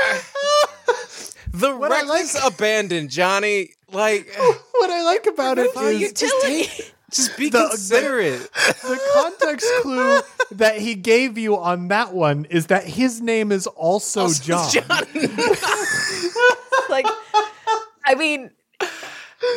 the 1.54 1.70
I 1.70 1.88
reckless 1.90 2.46
abandon, 2.46 3.10
Johnny. 3.10 3.72
Like, 3.92 4.28
What 4.74 4.90
I 4.90 5.04
like 5.04 5.26
about 5.28 5.60
it 5.60 5.68
is 5.68 5.76
why 5.76 5.92
you 5.92 6.12
just 6.12 6.34
take, 6.42 6.93
just 7.14 7.38
be 7.38 7.50
The- 7.50 7.68
considerate. 7.70 8.52
the 8.54 9.00
context 9.14 9.72
clue 9.82 10.22
that 10.52 10.78
he 10.80 10.96
gave 10.96 11.38
you 11.38 11.58
on 11.58 11.88
that 11.90 12.14
one 12.14 12.46
is 12.50 12.68
that 12.68 12.86
his 12.86 13.22
name 13.22 13.52
is 13.52 13.68
also, 13.68 14.30
John. 14.30 14.70
John. 14.72 14.88
like, 16.90 17.06
I 18.06 18.16
mean, 18.18 18.52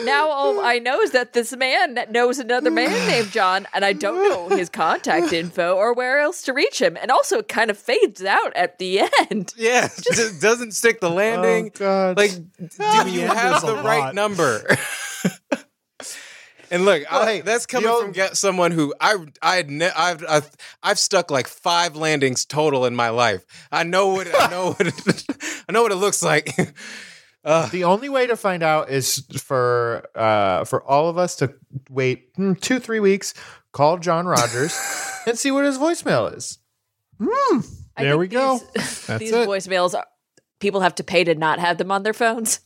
now 0.04 0.28
all 0.28 0.60
I 0.60 0.78
know 0.78 1.00
is 1.00 1.12
that 1.12 1.32
this 1.32 1.54
man 1.56 1.98
knows 2.10 2.38
another 2.38 2.70
man 2.70 2.90
named 3.08 3.30
John, 3.30 3.66
and 3.72 3.84
I 3.84 3.92
don't 3.92 4.16
know 4.28 4.56
his 4.56 4.68
contact 4.68 5.32
info 5.32 5.74
or 5.76 5.92
where 5.94 6.18
else 6.20 6.42
to 6.42 6.52
reach 6.52 6.80
him. 6.80 6.96
And 7.00 7.10
also, 7.10 7.38
it 7.38 7.48
kind 7.48 7.70
of 7.70 7.78
fades 7.78 8.24
out 8.24 8.54
at 8.56 8.78
the 8.78 9.00
end. 9.30 9.52
Yeah, 9.66 9.88
just 9.88 10.40
doesn't 10.40 10.72
stick 10.72 11.00
the 11.00 11.10
landing. 11.10 11.72
Oh, 11.76 11.78
God. 11.78 12.16
Like, 12.16 12.32
do 12.32 13.10
you 13.10 13.26
have 13.26 13.62
the 13.62 13.76
right 13.76 13.98
lot. 13.98 14.14
number? 14.14 14.64
And 16.70 16.84
look, 16.84 17.02
Well, 17.10 17.22
I, 17.22 17.26
hey, 17.34 17.40
that's 17.42 17.66
the 17.66 17.72
coming 17.72 17.88
old- 17.90 18.02
from 18.02 18.12
get 18.12 18.36
someone 18.36 18.72
who 18.72 18.94
I 19.00 19.16
I 19.42 19.56
had 19.56 19.70
ne- 19.70 19.90
I've, 19.96 20.24
I've 20.28 20.50
I've 20.82 20.98
stuck 20.98 21.30
like 21.30 21.46
five 21.48 21.96
landings 21.96 22.44
total 22.44 22.86
in 22.86 22.94
my 22.96 23.10
life. 23.10 23.44
I 23.70 23.84
know 23.84 24.08
what 24.08 24.28
I 24.34 24.50
know 24.50 24.72
what 24.72 24.86
it, 24.86 25.24
I 25.68 25.72
know 25.72 25.82
what 25.82 25.92
it 25.92 25.96
looks 25.96 26.22
like. 26.22 26.50
The 27.70 27.84
only 27.84 28.08
way 28.08 28.26
to 28.26 28.36
find 28.36 28.64
out 28.64 28.90
is 28.90 29.24
for 29.40 30.04
uh, 30.16 30.64
for 30.64 30.82
all 30.82 31.08
of 31.08 31.16
us 31.16 31.36
to 31.36 31.54
wait 31.88 32.30
hmm, 32.34 32.54
two 32.54 32.80
three 32.80 32.98
weeks, 32.98 33.34
call 33.70 33.98
John 33.98 34.26
Rogers, 34.26 34.76
and 35.28 35.38
see 35.38 35.52
what 35.52 35.64
his 35.64 35.78
voicemail 35.78 36.36
is. 36.36 36.58
I 37.96 38.02
There 38.02 38.18
we 38.18 38.26
go. 38.26 38.58
These, 38.74 39.06
That's 39.06 39.18
these 39.20 39.30
it. 39.30 39.48
voicemails, 39.48 39.94
are, 39.94 40.04
people 40.58 40.80
have 40.80 40.96
to 40.96 41.04
pay 41.04 41.22
to 41.22 41.36
not 41.36 41.60
have 41.60 41.78
them 41.78 41.92
on 41.92 42.02
their 42.02 42.14
phones. 42.14 42.58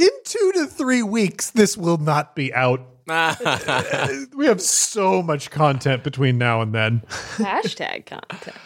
In 0.00 0.08
two 0.24 0.52
to 0.54 0.66
three 0.66 1.02
weeks, 1.02 1.50
this 1.50 1.76
will 1.76 1.98
not 1.98 2.34
be 2.34 2.52
out. 2.54 2.80
We 4.36 4.46
have 4.46 4.60
so 4.62 5.22
much 5.22 5.50
content 5.50 6.02
between 6.04 6.38
now 6.38 6.62
and 6.62 6.72
then. 6.74 7.02
Hashtag 7.36 8.06
content. 8.06 8.56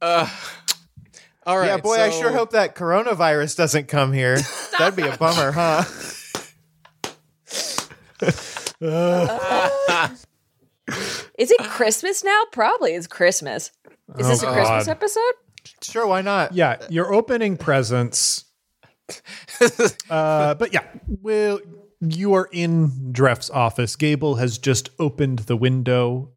Uh, 0.00 0.28
all 1.46 1.58
right. 1.58 1.66
yeah, 1.68 1.76
boy, 1.78 1.96
I 2.00 2.10
sure 2.10 2.30
hope 2.30 2.50
that 2.50 2.76
coronavirus 2.76 3.56
doesn't 3.56 3.88
come 3.88 4.12
here. 4.12 4.36
That'd 4.78 4.94
be 4.96 5.02
a 5.08 5.16
bummer, 5.16 5.50
huh? 5.52 5.84
Is 11.38 11.50
it 11.50 11.58
Christmas 11.60 12.22
now? 12.22 12.42
Probably 12.52 12.92
it's 12.92 13.06
Christmas. 13.06 13.72
Is 14.18 14.28
this 14.28 14.42
a 14.42 14.48
Oh, 14.48 14.52
Christmas 14.52 14.88
episode? 14.88 15.32
Sure, 15.82 16.06
why 16.06 16.22
not? 16.22 16.52
Yeah, 16.54 16.76
your 16.88 17.12
opening 17.12 17.56
presents. 17.56 18.44
uh, 20.10 20.54
but 20.54 20.72
yeah, 20.72 20.84
well, 21.22 21.60
you 22.00 22.34
are 22.34 22.48
in 22.52 23.12
Dreff's 23.12 23.50
office. 23.50 23.96
Gable 23.96 24.36
has 24.36 24.58
just 24.58 24.90
opened 24.98 25.40
the 25.40 25.56
window. 25.56 26.30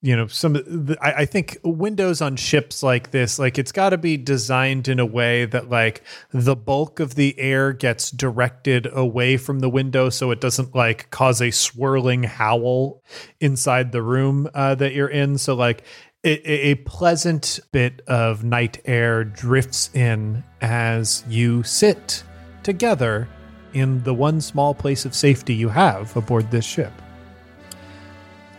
You 0.00 0.14
know, 0.14 0.28
some 0.28 0.52
the, 0.52 0.96
I, 1.00 1.22
I 1.22 1.24
think 1.24 1.58
windows 1.64 2.22
on 2.22 2.36
ships 2.36 2.84
like 2.84 3.10
this, 3.10 3.36
like 3.36 3.58
it's 3.58 3.72
got 3.72 3.90
to 3.90 3.98
be 3.98 4.16
designed 4.16 4.86
in 4.86 5.00
a 5.00 5.06
way 5.06 5.44
that 5.46 5.70
like 5.70 6.04
the 6.30 6.54
bulk 6.54 7.00
of 7.00 7.16
the 7.16 7.36
air 7.36 7.72
gets 7.72 8.12
directed 8.12 8.86
away 8.92 9.36
from 9.36 9.58
the 9.58 9.68
window, 9.68 10.08
so 10.08 10.30
it 10.30 10.40
doesn't 10.40 10.72
like 10.72 11.10
cause 11.10 11.42
a 11.42 11.50
swirling 11.50 12.22
howl 12.22 13.02
inside 13.40 13.90
the 13.90 14.02
room 14.02 14.48
uh, 14.54 14.76
that 14.76 14.94
you're 14.94 15.08
in. 15.08 15.36
So 15.36 15.54
like 15.54 15.82
a, 16.24 16.74
pleasant 16.76 17.60
bit 17.72 18.02
of 18.06 18.44
night 18.44 18.80
air 18.84 19.24
drifts 19.24 19.90
in 19.94 20.42
as 20.60 21.24
you 21.28 21.62
sit 21.62 22.22
together 22.62 23.28
in 23.72 24.02
the 24.02 24.14
one 24.14 24.40
small 24.40 24.74
place 24.74 25.04
of 25.04 25.14
safety 25.14 25.54
you 25.54 25.68
have 25.68 26.16
aboard 26.16 26.50
this 26.50 26.64
ship. 26.64 26.92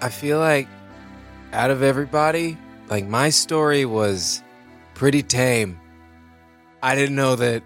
I 0.01 0.09
feel 0.09 0.39
like 0.39 0.67
out 1.51 1.71
of 1.71 1.83
everybody, 1.83 2.57
like 2.87 3.05
my 3.05 3.29
story 3.29 3.85
was 3.85 4.41
pretty 4.93 5.23
tame. 5.23 5.79
I 6.81 6.95
didn't 6.95 7.15
know 7.15 7.35
that. 7.35 7.63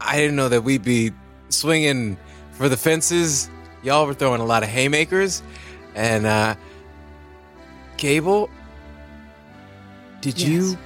I 0.00 0.16
didn't 0.16 0.36
know 0.36 0.50
that 0.50 0.62
we'd 0.62 0.84
be 0.84 1.12
swinging 1.48 2.18
for 2.52 2.68
the 2.68 2.76
fences. 2.76 3.48
Y'all 3.82 4.06
were 4.06 4.12
throwing 4.12 4.42
a 4.42 4.44
lot 4.44 4.62
of 4.62 4.68
haymakers, 4.68 5.42
and 5.94 6.26
uh, 6.26 6.54
Gable. 7.96 8.50
Did 10.20 10.38
Yes. 10.38 10.48
you? 10.48 10.78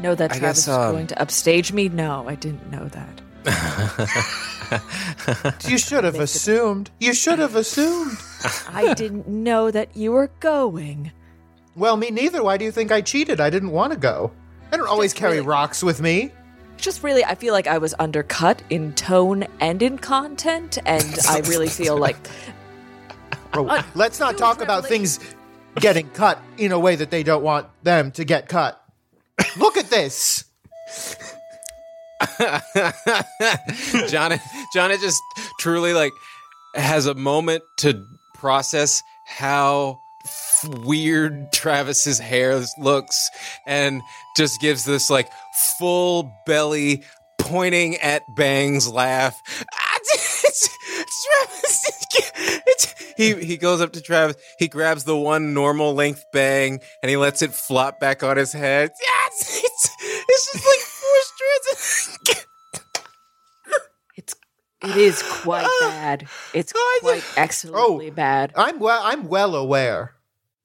Know 0.00 0.14
that 0.14 0.32
I 0.32 0.38
Travis 0.38 0.66
guess, 0.66 0.68
was 0.68 0.76
um, 0.76 0.92
going 0.92 1.06
to 1.08 1.20
upstage 1.22 1.72
me? 1.72 1.88
No, 1.88 2.28
I 2.28 2.34
didn't 2.34 2.70
know 2.70 2.88
that. 2.88 3.20
You 5.68 5.78
should 5.78 6.02
have 6.04 6.18
assumed. 6.18 6.90
You 6.98 7.14
should 7.14 7.38
have 7.38 7.54
assumed. 7.54 8.16
I 8.68 8.94
didn't 8.94 9.28
know 9.28 9.70
that 9.70 9.96
you 9.96 10.10
were 10.12 10.30
going. 10.40 11.12
Well, 11.76 11.96
me 11.96 12.10
neither. 12.10 12.42
Why 12.42 12.56
do 12.56 12.64
you 12.64 12.72
think 12.72 12.90
I 12.90 13.00
cheated? 13.00 13.40
I 13.40 13.50
didn't 13.50 13.70
want 13.70 13.92
to 13.92 13.98
go. 13.98 14.32
I 14.72 14.76
don't 14.76 14.88
always 14.88 15.12
Just 15.12 15.20
carry 15.20 15.34
really- 15.36 15.46
rocks 15.46 15.82
with 15.84 16.00
me. 16.00 16.32
Just 16.76 17.04
really, 17.04 17.24
I 17.24 17.36
feel 17.36 17.54
like 17.54 17.68
I 17.68 17.78
was 17.78 17.94
undercut 18.00 18.60
in 18.68 18.94
tone 18.94 19.46
and 19.60 19.80
in 19.80 19.96
content, 19.96 20.76
and 20.84 21.16
I 21.28 21.38
really 21.40 21.68
feel 21.68 21.96
like 21.96 22.16
Bro, 23.52 23.68
Uh, 23.68 23.82
let's 23.94 24.18
not 24.18 24.36
talk 24.36 24.60
about 24.60 24.84
things 24.86 25.20
getting 25.76 26.10
cut 26.10 26.40
in 26.56 26.72
a 26.72 26.78
way 26.78 26.96
that 26.96 27.10
they 27.10 27.22
don't 27.22 27.42
want 27.42 27.66
them 27.82 28.10
to 28.12 28.24
get 28.24 28.48
cut. 28.48 28.80
Look 29.56 29.76
at 29.76 29.90
this. 29.90 30.44
John, 34.08 34.38
John 34.72 34.90
just 35.00 35.22
truly 35.58 35.92
like 35.92 36.12
has 36.74 37.06
a 37.06 37.14
moment 37.14 37.62
to 37.78 38.04
process 38.34 39.02
how 39.26 39.98
f- 40.24 40.68
weird 40.84 41.52
Travis's 41.52 42.18
hair 42.18 42.62
looks, 42.78 43.30
and 43.66 44.02
just 44.36 44.60
gives 44.60 44.84
this 44.84 45.10
like 45.10 45.30
full 45.78 46.32
belly 46.46 47.02
pointing 47.38 47.96
at 47.96 48.22
Bang's 48.36 48.88
laugh. 48.88 49.40
It's- 51.64 52.62
it's 52.66 52.86
Travis. 52.86 53.14
He 53.16 53.34
he 53.44 53.56
goes 53.56 53.80
up 53.80 53.92
to 53.92 54.00
Travis. 54.00 54.36
He 54.58 54.66
grabs 54.68 55.04
the 55.04 55.16
one 55.16 55.54
normal 55.54 55.94
length 55.94 56.24
bang 56.32 56.80
and 57.02 57.10
he 57.10 57.16
lets 57.16 57.42
it 57.42 57.52
flop 57.52 58.00
back 58.00 58.22
on 58.22 58.36
his 58.36 58.52
head. 58.52 58.90
Yeah, 59.00 59.26
it's, 59.28 59.56
it's, 59.64 59.90
it's 60.28 60.52
just 60.52 60.66
like 60.66 60.80
four 60.80 61.20
strands. 61.22 62.18
it's 64.16 64.34
it 64.82 64.96
is 64.96 65.22
quite 65.22 65.66
bad. 65.80 66.26
It's 66.52 66.72
oh, 66.74 66.78
I 66.78 66.98
quite 67.02 67.22
just- 67.22 67.38
excellently 67.38 68.10
Oh. 68.10 68.14
bad. 68.14 68.52
I'm 68.56 68.78
well. 68.78 69.00
I'm 69.04 69.28
well 69.28 69.54
aware. 69.54 70.14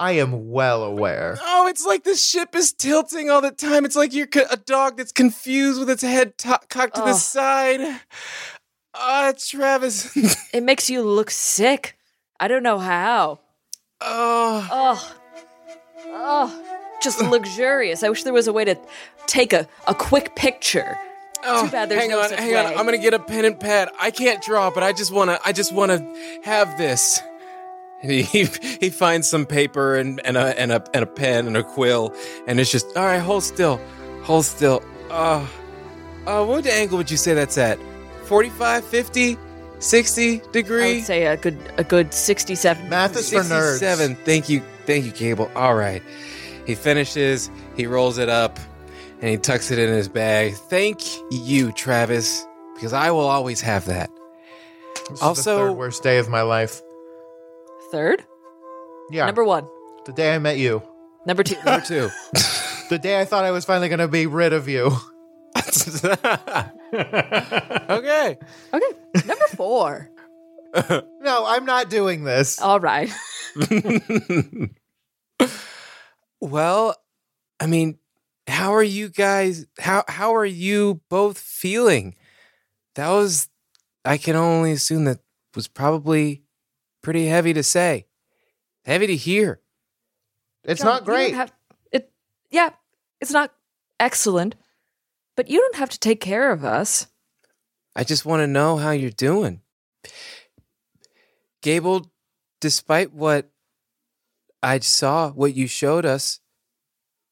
I 0.02 0.14
am 0.14 0.50
well 0.50 0.84
aware. 0.84 1.38
Oh, 1.42 1.68
it's 1.68 1.86
like 1.86 2.06
the 2.06 2.16
ship 2.16 2.56
is 2.56 2.72
tilting 2.72 3.30
all 3.30 3.42
the 3.42 3.52
time. 3.52 3.84
It's 3.84 3.98
like 3.98 4.14
you're 4.14 4.28
co- 4.28 4.46
a 4.50 4.56
dog 4.56 4.96
that's 4.96 5.12
confused 5.12 5.78
with 5.78 5.90
its 5.90 6.02
head 6.04 6.38
to- 6.40 6.60
cocked 6.70 6.96
to 6.96 7.02
the 7.02 7.14
side. 7.14 7.82
Ah, 9.02 9.30
it's 9.30 9.50
Travis. 9.50 10.16
It 10.54 10.64
makes 10.64 10.90
you 10.90 11.04
look 11.04 11.30
sick. 11.32 11.96
I 12.40 12.48
don't 12.48 12.64
know 12.64 12.80
how. 12.80 13.40
oh, 14.02 14.68
Oh, 14.72 15.16
oh, 16.08 16.64
just 17.02 17.22
luxurious. 17.22 18.04
I 18.04 18.10
wish 18.10 18.24
there 18.24 18.34
was 18.34 18.48
a 18.48 18.54
way 18.54 18.66
to 18.66 18.76
take 19.28 19.54
a, 19.54 19.68
a 19.88 19.94
quick 19.94 20.36
picture. 20.36 20.98
oh, 21.46 21.66
Too 21.66 21.72
bad 21.72 21.90
there's 21.90 22.02
hang 22.02 22.10
no 22.10 22.20
on, 22.20 22.32
hang 22.32 22.56
on. 22.56 22.66
I'm 22.78 22.86
gonna 22.86 22.98
get 22.98 23.14
a 23.14 23.20
pen 23.20 23.46
and 23.46 23.60
pad. 23.60 23.90
I 24.00 24.12
can't 24.12 24.42
draw, 24.44 24.72
but 24.72 24.84
I 24.84 24.92
just 24.92 25.12
wanna, 25.14 25.40
I 25.46 25.52
just 25.54 25.72
wanna 25.74 26.00
have 26.44 26.78
this. 26.78 27.22
And 28.02 28.12
he 28.34 28.46
he 28.82 28.90
finds 28.90 29.30
some 29.30 29.46
paper 29.46 29.96
and 29.98 30.20
and 30.26 30.36
a 30.38 30.60
and 30.60 30.72
a 30.72 30.84
and 30.94 31.04
a 31.04 31.08
pen 31.08 31.48
and 31.48 31.56
a 31.58 31.64
quill, 31.64 32.14
and 32.48 32.60
it's 32.60 32.72
just 32.72 32.88
all 32.98 33.04
right. 33.06 33.20
Hold 33.20 33.44
still, 33.44 33.80
hold 34.24 34.46
still. 34.46 34.82
Oh, 35.12 35.50
uh, 36.26 36.46
what 36.46 36.66
angle 36.66 36.98
would 36.98 37.12
you 37.12 37.18
say 37.18 37.34
that's 37.34 37.58
at? 37.58 37.78
45, 38.30 38.86
50, 38.86 39.38
60 39.80 40.42
I 40.42 40.52
degree? 40.52 40.96
would 40.98 41.04
say 41.06 41.26
a 41.26 41.36
good 41.36 41.58
a 41.78 41.84
good 41.84 42.14
sixty-seven. 42.14 42.88
Math 42.90 43.18
is 43.18 43.30
for 43.30 43.38
nerds. 43.40 43.80
67. 43.80 44.16
Thank 44.24 44.48
you. 44.50 44.62
Thank 44.86 45.06
you, 45.06 45.12
Gable. 45.12 45.52
All 45.56 45.74
right. 45.76 46.02
He 46.66 46.76
finishes, 46.76 47.50
he 47.76 47.88
rolls 47.88 48.20
it 48.20 48.30
up, 48.30 48.60
and 49.22 49.30
he 49.32 49.38
tucks 49.38 49.72
it 49.72 49.80
in 49.80 49.90
his 49.90 50.08
bag. 50.08 50.54
Thank 50.54 51.02
you, 51.32 51.72
Travis, 51.72 52.46
because 52.76 52.94
I 52.94 53.10
will 53.12 53.28
always 53.28 53.62
have 53.62 53.86
that. 53.86 54.12
This 55.10 55.18
is 55.18 55.22
Also- 55.24 55.58
the 55.58 55.64
third 55.70 55.72
worst 55.78 56.04
day 56.04 56.20
of 56.20 56.30
my 56.30 56.44
life. 56.44 56.82
Third, 57.92 58.24
Yeah, 59.10 59.26
number 59.26 59.44
one, 59.44 59.68
the 60.06 60.14
day 60.14 60.36
I 60.36 60.38
met 60.38 60.58
you. 60.60 60.84
number 61.26 61.42
two. 61.44 61.56
Number 61.66 61.84
two. 61.86 62.10
The 62.90 62.98
day 62.98 63.20
I 63.22 63.26
thought 63.26 63.46
I 63.46 63.52
was 63.52 63.66
finally 63.66 63.88
going 63.88 64.00
to 64.00 64.08
be 64.08 64.26
rid 64.26 64.52
of 64.52 64.68
you. 64.68 64.92
okay. 66.94 68.38
okay, 68.74 68.92
number 69.26 69.48
four. 69.56 70.10
No, 71.22 71.46
I'm 71.48 71.66
not 71.66 71.90
doing 71.90 72.24
this. 72.24 72.62
All 72.62 72.80
right. 72.80 73.12
Well, 76.42 76.96
I 77.60 77.68
mean, 77.68 77.98
how 78.48 78.74
are 78.74 78.84
you 78.84 79.10
guys 79.10 79.66
how 79.80 80.04
how 80.08 80.36
are 80.36 80.46
you 80.46 81.02
both 81.10 81.38
feeling? 81.38 82.16
That 82.96 83.10
was 83.10 83.50
I 84.06 84.18
can 84.18 84.36
only 84.36 84.72
assume 84.72 85.04
that 85.06 85.20
was 85.56 85.68
probably 85.68 86.44
pretty 87.02 87.26
heavy 87.26 87.54
to 87.54 87.64
say. 87.64 88.06
Heavy 88.86 89.08
to 89.08 89.16
hear. 89.16 89.60
It's 90.64 90.82
John, 90.82 90.88
not 90.88 91.06
great. 91.06 91.34
have- 91.34 91.52
it, 91.92 92.12
yeah, 92.50 92.70
it's 93.20 93.32
not 93.32 93.54
excellent, 94.00 94.56
but 95.40 95.50
you 95.50 95.62
don't 95.62 95.76
have 95.76 95.90
to 95.90 95.98
take 95.98 96.20
care 96.20 96.52
of 96.52 96.66
us. 96.66 97.08
I 97.96 98.04
just 98.04 98.26
want 98.26 98.42
to 98.42 98.48
know 98.48 98.76
how 98.76 98.92
you're 98.92 99.10
doing. 99.10 99.62
Gable, 101.62 102.12
despite 102.60 103.14
what 103.14 103.50
I 104.62 104.80
saw, 104.80 105.32
what 105.32 105.56
you 105.56 105.66
showed 105.66 106.06
us, 106.06 106.42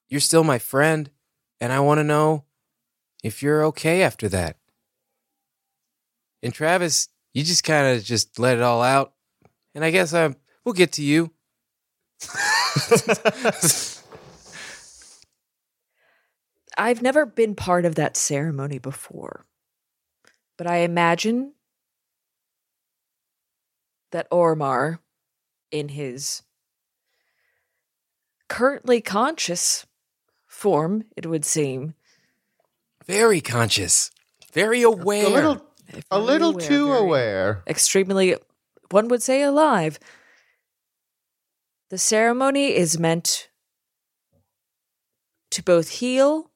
you're 0.07 0.21
still 0.21 0.45
my 0.45 0.57
friend, 0.57 1.09
and 1.59 1.73
I 1.73 1.81
want 1.81 1.97
to 1.97 2.05
know 2.05 2.45
if 3.25 3.43
you're 3.43 3.65
okay 3.65 4.03
after 4.03 4.29
that. 4.29 4.55
And 6.41 6.53
Travis, 6.53 7.09
you 7.33 7.43
just 7.43 7.65
kind 7.65 7.93
of 7.97 8.05
just 8.05 8.39
let 8.39 8.55
it 8.55 8.63
all 8.63 8.81
out, 8.81 9.15
and 9.75 9.83
I 9.83 9.91
guess 9.91 10.13
I'm, 10.13 10.37
we'll 10.63 10.71
get 10.71 10.93
to 10.93 11.03
you. 11.03 11.33
I've 16.77 17.01
never 17.01 17.25
been 17.25 17.55
part 17.55 17.85
of 17.85 17.95
that 17.95 18.15
ceremony 18.15 18.77
before, 18.77 19.45
but 20.57 20.67
I 20.67 20.77
imagine 20.77 21.53
that 24.11 24.29
Ormar, 24.31 24.99
in 25.71 25.89
his 25.89 26.43
currently 28.47 29.01
conscious 29.01 29.85
form, 30.45 31.03
it 31.17 31.25
would 31.25 31.43
seem, 31.43 31.95
Very 33.05 33.41
conscious, 33.41 34.11
very 34.53 34.81
aware. 34.83 35.25
a 35.25 35.29
little, 35.29 35.65
a 36.11 36.19
little 36.19 36.51
aware, 36.51 36.67
too 36.67 36.93
aware. 36.93 37.63
extremely, 37.67 38.35
one 38.91 39.07
would 39.07 39.23
say, 39.23 39.41
alive. 39.41 39.99
The 41.89 41.97
ceremony 41.97 42.75
is 42.75 42.99
meant 42.99 43.49
to 45.51 45.63
both 45.63 45.89
heal 45.89 46.46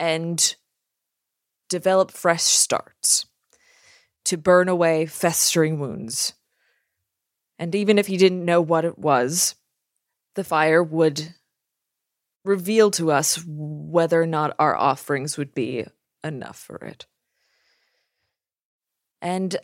and 0.00 0.56
develop 1.68 2.10
fresh 2.10 2.42
starts, 2.42 3.26
to 4.24 4.36
burn 4.36 4.68
away 4.68 5.06
festering 5.06 5.78
wounds. 5.78 6.32
And 7.58 7.74
even 7.74 7.98
if 7.98 8.08
you 8.08 8.18
didn't 8.18 8.44
know 8.44 8.62
what 8.62 8.86
it 8.86 8.98
was, 8.98 9.54
the 10.34 10.42
fire 10.42 10.82
would 10.82 11.34
reveal 12.44 12.90
to 12.92 13.12
us 13.12 13.44
whether 13.46 14.20
or 14.20 14.26
not 14.26 14.56
our 14.58 14.74
offerings 14.74 15.36
would 15.36 15.54
be 15.54 15.84
enough 16.24 16.56
for 16.58 16.76
it. 16.76 17.06
And 19.20 19.56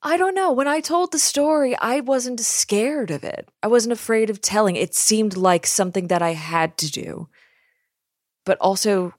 I 0.00 0.16
don't 0.16 0.34
know. 0.34 0.52
When 0.52 0.68
I 0.68 0.80
told 0.80 1.10
the 1.10 1.18
story, 1.18 1.76
I 1.76 2.00
wasn't 2.00 2.38
scared 2.38 3.10
of 3.10 3.24
it. 3.24 3.48
I 3.62 3.66
wasn't 3.66 3.94
afraid 3.94 4.30
of 4.30 4.40
telling. 4.40 4.76
It 4.76 4.94
seemed 4.94 5.36
like 5.36 5.66
something 5.66 6.06
that 6.08 6.22
I 6.22 6.34
had 6.34 6.76
to 6.78 6.90
do. 6.90 7.28
But 8.44 8.58
also, 8.58 9.14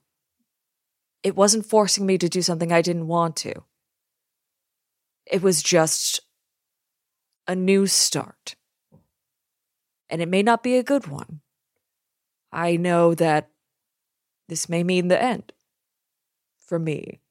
it 1.26 1.36
wasn't 1.36 1.66
forcing 1.66 2.06
me 2.06 2.20
to 2.20 2.30
do 2.30 2.44
something 2.44 2.72
I 2.72 2.84
didn't 2.84 3.08
want 3.08 3.36
to. 3.38 3.64
It 5.26 5.42
was 5.42 5.64
just 5.64 6.20
a 7.48 7.56
new 7.56 7.88
start. 7.88 8.56
And 10.08 10.22
it 10.22 10.30
may 10.30 10.44
not 10.44 10.62
be 10.62 10.78
a 10.78 10.84
good 10.84 11.08
one. 11.08 11.42
I 12.52 12.78
know 12.78 13.16
that 13.16 13.50
this 14.50 14.70
may 14.70 14.84
mean 14.84 15.08
the 15.08 15.20
end 15.20 15.52
for 16.60 16.78
me. 16.78 17.22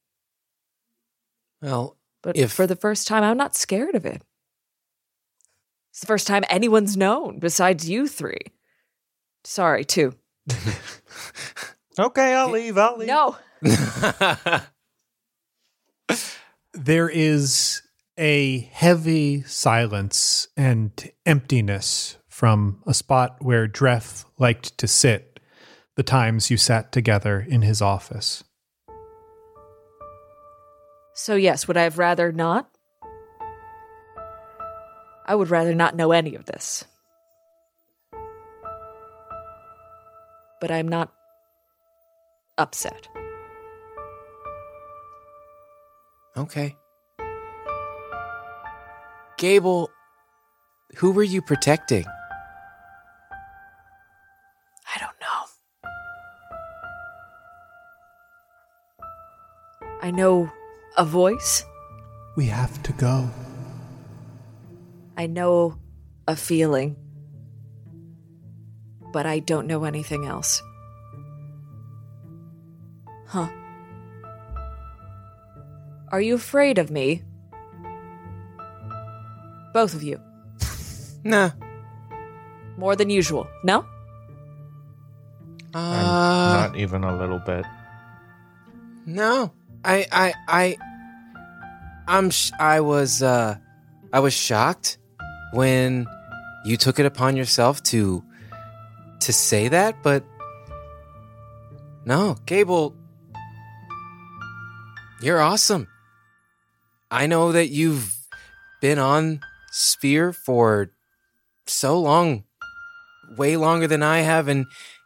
Well, 1.61 1.95
But 2.21 2.35
If- 2.35 2.51
for 2.51 2.67
the 2.67 2.75
first 2.75 3.07
time, 3.07 3.23
I'm 3.23 3.37
not 3.37 3.55
scared 3.55 3.95
of 3.95 4.05
it. 4.05 4.23
It's 5.91 6.01
the 6.01 6.07
first 6.07 6.27
time 6.27 6.43
anyone's 6.49 6.97
known 6.97 7.39
besides 7.39 7.89
you 7.89 8.09
three. 8.09 8.41
Sorry, 9.45 9.85
two. 9.85 10.15
Okay, 11.97 12.33
I'll 12.33 12.49
leave. 12.51 12.77
I'll 12.77 12.97
leave. 12.97 13.07
No. 13.07 13.37
there 16.73 17.09
is 17.09 17.81
a 18.17 18.59
heavy 18.71 19.41
silence 19.43 20.47
and 20.55 21.11
emptiness 21.25 22.17
from 22.27 22.81
a 22.85 22.93
spot 22.93 23.37
where 23.39 23.67
Dref 23.67 24.25
liked 24.37 24.77
to 24.77 24.87
sit 24.87 25.39
the 25.95 26.03
times 26.03 26.51
you 26.51 26.57
sat 26.57 26.91
together 26.91 27.45
in 27.47 27.61
his 27.61 27.81
office. 27.81 28.43
So, 31.13 31.35
yes, 31.35 31.67
would 31.67 31.77
I 31.77 31.83
have 31.83 31.97
rather 31.97 32.31
not? 32.31 32.69
I 35.25 35.33
would 35.33 35.49
rather 35.49 35.73
not 35.73 35.95
know 35.95 36.11
any 36.11 36.35
of 36.35 36.45
this. 36.45 36.85
But 40.61 40.71
I'm 40.71 40.87
not 40.87 41.11
upset. 42.57 43.07
Okay. 46.37 46.75
Gable, 49.37 49.89
who 50.97 51.11
were 51.11 51.23
you 51.23 51.41
protecting? 51.41 52.05
I 54.93 54.99
don't 54.99 55.19
know. 55.19 55.89
I 60.01 60.11
know 60.11 60.51
a 60.97 61.05
voice. 61.05 61.65
We 62.35 62.45
have 62.47 62.81
to 62.83 62.93
go. 62.93 63.29
I 65.17 65.27
know 65.27 65.77
a 66.27 66.35
feeling. 66.35 66.95
But 69.11 69.25
I 69.25 69.39
don't 69.39 69.67
know 69.67 69.85
anything 69.85 70.25
else. 70.25 70.61
Huh. 73.27 73.49
Are 76.15 76.21
you 76.21 76.35
afraid 76.35 76.77
of 76.77 76.91
me? 76.91 77.23
Both 79.73 79.93
of 79.93 80.01
you. 80.01 80.17
Nah. 81.25 81.49
More 82.77 82.95
than 82.95 83.09
usual. 83.09 83.47
No? 83.65 83.83
Uh, 85.73 86.69
Not 86.71 86.77
even 86.77 87.03
a 87.03 87.17
little 87.17 87.39
bit. 87.39 87.65
no. 89.05 89.51
I, 89.83 90.05
I, 90.09 90.33
I, 90.47 90.77
I'm, 92.07 92.29
sh- 92.29 92.51
I 92.61 92.79
was, 92.79 93.21
uh, 93.21 93.57
I 94.13 94.19
was 94.21 94.33
shocked 94.33 94.97
when 95.51 96.07
you 96.63 96.77
took 96.77 96.97
it 96.97 97.05
upon 97.05 97.35
yourself 97.35 97.83
to, 97.91 98.23
to 99.19 99.33
say 99.33 99.67
that, 99.67 100.01
but 100.01 100.23
no, 102.05 102.37
Gable, 102.45 102.95
you're 105.21 105.41
awesome. 105.41 105.89
I 107.15 107.27
know 107.27 107.53
that 107.53 107.69
you've 107.69 108.13
been 108.81 108.99
on 108.99 109.39
Sphere 109.71 110.33
for 110.33 110.89
so 111.65 111.97
long, 111.97 112.43
way 113.37 113.55
longer 113.55 113.87
than 113.87 114.03
I 114.03 114.19
have, 114.19 114.49
and 114.49 114.65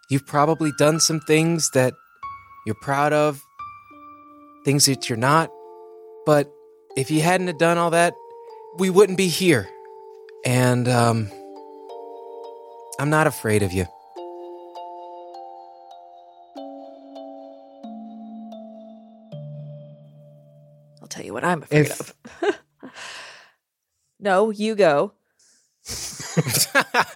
you've 0.09 0.25
probably 0.25 0.71
done 0.79 0.99
some 0.99 1.19
things 1.19 1.69
that 1.75 1.93
you're 2.65 2.81
proud 2.81 3.13
of, 3.13 3.43
things 4.65 4.87
that 4.87 5.07
you're 5.07 5.19
not. 5.19 5.51
But 6.25 6.51
if 6.97 7.11
you 7.11 7.21
hadn't 7.21 7.45
have 7.45 7.59
done 7.59 7.77
all 7.77 7.91
that, 7.91 8.15
we 8.79 8.89
wouldn't 8.89 9.19
be 9.19 9.27
here. 9.27 9.69
And 10.43 10.87
um, 10.87 11.29
I'm 12.99 13.11
not 13.11 13.27
afraid 13.27 13.61
of 13.61 13.71
you. 13.71 13.85
What 21.41 21.49
I'm 21.49 21.63
afraid 21.63 21.85
If- 21.87 21.99
of. 22.41 22.59
no, 24.19 24.49
you 24.49 24.75
go. 24.75 25.13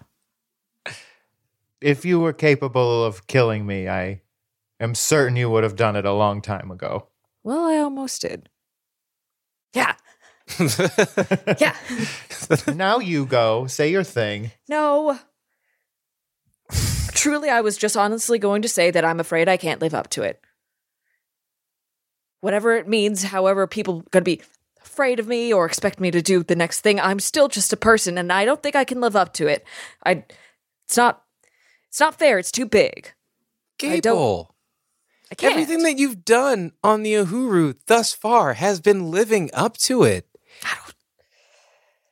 If 1.82 2.06
you 2.06 2.22
were 2.22 2.32
capable 2.32 3.04
of 3.04 3.28
killing 3.28 3.66
me, 3.66 3.90
I 3.90 4.22
am 4.80 4.96
certain 4.96 5.36
you 5.36 5.50
would 5.50 5.64
have 5.66 5.76
done 5.76 5.98
it 5.98 6.06
a 6.06 6.14
long 6.14 6.42
time 6.42 6.72
ago. 6.72 7.08
Well, 7.44 7.66
I 7.66 7.76
almost 7.80 8.22
did. 8.22 8.48
Yeah. 9.74 9.96
Yeah. 11.60 11.76
now 12.74 13.00
you 13.00 13.26
go. 13.26 13.68
Say 13.68 13.92
your 13.92 14.04
thing. 14.06 14.52
No. 14.70 15.20
Truly, 17.12 17.50
I 17.50 17.60
was 17.60 17.76
just 17.78 17.98
honestly 17.98 18.40
going 18.40 18.62
to 18.62 18.70
say 18.70 18.90
that 18.92 19.04
I'm 19.04 19.20
afraid 19.20 19.50
I 19.50 19.58
can't 19.58 19.82
live 19.82 19.94
up 19.94 20.10
to 20.12 20.22
it. 20.24 20.40
Whatever 22.44 22.76
it 22.76 22.90
means, 22.90 23.24
however, 23.24 23.66
people 23.68 24.02
going 24.12 24.22
to 24.26 24.30
be 24.30 24.42
afraid 24.84 25.18
of 25.18 25.28
me 25.30 25.54
or 25.54 25.66
expect 25.66 26.02
me 26.02 26.12
to 26.12 26.22
do 26.22 26.44
the 26.44 26.58
next 26.58 26.82
thing, 26.82 27.00
I'm 27.00 27.22
still 27.22 27.48
just 27.48 27.72
a 27.72 27.78
person, 27.78 28.18
and 28.18 28.34
I 28.34 28.44
don't 28.44 28.62
think 28.62 28.76
I 28.76 28.84
can 28.84 29.00
live 29.00 29.16
up 29.16 29.32
to 29.36 29.48
it. 29.48 29.66
I, 30.06 30.26
it's 30.86 30.98
not, 30.98 31.24
it's 31.88 32.02
not 32.02 32.20
fair. 32.20 32.38
It's 32.40 32.52
too 32.52 32.66
big. 32.66 33.14
I 33.82 34.02
don't- 34.02 34.16
Gable, 34.18 34.56
I 35.32 35.36
can't. 35.36 35.54
everything 35.54 35.84
that 35.84 35.98
you've 35.98 36.26
done 36.26 36.74
on 36.84 37.04
the 37.04 37.14
Uhuru 37.14 37.76
thus 37.88 38.12
far 38.12 38.56
has 38.56 38.82
been 38.82 39.10
living 39.10 39.50
up 39.54 39.78
to 39.78 40.04
it. 40.04 40.28
I 40.66 40.76
don't 40.76 40.96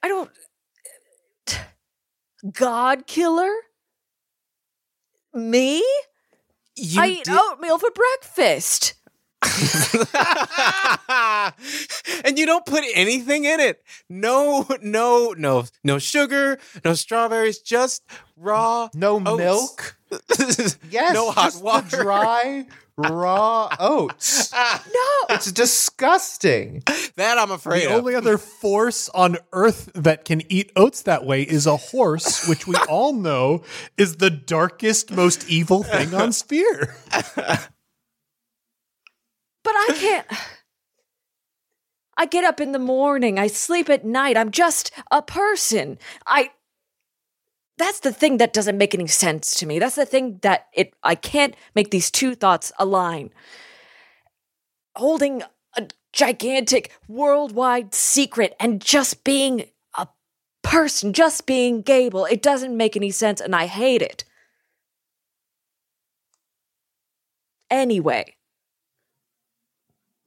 I 0.03 0.07
don't. 0.07 0.31
God 2.53 3.05
killer. 3.05 3.51
Me? 5.33 5.79
You 6.77 7.01
I 7.01 7.07
eat 7.07 7.25
did- 7.25 7.37
oatmeal 7.37 7.77
for 7.77 7.91
breakfast. 7.91 8.93
and 12.25 12.37
you 12.37 12.45
don't 12.45 12.65
put 12.65 12.83
anything 12.93 13.45
in 13.45 13.59
it. 13.59 13.83
No, 14.09 14.67
no, 14.81 15.33
no, 15.37 15.65
no 15.83 15.99
sugar, 15.99 16.59
no 16.85 16.93
strawberries, 16.93 17.59
just 17.59 18.03
raw. 18.37 18.89
No 18.93 19.21
oats. 19.25 19.37
milk. 19.37 19.97
Yes. 20.89 21.13
no 21.13 21.31
hot 21.31 21.55
water. 21.61 22.03
dry, 22.03 22.65
raw 22.97 23.69
oats. 23.79 24.51
No. 24.53 25.35
It's 25.35 25.51
disgusting. 25.53 26.83
that 27.15 27.37
I'm 27.37 27.51
afraid 27.51 27.85
The 27.87 27.93
of. 27.93 27.99
only 27.99 28.15
other 28.15 28.37
force 28.37 29.07
on 29.09 29.37
Earth 29.53 29.89
that 29.95 30.25
can 30.25 30.41
eat 30.51 30.71
oats 30.75 31.03
that 31.03 31.25
way 31.25 31.43
is 31.43 31.65
a 31.65 31.77
horse, 31.77 32.47
which 32.49 32.67
we 32.67 32.75
all 32.89 33.13
know 33.13 33.63
is 33.97 34.17
the 34.17 34.29
darkest, 34.29 35.11
most 35.11 35.49
evil 35.49 35.83
thing 35.83 36.13
on 36.13 36.33
Sphere. 36.33 36.93
I 39.89 39.93
can't. 39.97 40.27
I 42.17 42.25
get 42.25 42.43
up 42.43 42.61
in 42.61 42.71
the 42.71 42.79
morning. 42.79 43.39
I 43.39 43.47
sleep 43.47 43.89
at 43.89 44.05
night. 44.05 44.37
I'm 44.37 44.51
just 44.51 44.91
a 45.09 45.21
person. 45.21 45.97
I. 46.27 46.51
That's 47.77 48.01
the 48.01 48.13
thing 48.13 48.37
that 48.37 48.53
doesn't 48.53 48.77
make 48.77 48.93
any 48.93 49.07
sense 49.07 49.55
to 49.55 49.65
me. 49.65 49.79
That's 49.79 49.95
the 49.95 50.05
thing 50.05 50.39
that 50.43 50.67
it. 50.73 50.93
I 51.03 51.15
can't 51.15 51.55
make 51.73 51.89
these 51.89 52.11
two 52.11 52.35
thoughts 52.35 52.71
align. 52.77 53.31
Holding 54.95 55.41
a 55.75 55.87
gigantic 56.13 56.91
worldwide 57.07 57.95
secret 57.95 58.55
and 58.59 58.81
just 58.81 59.23
being 59.23 59.65
a 59.95 60.07
person, 60.61 61.13
just 61.13 61.47
being 61.47 61.81
Gable, 61.81 62.25
it 62.25 62.43
doesn't 62.43 62.75
make 62.75 62.95
any 62.95 63.09
sense, 63.09 63.41
and 63.41 63.55
I 63.55 63.65
hate 63.65 64.01
it. 64.01 64.25
Anyway. 67.71 68.35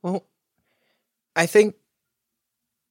Well, 0.04 0.26
I 1.34 1.46
think 1.46 1.76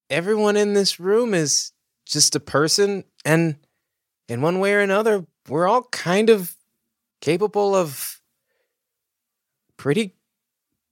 everyone 0.10 0.58
in 0.58 0.74
this 0.74 1.00
room 1.00 1.36
is 1.36 1.72
just 2.08 2.36
a 2.36 2.40
person, 2.40 3.04
and 3.24 3.58
in 4.28 4.42
one 4.42 4.60
way 4.60 4.74
or 4.74 4.80
another, 4.80 5.28
we're 5.48 5.68
all 5.68 5.84
kind 5.84 6.32
of 6.32 6.56
capable 7.22 7.76
of 7.76 8.20
pretty 9.78 10.16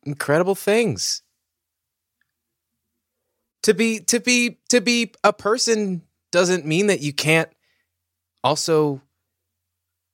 incredible 0.04 0.54
things. 0.54 1.24
To 3.64 3.74
be 3.74 4.00
to 4.02 4.20
be 4.20 4.60
to 4.70 4.80
be 4.80 5.14
a 5.24 5.34
person 5.34 6.04
doesn't 6.32 6.68
mean 6.68 6.86
that 6.88 7.02
you 7.02 7.14
can't 7.14 7.50
also 8.44 9.02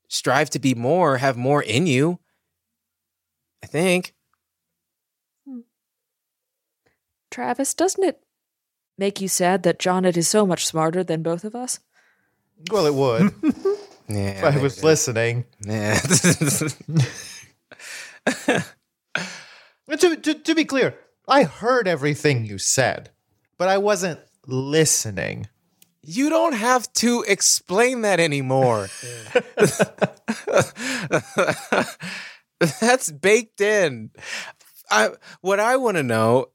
strive 0.07 0.49
to 0.51 0.59
be 0.59 0.73
more, 0.73 1.17
have 1.17 1.35
more 1.35 1.61
in 1.61 1.85
you. 1.85 2.19
I 3.61 3.67
think. 3.67 4.13
Travis, 7.32 7.73
doesn't 7.73 8.03
it 8.03 8.19
make 8.97 9.21
you 9.21 9.28
sad 9.28 9.63
that 9.63 9.80
Jonet 9.80 10.17
is 10.17 10.28
so 10.28 10.45
much 10.45 10.65
smarter 10.65 11.03
than 11.03 11.23
both 11.23 11.43
of 11.43 11.55
us? 11.55 11.80
Well, 12.71 12.86
it 12.86 12.93
would. 12.93 13.34
Yeah. 14.09 14.47
if 14.47 14.55
I 14.55 14.61
was 14.61 14.86
listening. 14.86 15.43
Yeah. 15.65 15.99
To, 19.99 20.15
to, 20.15 20.34
to 20.34 20.55
be 20.55 20.65
clear, 20.65 20.95
I 21.28 21.43
heard 21.43 21.88
everything 21.88 22.45
you 22.45 22.57
said, 22.57 23.09
but 23.57 23.67
I 23.69 23.78
wasn't 23.78 24.19
listening. 24.45 25.47
you 26.03 26.30
don't 26.30 26.53
have 26.55 26.91
to 26.93 27.23
explain 27.28 28.01
that 28.01 28.19
anymore. 28.19 28.89
That's 32.82 33.11
baked 33.11 33.61
in. 33.61 34.11
I 34.91 35.09
what 35.41 35.59
I 35.59 35.78
want 35.78 35.97
to 35.97 36.03
know, 36.03 36.47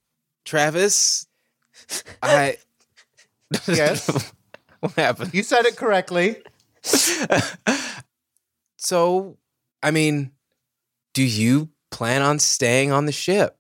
Travis. 0.45 1.27
I 2.23 2.57
Yes, 3.69 4.09
what 4.81 4.93
happened? 4.93 5.35
you 5.35 5.43
said 5.43 5.65
it 5.67 5.77
correctly. 5.77 6.37
So, 8.77 9.39
I 9.81 9.93
mean, 9.93 10.33
do 11.15 11.23
you 11.23 11.69
plan 11.93 12.21
on 12.21 12.41
staying 12.41 12.91
on 12.91 13.07
the 13.07 13.13
ship? 13.13 13.57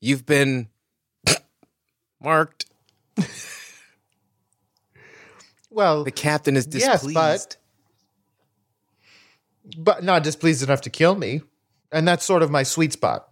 You've 0.00 0.24
been 0.24 0.68
marked. 2.18 2.64
Well, 5.68 6.04
The 6.04 6.10
captain 6.10 6.56
is 6.56 6.66
Yes, 6.72 7.02
displeased. 7.02 7.14
but- 7.14 7.56
but 9.76 10.02
not 10.02 10.22
displeased 10.24 10.62
enough 10.62 10.80
to 10.82 10.90
kill 10.90 11.14
me. 11.14 11.42
And 11.92 12.08
that's 12.08 12.24
sort 12.24 12.42
of 12.42 12.50
my 12.50 12.62
sweet 12.62 12.94
spot. 12.94 13.28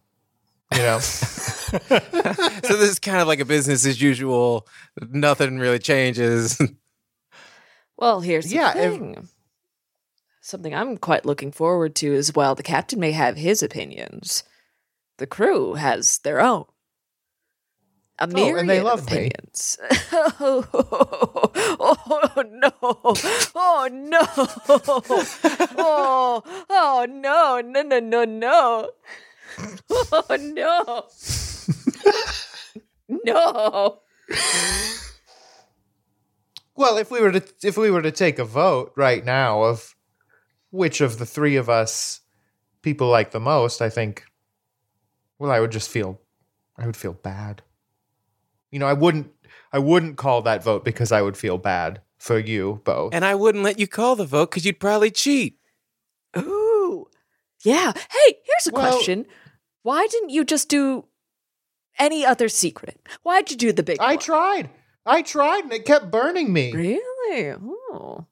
You 0.73 0.79
know? 0.79 0.99
so 1.01 1.79
this 1.89 2.91
is 2.91 2.99
kind 2.99 3.19
of 3.21 3.29
like 3.29 3.41
a 3.41 3.45
business 3.45 3.87
as 3.87 4.01
usual. 4.01 4.67
Nothing 5.11 5.59
really 5.59 5.79
changes. 5.79 6.61
Well, 7.97 8.21
here's 8.21 8.53
Yeah, 8.53 8.73
the 8.75 8.83
if- 8.85 8.93
thing. 8.93 9.29
Something 10.43 10.75
I'm 10.75 10.97
quite 10.97 11.25
looking 11.27 11.51
forward 11.51 11.95
to 11.97 12.13
is 12.13 12.35
while 12.35 12.55
the 12.55 12.63
captain 12.63 13.01
may 13.01 13.11
have 13.13 13.37
his 13.37 13.63
opinions, 13.65 14.45
the 15.19 15.27
crew 15.27 15.75
has 15.75 16.19
their 16.19 16.41
own. 16.41 16.67
A 18.19 18.29
Oh, 18.35 18.55
and 18.57 18.69
they 18.71 18.79
of 18.79 18.85
love 18.85 19.11
me. 19.11 19.27
opinions. 19.29 19.77
oh, 20.41 20.65
no! 22.51 22.73
Oh 23.55 23.89
no! 23.93 24.21
Oh, 25.79 26.43
oh 26.71 27.07
no! 27.11 27.61
No! 27.61 27.83
No! 27.83 28.01
No! 28.01 28.25
No! 28.25 28.91
Oh 29.91 30.37
no! 30.39 31.07
no! 33.25 34.01
well, 36.75 36.99
if 36.99 37.11
we 37.11 37.21
were 37.21 37.33
to 37.33 37.43
if 37.63 37.77
we 37.77 37.91
were 37.91 38.03
to 38.03 38.11
take 38.13 38.39
a 38.39 38.45
vote 38.45 38.93
right 38.97 39.25
now 39.25 39.63
of 39.63 39.95
which 40.71 41.01
of 41.01 41.19
the 41.19 41.27
three 41.27 41.57
of 41.57 41.69
us 41.69 42.21
people 42.83 43.09
like 43.09 43.31
the 43.31 43.41
most, 43.41 43.81
I 43.83 43.89
think 43.89 44.25
well, 45.39 45.51
I 45.51 45.61
would 45.61 45.73
just 45.73 45.89
feel 45.91 46.21
I 46.79 46.87
would 46.87 46.97
feel 46.97 47.15
bad. 47.15 47.63
You 48.71 48.79
know, 48.79 48.87
I 48.87 48.93
wouldn't 48.93 49.31
I 49.73 49.79
wouldn't 49.79 50.17
call 50.17 50.43
that 50.43 50.63
vote 50.63 50.85
because 50.85 51.13
I 51.13 51.23
would 51.23 51.37
feel 51.37 51.59
bad 51.59 52.01
for 52.19 52.39
you 52.39 52.81
both. 52.85 53.15
and 53.15 53.25
I 53.25 53.35
wouldn't 53.35 53.65
let 53.65 53.79
you 53.79 53.87
call 53.87 54.17
the 54.17 54.25
vote 54.25 54.51
because 54.51 54.65
you'd 54.67 54.81
probably 54.81 55.11
cheat. 55.11 55.59
Ooh. 56.37 57.07
Yeah. 57.65 57.93
Hey, 57.95 58.39
here's 58.45 58.67
a 58.69 58.71
Well- 58.73 58.93
question. 58.93 59.27
Why 59.87 60.09
didn't 60.11 60.31
you 60.31 60.45
just 60.45 60.69
do 60.69 61.05
any 61.97 62.27
other 62.27 62.49
secret? 62.49 62.99
Why'd 63.23 63.53
you 63.53 63.57
do 63.57 63.71
the 63.71 63.85
big 63.85 63.99
I 64.01 64.15
one? 64.15 64.19
tried. 64.19 64.71
I 65.07 65.23
tried 65.23 65.63
and 65.63 65.73
it 65.73 65.85
kept 65.85 66.11
burning 66.11 66.53
me. 66.53 66.73
Really? 66.73 67.53
Oh. 67.93 68.27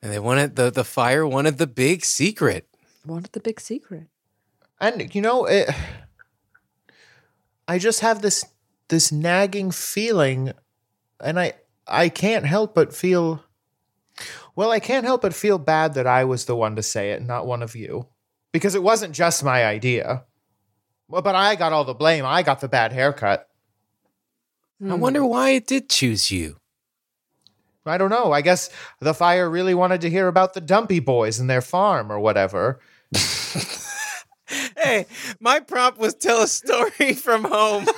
And 0.00 0.12
they 0.12 0.20
wanted 0.20 0.54
the 0.54 0.70
the 0.70 0.84
fire 0.84 1.26
wanted 1.26 1.58
the 1.58 1.66
big 1.66 2.04
secret. 2.04 2.68
Wanted 3.04 3.32
the 3.32 3.40
big 3.40 3.60
secret. 3.60 4.06
and 4.80 5.12
you 5.14 5.20
know 5.20 5.46
it 5.46 5.68
i 7.66 7.78
just 7.78 8.00
have 8.00 8.22
this 8.22 8.44
this 8.88 9.10
nagging 9.12 9.70
feeling 9.70 10.52
and 11.20 11.38
i 11.40 11.52
i 11.86 12.08
can't 12.08 12.46
help 12.46 12.74
but 12.74 12.94
feel 12.94 13.42
well 14.56 14.70
i 14.70 14.80
can't 14.80 15.06
help 15.06 15.22
but 15.22 15.34
feel 15.34 15.58
bad 15.58 15.94
that 15.94 16.06
i 16.06 16.24
was 16.24 16.44
the 16.44 16.56
one 16.56 16.76
to 16.76 16.82
say 16.82 17.12
it 17.12 17.22
not 17.22 17.46
one 17.46 17.62
of 17.62 17.74
you 17.76 18.06
because 18.52 18.74
it 18.74 18.82
wasn't 18.82 19.14
just 19.14 19.44
my 19.44 19.64
idea 19.64 20.24
well 21.08 21.22
but 21.22 21.34
i 21.34 21.54
got 21.54 21.72
all 21.72 21.84
the 21.84 21.94
blame 21.94 22.24
i 22.24 22.42
got 22.42 22.60
the 22.60 22.68
bad 22.68 22.92
haircut 22.92 23.48
Hmm. 24.80 24.90
I 24.90 24.94
wonder 24.96 25.24
why 25.24 25.50
it 25.50 25.68
did 25.68 25.88
choose 25.88 26.30
you. 26.32 26.56
i 27.86 27.96
don't 27.96 28.10
know 28.10 28.32
i 28.32 28.40
guess 28.40 28.70
the 29.00 29.14
fire 29.14 29.48
really 29.48 29.72
wanted 29.74 30.00
to 30.00 30.10
hear 30.10 30.26
about 30.26 30.54
the 30.54 30.60
dumpy 30.60 30.98
boys 30.98 31.38
and 31.38 31.48
their 31.48 31.62
farm 31.62 32.10
or 32.10 32.18
whatever 32.18 32.80
Hey, 34.76 35.06
my 35.40 35.58
prompt 35.60 35.98
was 35.98 36.14
tell 36.14 36.42
a 36.42 36.46
story 36.46 37.14
from 37.16 37.44
home. 37.44 37.86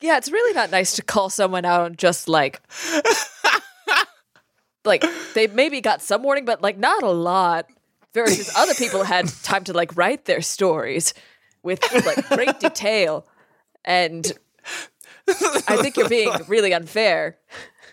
Yeah, 0.00 0.16
it's 0.16 0.30
really 0.32 0.54
not 0.54 0.70
nice 0.70 0.96
to 0.96 1.02
call 1.02 1.28
someone 1.28 1.64
out 1.66 1.82
on 1.82 1.96
just 1.96 2.28
like 2.28 2.62
like 4.84 5.04
they 5.34 5.46
maybe 5.46 5.80
got 5.80 6.02
some 6.02 6.22
warning, 6.22 6.44
but 6.44 6.62
like 6.62 6.78
not 6.78 7.02
a 7.02 7.10
lot. 7.10 7.66
Versus 8.12 8.50
other 8.56 8.74
people 8.74 9.04
had 9.04 9.28
time 9.44 9.62
to 9.64 9.72
like 9.72 9.96
write 9.96 10.24
their 10.24 10.42
stories 10.42 11.14
with 11.62 11.80
like 12.04 12.28
great 12.28 12.58
detail. 12.58 13.24
And 13.84 14.26
I 15.28 15.76
think 15.76 15.96
you're 15.96 16.08
being 16.08 16.32
really 16.48 16.72
unfair. 16.74 17.38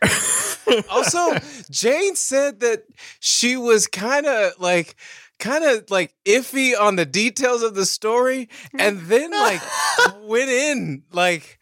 also, 0.90 1.38
Jane 1.70 2.16
said 2.16 2.62
that 2.62 2.86
she 3.20 3.58
was 3.58 3.86
kind 3.86 4.26
of 4.26 4.54
like 4.60 4.96
kind 5.38 5.64
of 5.64 5.92
like 5.92 6.16
iffy 6.26 6.74
on 6.80 6.96
the 6.96 7.06
details 7.06 7.62
of 7.62 7.76
the 7.76 7.86
story 7.86 8.50
and 8.80 9.00
then 9.02 9.30
like 9.30 9.62
went 10.24 10.50
in 10.50 11.04
like 11.12 11.60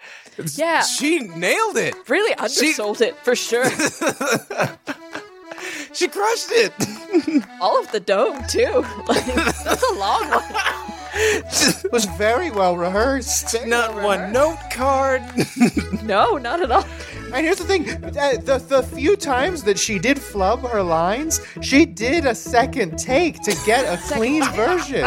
Yeah. 0.56 0.82
she 0.82 1.20
nailed 1.20 1.76
it. 1.76 1.94
Really 2.08 2.34
undersold 2.36 3.02
it 3.02 3.18
for 3.18 3.36
sure. 3.36 3.66
She 5.96 6.08
crushed 6.10 6.52
it. 6.52 6.74
All 7.62 7.80
of 7.80 7.90
the 7.92 8.02
dome 8.02 8.44
too. 8.50 8.86
Like 9.08 9.26
that's 9.36 9.92
a 9.92 9.94
long 9.96 10.30
one. 10.30 10.44
it 11.14 11.92
was 11.92 12.04
very 12.18 12.52
well 12.52 12.76
rehearsed 12.76 13.52
Very 13.54 13.70
Not 13.70 13.96
well 13.96 14.06
one 14.06 14.34
note 14.34 14.60
card. 14.72 15.24
No, 16.04 16.38
not 16.38 16.62
at 16.62 16.70
all. 16.72 16.86
And 17.34 17.46
here's 17.46 17.58
the 17.58 17.66
thing: 17.66 17.90
uh, 17.90 18.38
the 18.44 18.64
the 18.68 18.84
few 18.84 19.16
times 19.16 19.64
that 19.64 19.78
she 19.78 20.00
did 20.00 20.20
flub 20.20 20.62
her 20.70 20.82
lines, 20.82 21.42
she 21.62 21.86
did 21.86 22.26
a 22.26 22.36
second 22.36 22.98
take 22.98 23.42
to 23.44 23.56
get 23.66 23.84
a 23.86 23.98
clean 24.14 24.44
version. 24.54 25.06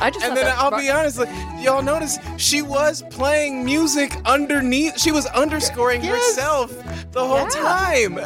I 0.00 0.10
just 0.12 0.24
And 0.24 0.36
then 0.36 0.52
I'll 0.56 0.70
Mar- 0.70 0.80
be 0.80 0.90
honest, 0.90 1.18
like, 1.18 1.28
y'all 1.62 1.82
notice 1.82 2.18
she 2.36 2.62
was 2.62 3.02
playing 3.10 3.64
music 3.64 4.16
underneath. 4.24 5.00
She 5.00 5.12
was 5.12 5.26
underscoring 5.26 6.02
Yes. 6.02 6.36
herself 6.36 6.72
the 7.12 7.24
whole 7.24 7.38
Yeah. 7.38 7.48
time. 7.48 8.18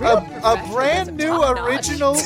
a, 0.00 0.40
a 0.44 0.68
brand 0.72 1.16
new 1.16 1.28
top 1.28 1.56
notch. 1.56 1.68
original, 1.68 2.16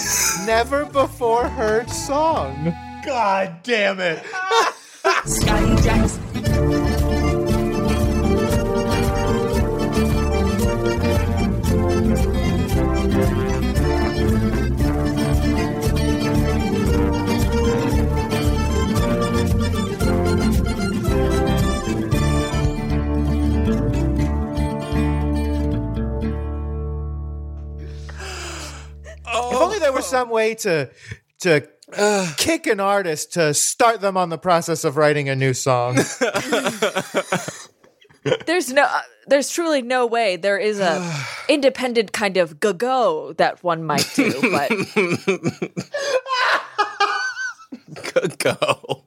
never 0.46 0.84
before 0.86 1.48
heard 1.48 1.90
song. 1.90 2.74
God 3.04 3.56
damn 3.62 4.00
it! 4.00 4.22
If 29.28 29.62
only 29.62 29.78
there 29.78 29.92
was 29.92 30.07
some 30.07 30.30
way 30.30 30.54
to 30.57 30.90
to 31.40 31.68
kick 32.37 32.66
an 32.66 32.80
artist 32.80 33.32
to 33.34 33.55
start 33.55 34.01
them 34.01 34.16
on 34.16 34.28
the 34.28 34.39
process 34.39 34.84
of 34.84 34.97
writing 34.97 35.28
a 35.28 35.37
new 35.37 35.55
song. 35.55 35.97
There's 38.47 38.72
no, 38.72 38.82
uh, 38.82 39.03
there's 39.28 39.51
truly 39.51 39.82
no 39.82 40.05
way 40.05 40.34
there 40.34 40.59
is 40.59 40.80
a 40.80 41.14
independent 41.49 42.12
kind 42.12 42.37
of 42.39 42.59
go 42.59 42.72
go 42.72 43.34
that 43.34 43.62
one 43.62 43.84
might 43.84 44.11
do, 44.16 44.32
but 44.51 44.68
Good 48.12 48.37
go. 48.41 49.05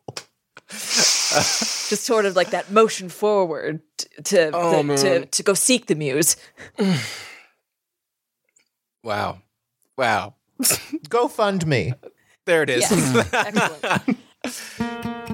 just 0.69 2.03
sort 2.05 2.23
of 2.25 2.37
like 2.37 2.51
that 2.51 2.71
motion 2.71 3.09
forward 3.09 3.81
t- 3.97 4.07
to 4.23 4.51
Oh, 4.53 4.81
the- 4.83 4.95
to 4.95 5.25
to 5.25 5.43
go 5.43 5.53
seek 5.53 5.87
the 5.87 5.95
muse. 5.95 6.37
Wow. 9.03 9.39
Wow. 9.97 10.35
Go 11.09 11.27
fund 11.27 11.67
me. 11.67 11.91
There 12.45 12.63
it 12.63 12.69
is. 12.69 12.81
Yes, 12.81 12.93
mm-hmm. 13.13 14.11
excellent. 14.45 15.29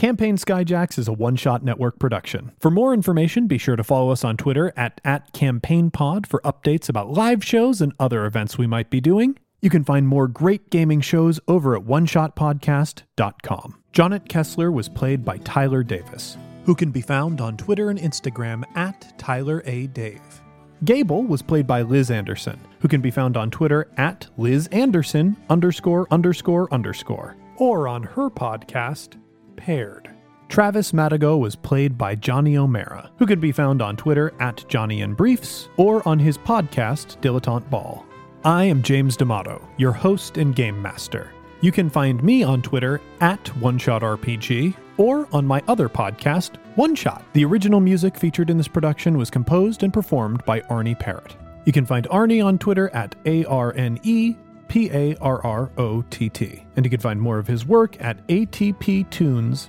Campaign 0.00 0.38
Skyjacks 0.38 0.98
is 0.98 1.08
a 1.08 1.12
one 1.12 1.36
shot 1.36 1.62
network 1.62 1.98
production. 1.98 2.52
For 2.58 2.70
more 2.70 2.94
information, 2.94 3.46
be 3.46 3.58
sure 3.58 3.76
to 3.76 3.84
follow 3.84 4.10
us 4.10 4.24
on 4.24 4.38
Twitter 4.38 4.72
at, 4.74 4.98
at 5.04 5.30
CampaignPod 5.34 6.24
for 6.24 6.40
updates 6.40 6.88
about 6.88 7.10
live 7.10 7.44
shows 7.44 7.82
and 7.82 7.92
other 8.00 8.24
events 8.24 8.56
we 8.56 8.66
might 8.66 8.88
be 8.88 9.02
doing. 9.02 9.36
You 9.60 9.68
can 9.68 9.84
find 9.84 10.08
more 10.08 10.26
great 10.26 10.70
gaming 10.70 11.02
shows 11.02 11.38
over 11.46 11.76
at 11.76 11.82
oneshotpodcast.com. 11.82 13.82
Jonet 13.92 14.26
Kessler 14.26 14.72
was 14.72 14.88
played 14.88 15.22
by 15.22 15.36
Tyler 15.36 15.82
Davis, 15.82 16.38
who 16.64 16.74
can 16.74 16.90
be 16.90 17.02
found 17.02 17.42
on 17.42 17.58
Twitter 17.58 17.90
and 17.90 17.98
Instagram 17.98 18.64
at 18.74 19.12
Tyler 19.18 19.62
A. 19.66 19.86
Dave. 19.88 20.40
Gable 20.84 21.24
was 21.24 21.42
played 21.42 21.66
by 21.66 21.82
Liz 21.82 22.10
Anderson, 22.10 22.58
who 22.80 22.88
can 22.88 23.02
be 23.02 23.10
found 23.10 23.36
on 23.36 23.50
Twitter 23.50 23.86
at 23.98 24.26
Liz 24.38 24.66
Anderson 24.68 25.36
underscore 25.50 26.06
underscore 26.10 26.72
underscore, 26.72 27.36
or 27.56 27.86
on 27.86 28.02
her 28.02 28.30
podcast, 28.30 29.20
Paired. 29.56 30.10
Travis 30.48 30.92
Madigo 30.92 31.38
was 31.38 31.54
played 31.54 31.98
by 31.98 32.14
Johnny 32.14 32.56
O'Mara, 32.56 33.10
who 33.18 33.26
can 33.26 33.40
be 33.40 33.52
found 33.52 33.82
on 33.82 33.94
Twitter 33.94 34.32
at 34.40 34.64
Johnny 34.68 35.02
in 35.02 35.12
Briefs 35.12 35.68
or 35.76 36.06
on 36.08 36.18
his 36.18 36.38
podcast, 36.38 37.20
Dilettante 37.20 37.68
Ball. 37.68 38.04
I 38.42 38.64
am 38.64 38.82
James 38.82 39.18
D'Amato, 39.18 39.60
your 39.76 39.92
host 39.92 40.38
and 40.38 40.56
game 40.56 40.80
master. 40.80 41.30
You 41.60 41.72
can 41.72 41.90
find 41.90 42.22
me 42.24 42.42
on 42.42 42.62
Twitter 42.62 43.02
at 43.20 43.44
OneShotRPG 43.60 44.74
or 45.00 45.26
on 45.32 45.46
my 45.46 45.62
other 45.66 45.88
podcast, 45.88 46.56
One 46.76 46.94
Shot. 46.94 47.24
The 47.32 47.44
original 47.46 47.80
music 47.80 48.16
featured 48.16 48.50
in 48.50 48.58
this 48.58 48.68
production 48.68 49.16
was 49.16 49.30
composed 49.30 49.82
and 49.82 49.92
performed 49.92 50.44
by 50.44 50.60
Arne 50.68 50.94
Parrott. 50.94 51.36
You 51.64 51.72
can 51.72 51.86
find 51.86 52.06
Arne 52.10 52.40
on 52.42 52.58
Twitter 52.58 52.90
at 52.90 53.16
A 53.24 53.44
R 53.46 53.72
N 53.76 53.98
E 54.02 54.36
P 54.68 54.90
A 54.92 55.16
R 55.16 55.44
R 55.44 55.70
O 55.78 56.02
T 56.10 56.28
T. 56.28 56.64
And 56.76 56.84
you 56.84 56.90
can 56.90 57.00
find 57.00 57.20
more 57.20 57.38
of 57.38 57.46
his 57.46 57.66
work 57.66 58.00
at 58.00 58.26
atptunes.com. 58.28 59.66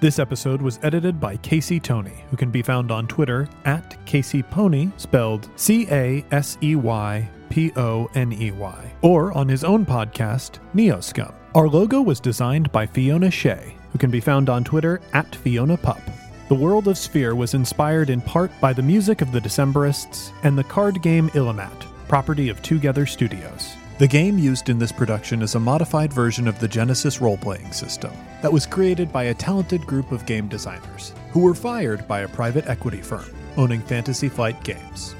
This 0.00 0.18
episode 0.18 0.60
was 0.62 0.78
edited 0.82 1.18
by 1.18 1.36
Casey 1.38 1.80
Tony, 1.80 2.24
who 2.30 2.36
can 2.36 2.50
be 2.50 2.62
found 2.62 2.90
on 2.90 3.06
Twitter 3.08 3.48
at 3.64 3.96
Casey 4.06 4.42
Pony, 4.42 4.90
spelled 4.96 5.48
C 5.56 5.86
A 5.90 6.24
S 6.30 6.58
E 6.62 6.76
Y 6.76 7.28
P 7.48 7.72
O 7.76 8.08
N 8.14 8.32
E 8.32 8.50
Y, 8.50 8.92
or 9.02 9.32
on 9.32 9.48
his 9.48 9.64
own 9.64 9.86
podcast, 9.86 10.58
Neoscum. 10.74 11.34
Our 11.54 11.68
logo 11.68 12.02
was 12.02 12.20
designed 12.20 12.70
by 12.70 12.86
Fiona 12.86 13.30
Shea, 13.30 13.75
who 13.96 13.98
can 13.98 14.10
be 14.10 14.20
found 14.20 14.50
on 14.50 14.62
Twitter 14.62 15.00
at 15.14 15.34
Fiona 15.36 15.74
Pup. 15.74 16.02
The 16.50 16.54
world 16.54 16.86
of 16.86 16.98
Sphere 16.98 17.34
was 17.34 17.54
inspired 17.54 18.10
in 18.10 18.20
part 18.20 18.50
by 18.60 18.74
the 18.74 18.82
music 18.82 19.22
of 19.22 19.32
the 19.32 19.40
Decemberists 19.40 20.32
and 20.42 20.58
the 20.58 20.64
card 20.64 21.00
game 21.00 21.30
Illimat, 21.30 21.86
property 22.06 22.50
of 22.50 22.60
Twogether 22.60 23.08
Studios. 23.08 23.74
The 23.98 24.06
game 24.06 24.36
used 24.36 24.68
in 24.68 24.78
this 24.78 24.92
production 24.92 25.40
is 25.40 25.54
a 25.54 25.60
modified 25.60 26.12
version 26.12 26.46
of 26.46 26.58
the 26.58 26.68
Genesys 26.68 27.22
role 27.22 27.38
playing 27.38 27.72
system 27.72 28.12
that 28.42 28.52
was 28.52 28.66
created 28.66 29.10
by 29.10 29.24
a 29.24 29.34
talented 29.34 29.86
group 29.86 30.12
of 30.12 30.26
game 30.26 30.46
designers 30.46 31.14
who 31.30 31.40
were 31.40 31.54
fired 31.54 32.06
by 32.06 32.20
a 32.20 32.28
private 32.28 32.68
equity 32.68 33.00
firm 33.00 33.34
owning 33.56 33.80
Fantasy 33.80 34.28
Flight 34.28 34.62
Games. 34.62 35.14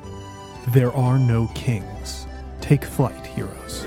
There 0.69 0.93
are 0.93 1.19
no 1.19 1.47
kings. 1.55 2.27
Take 2.61 2.85
flight, 2.85 3.25
heroes. 3.25 3.87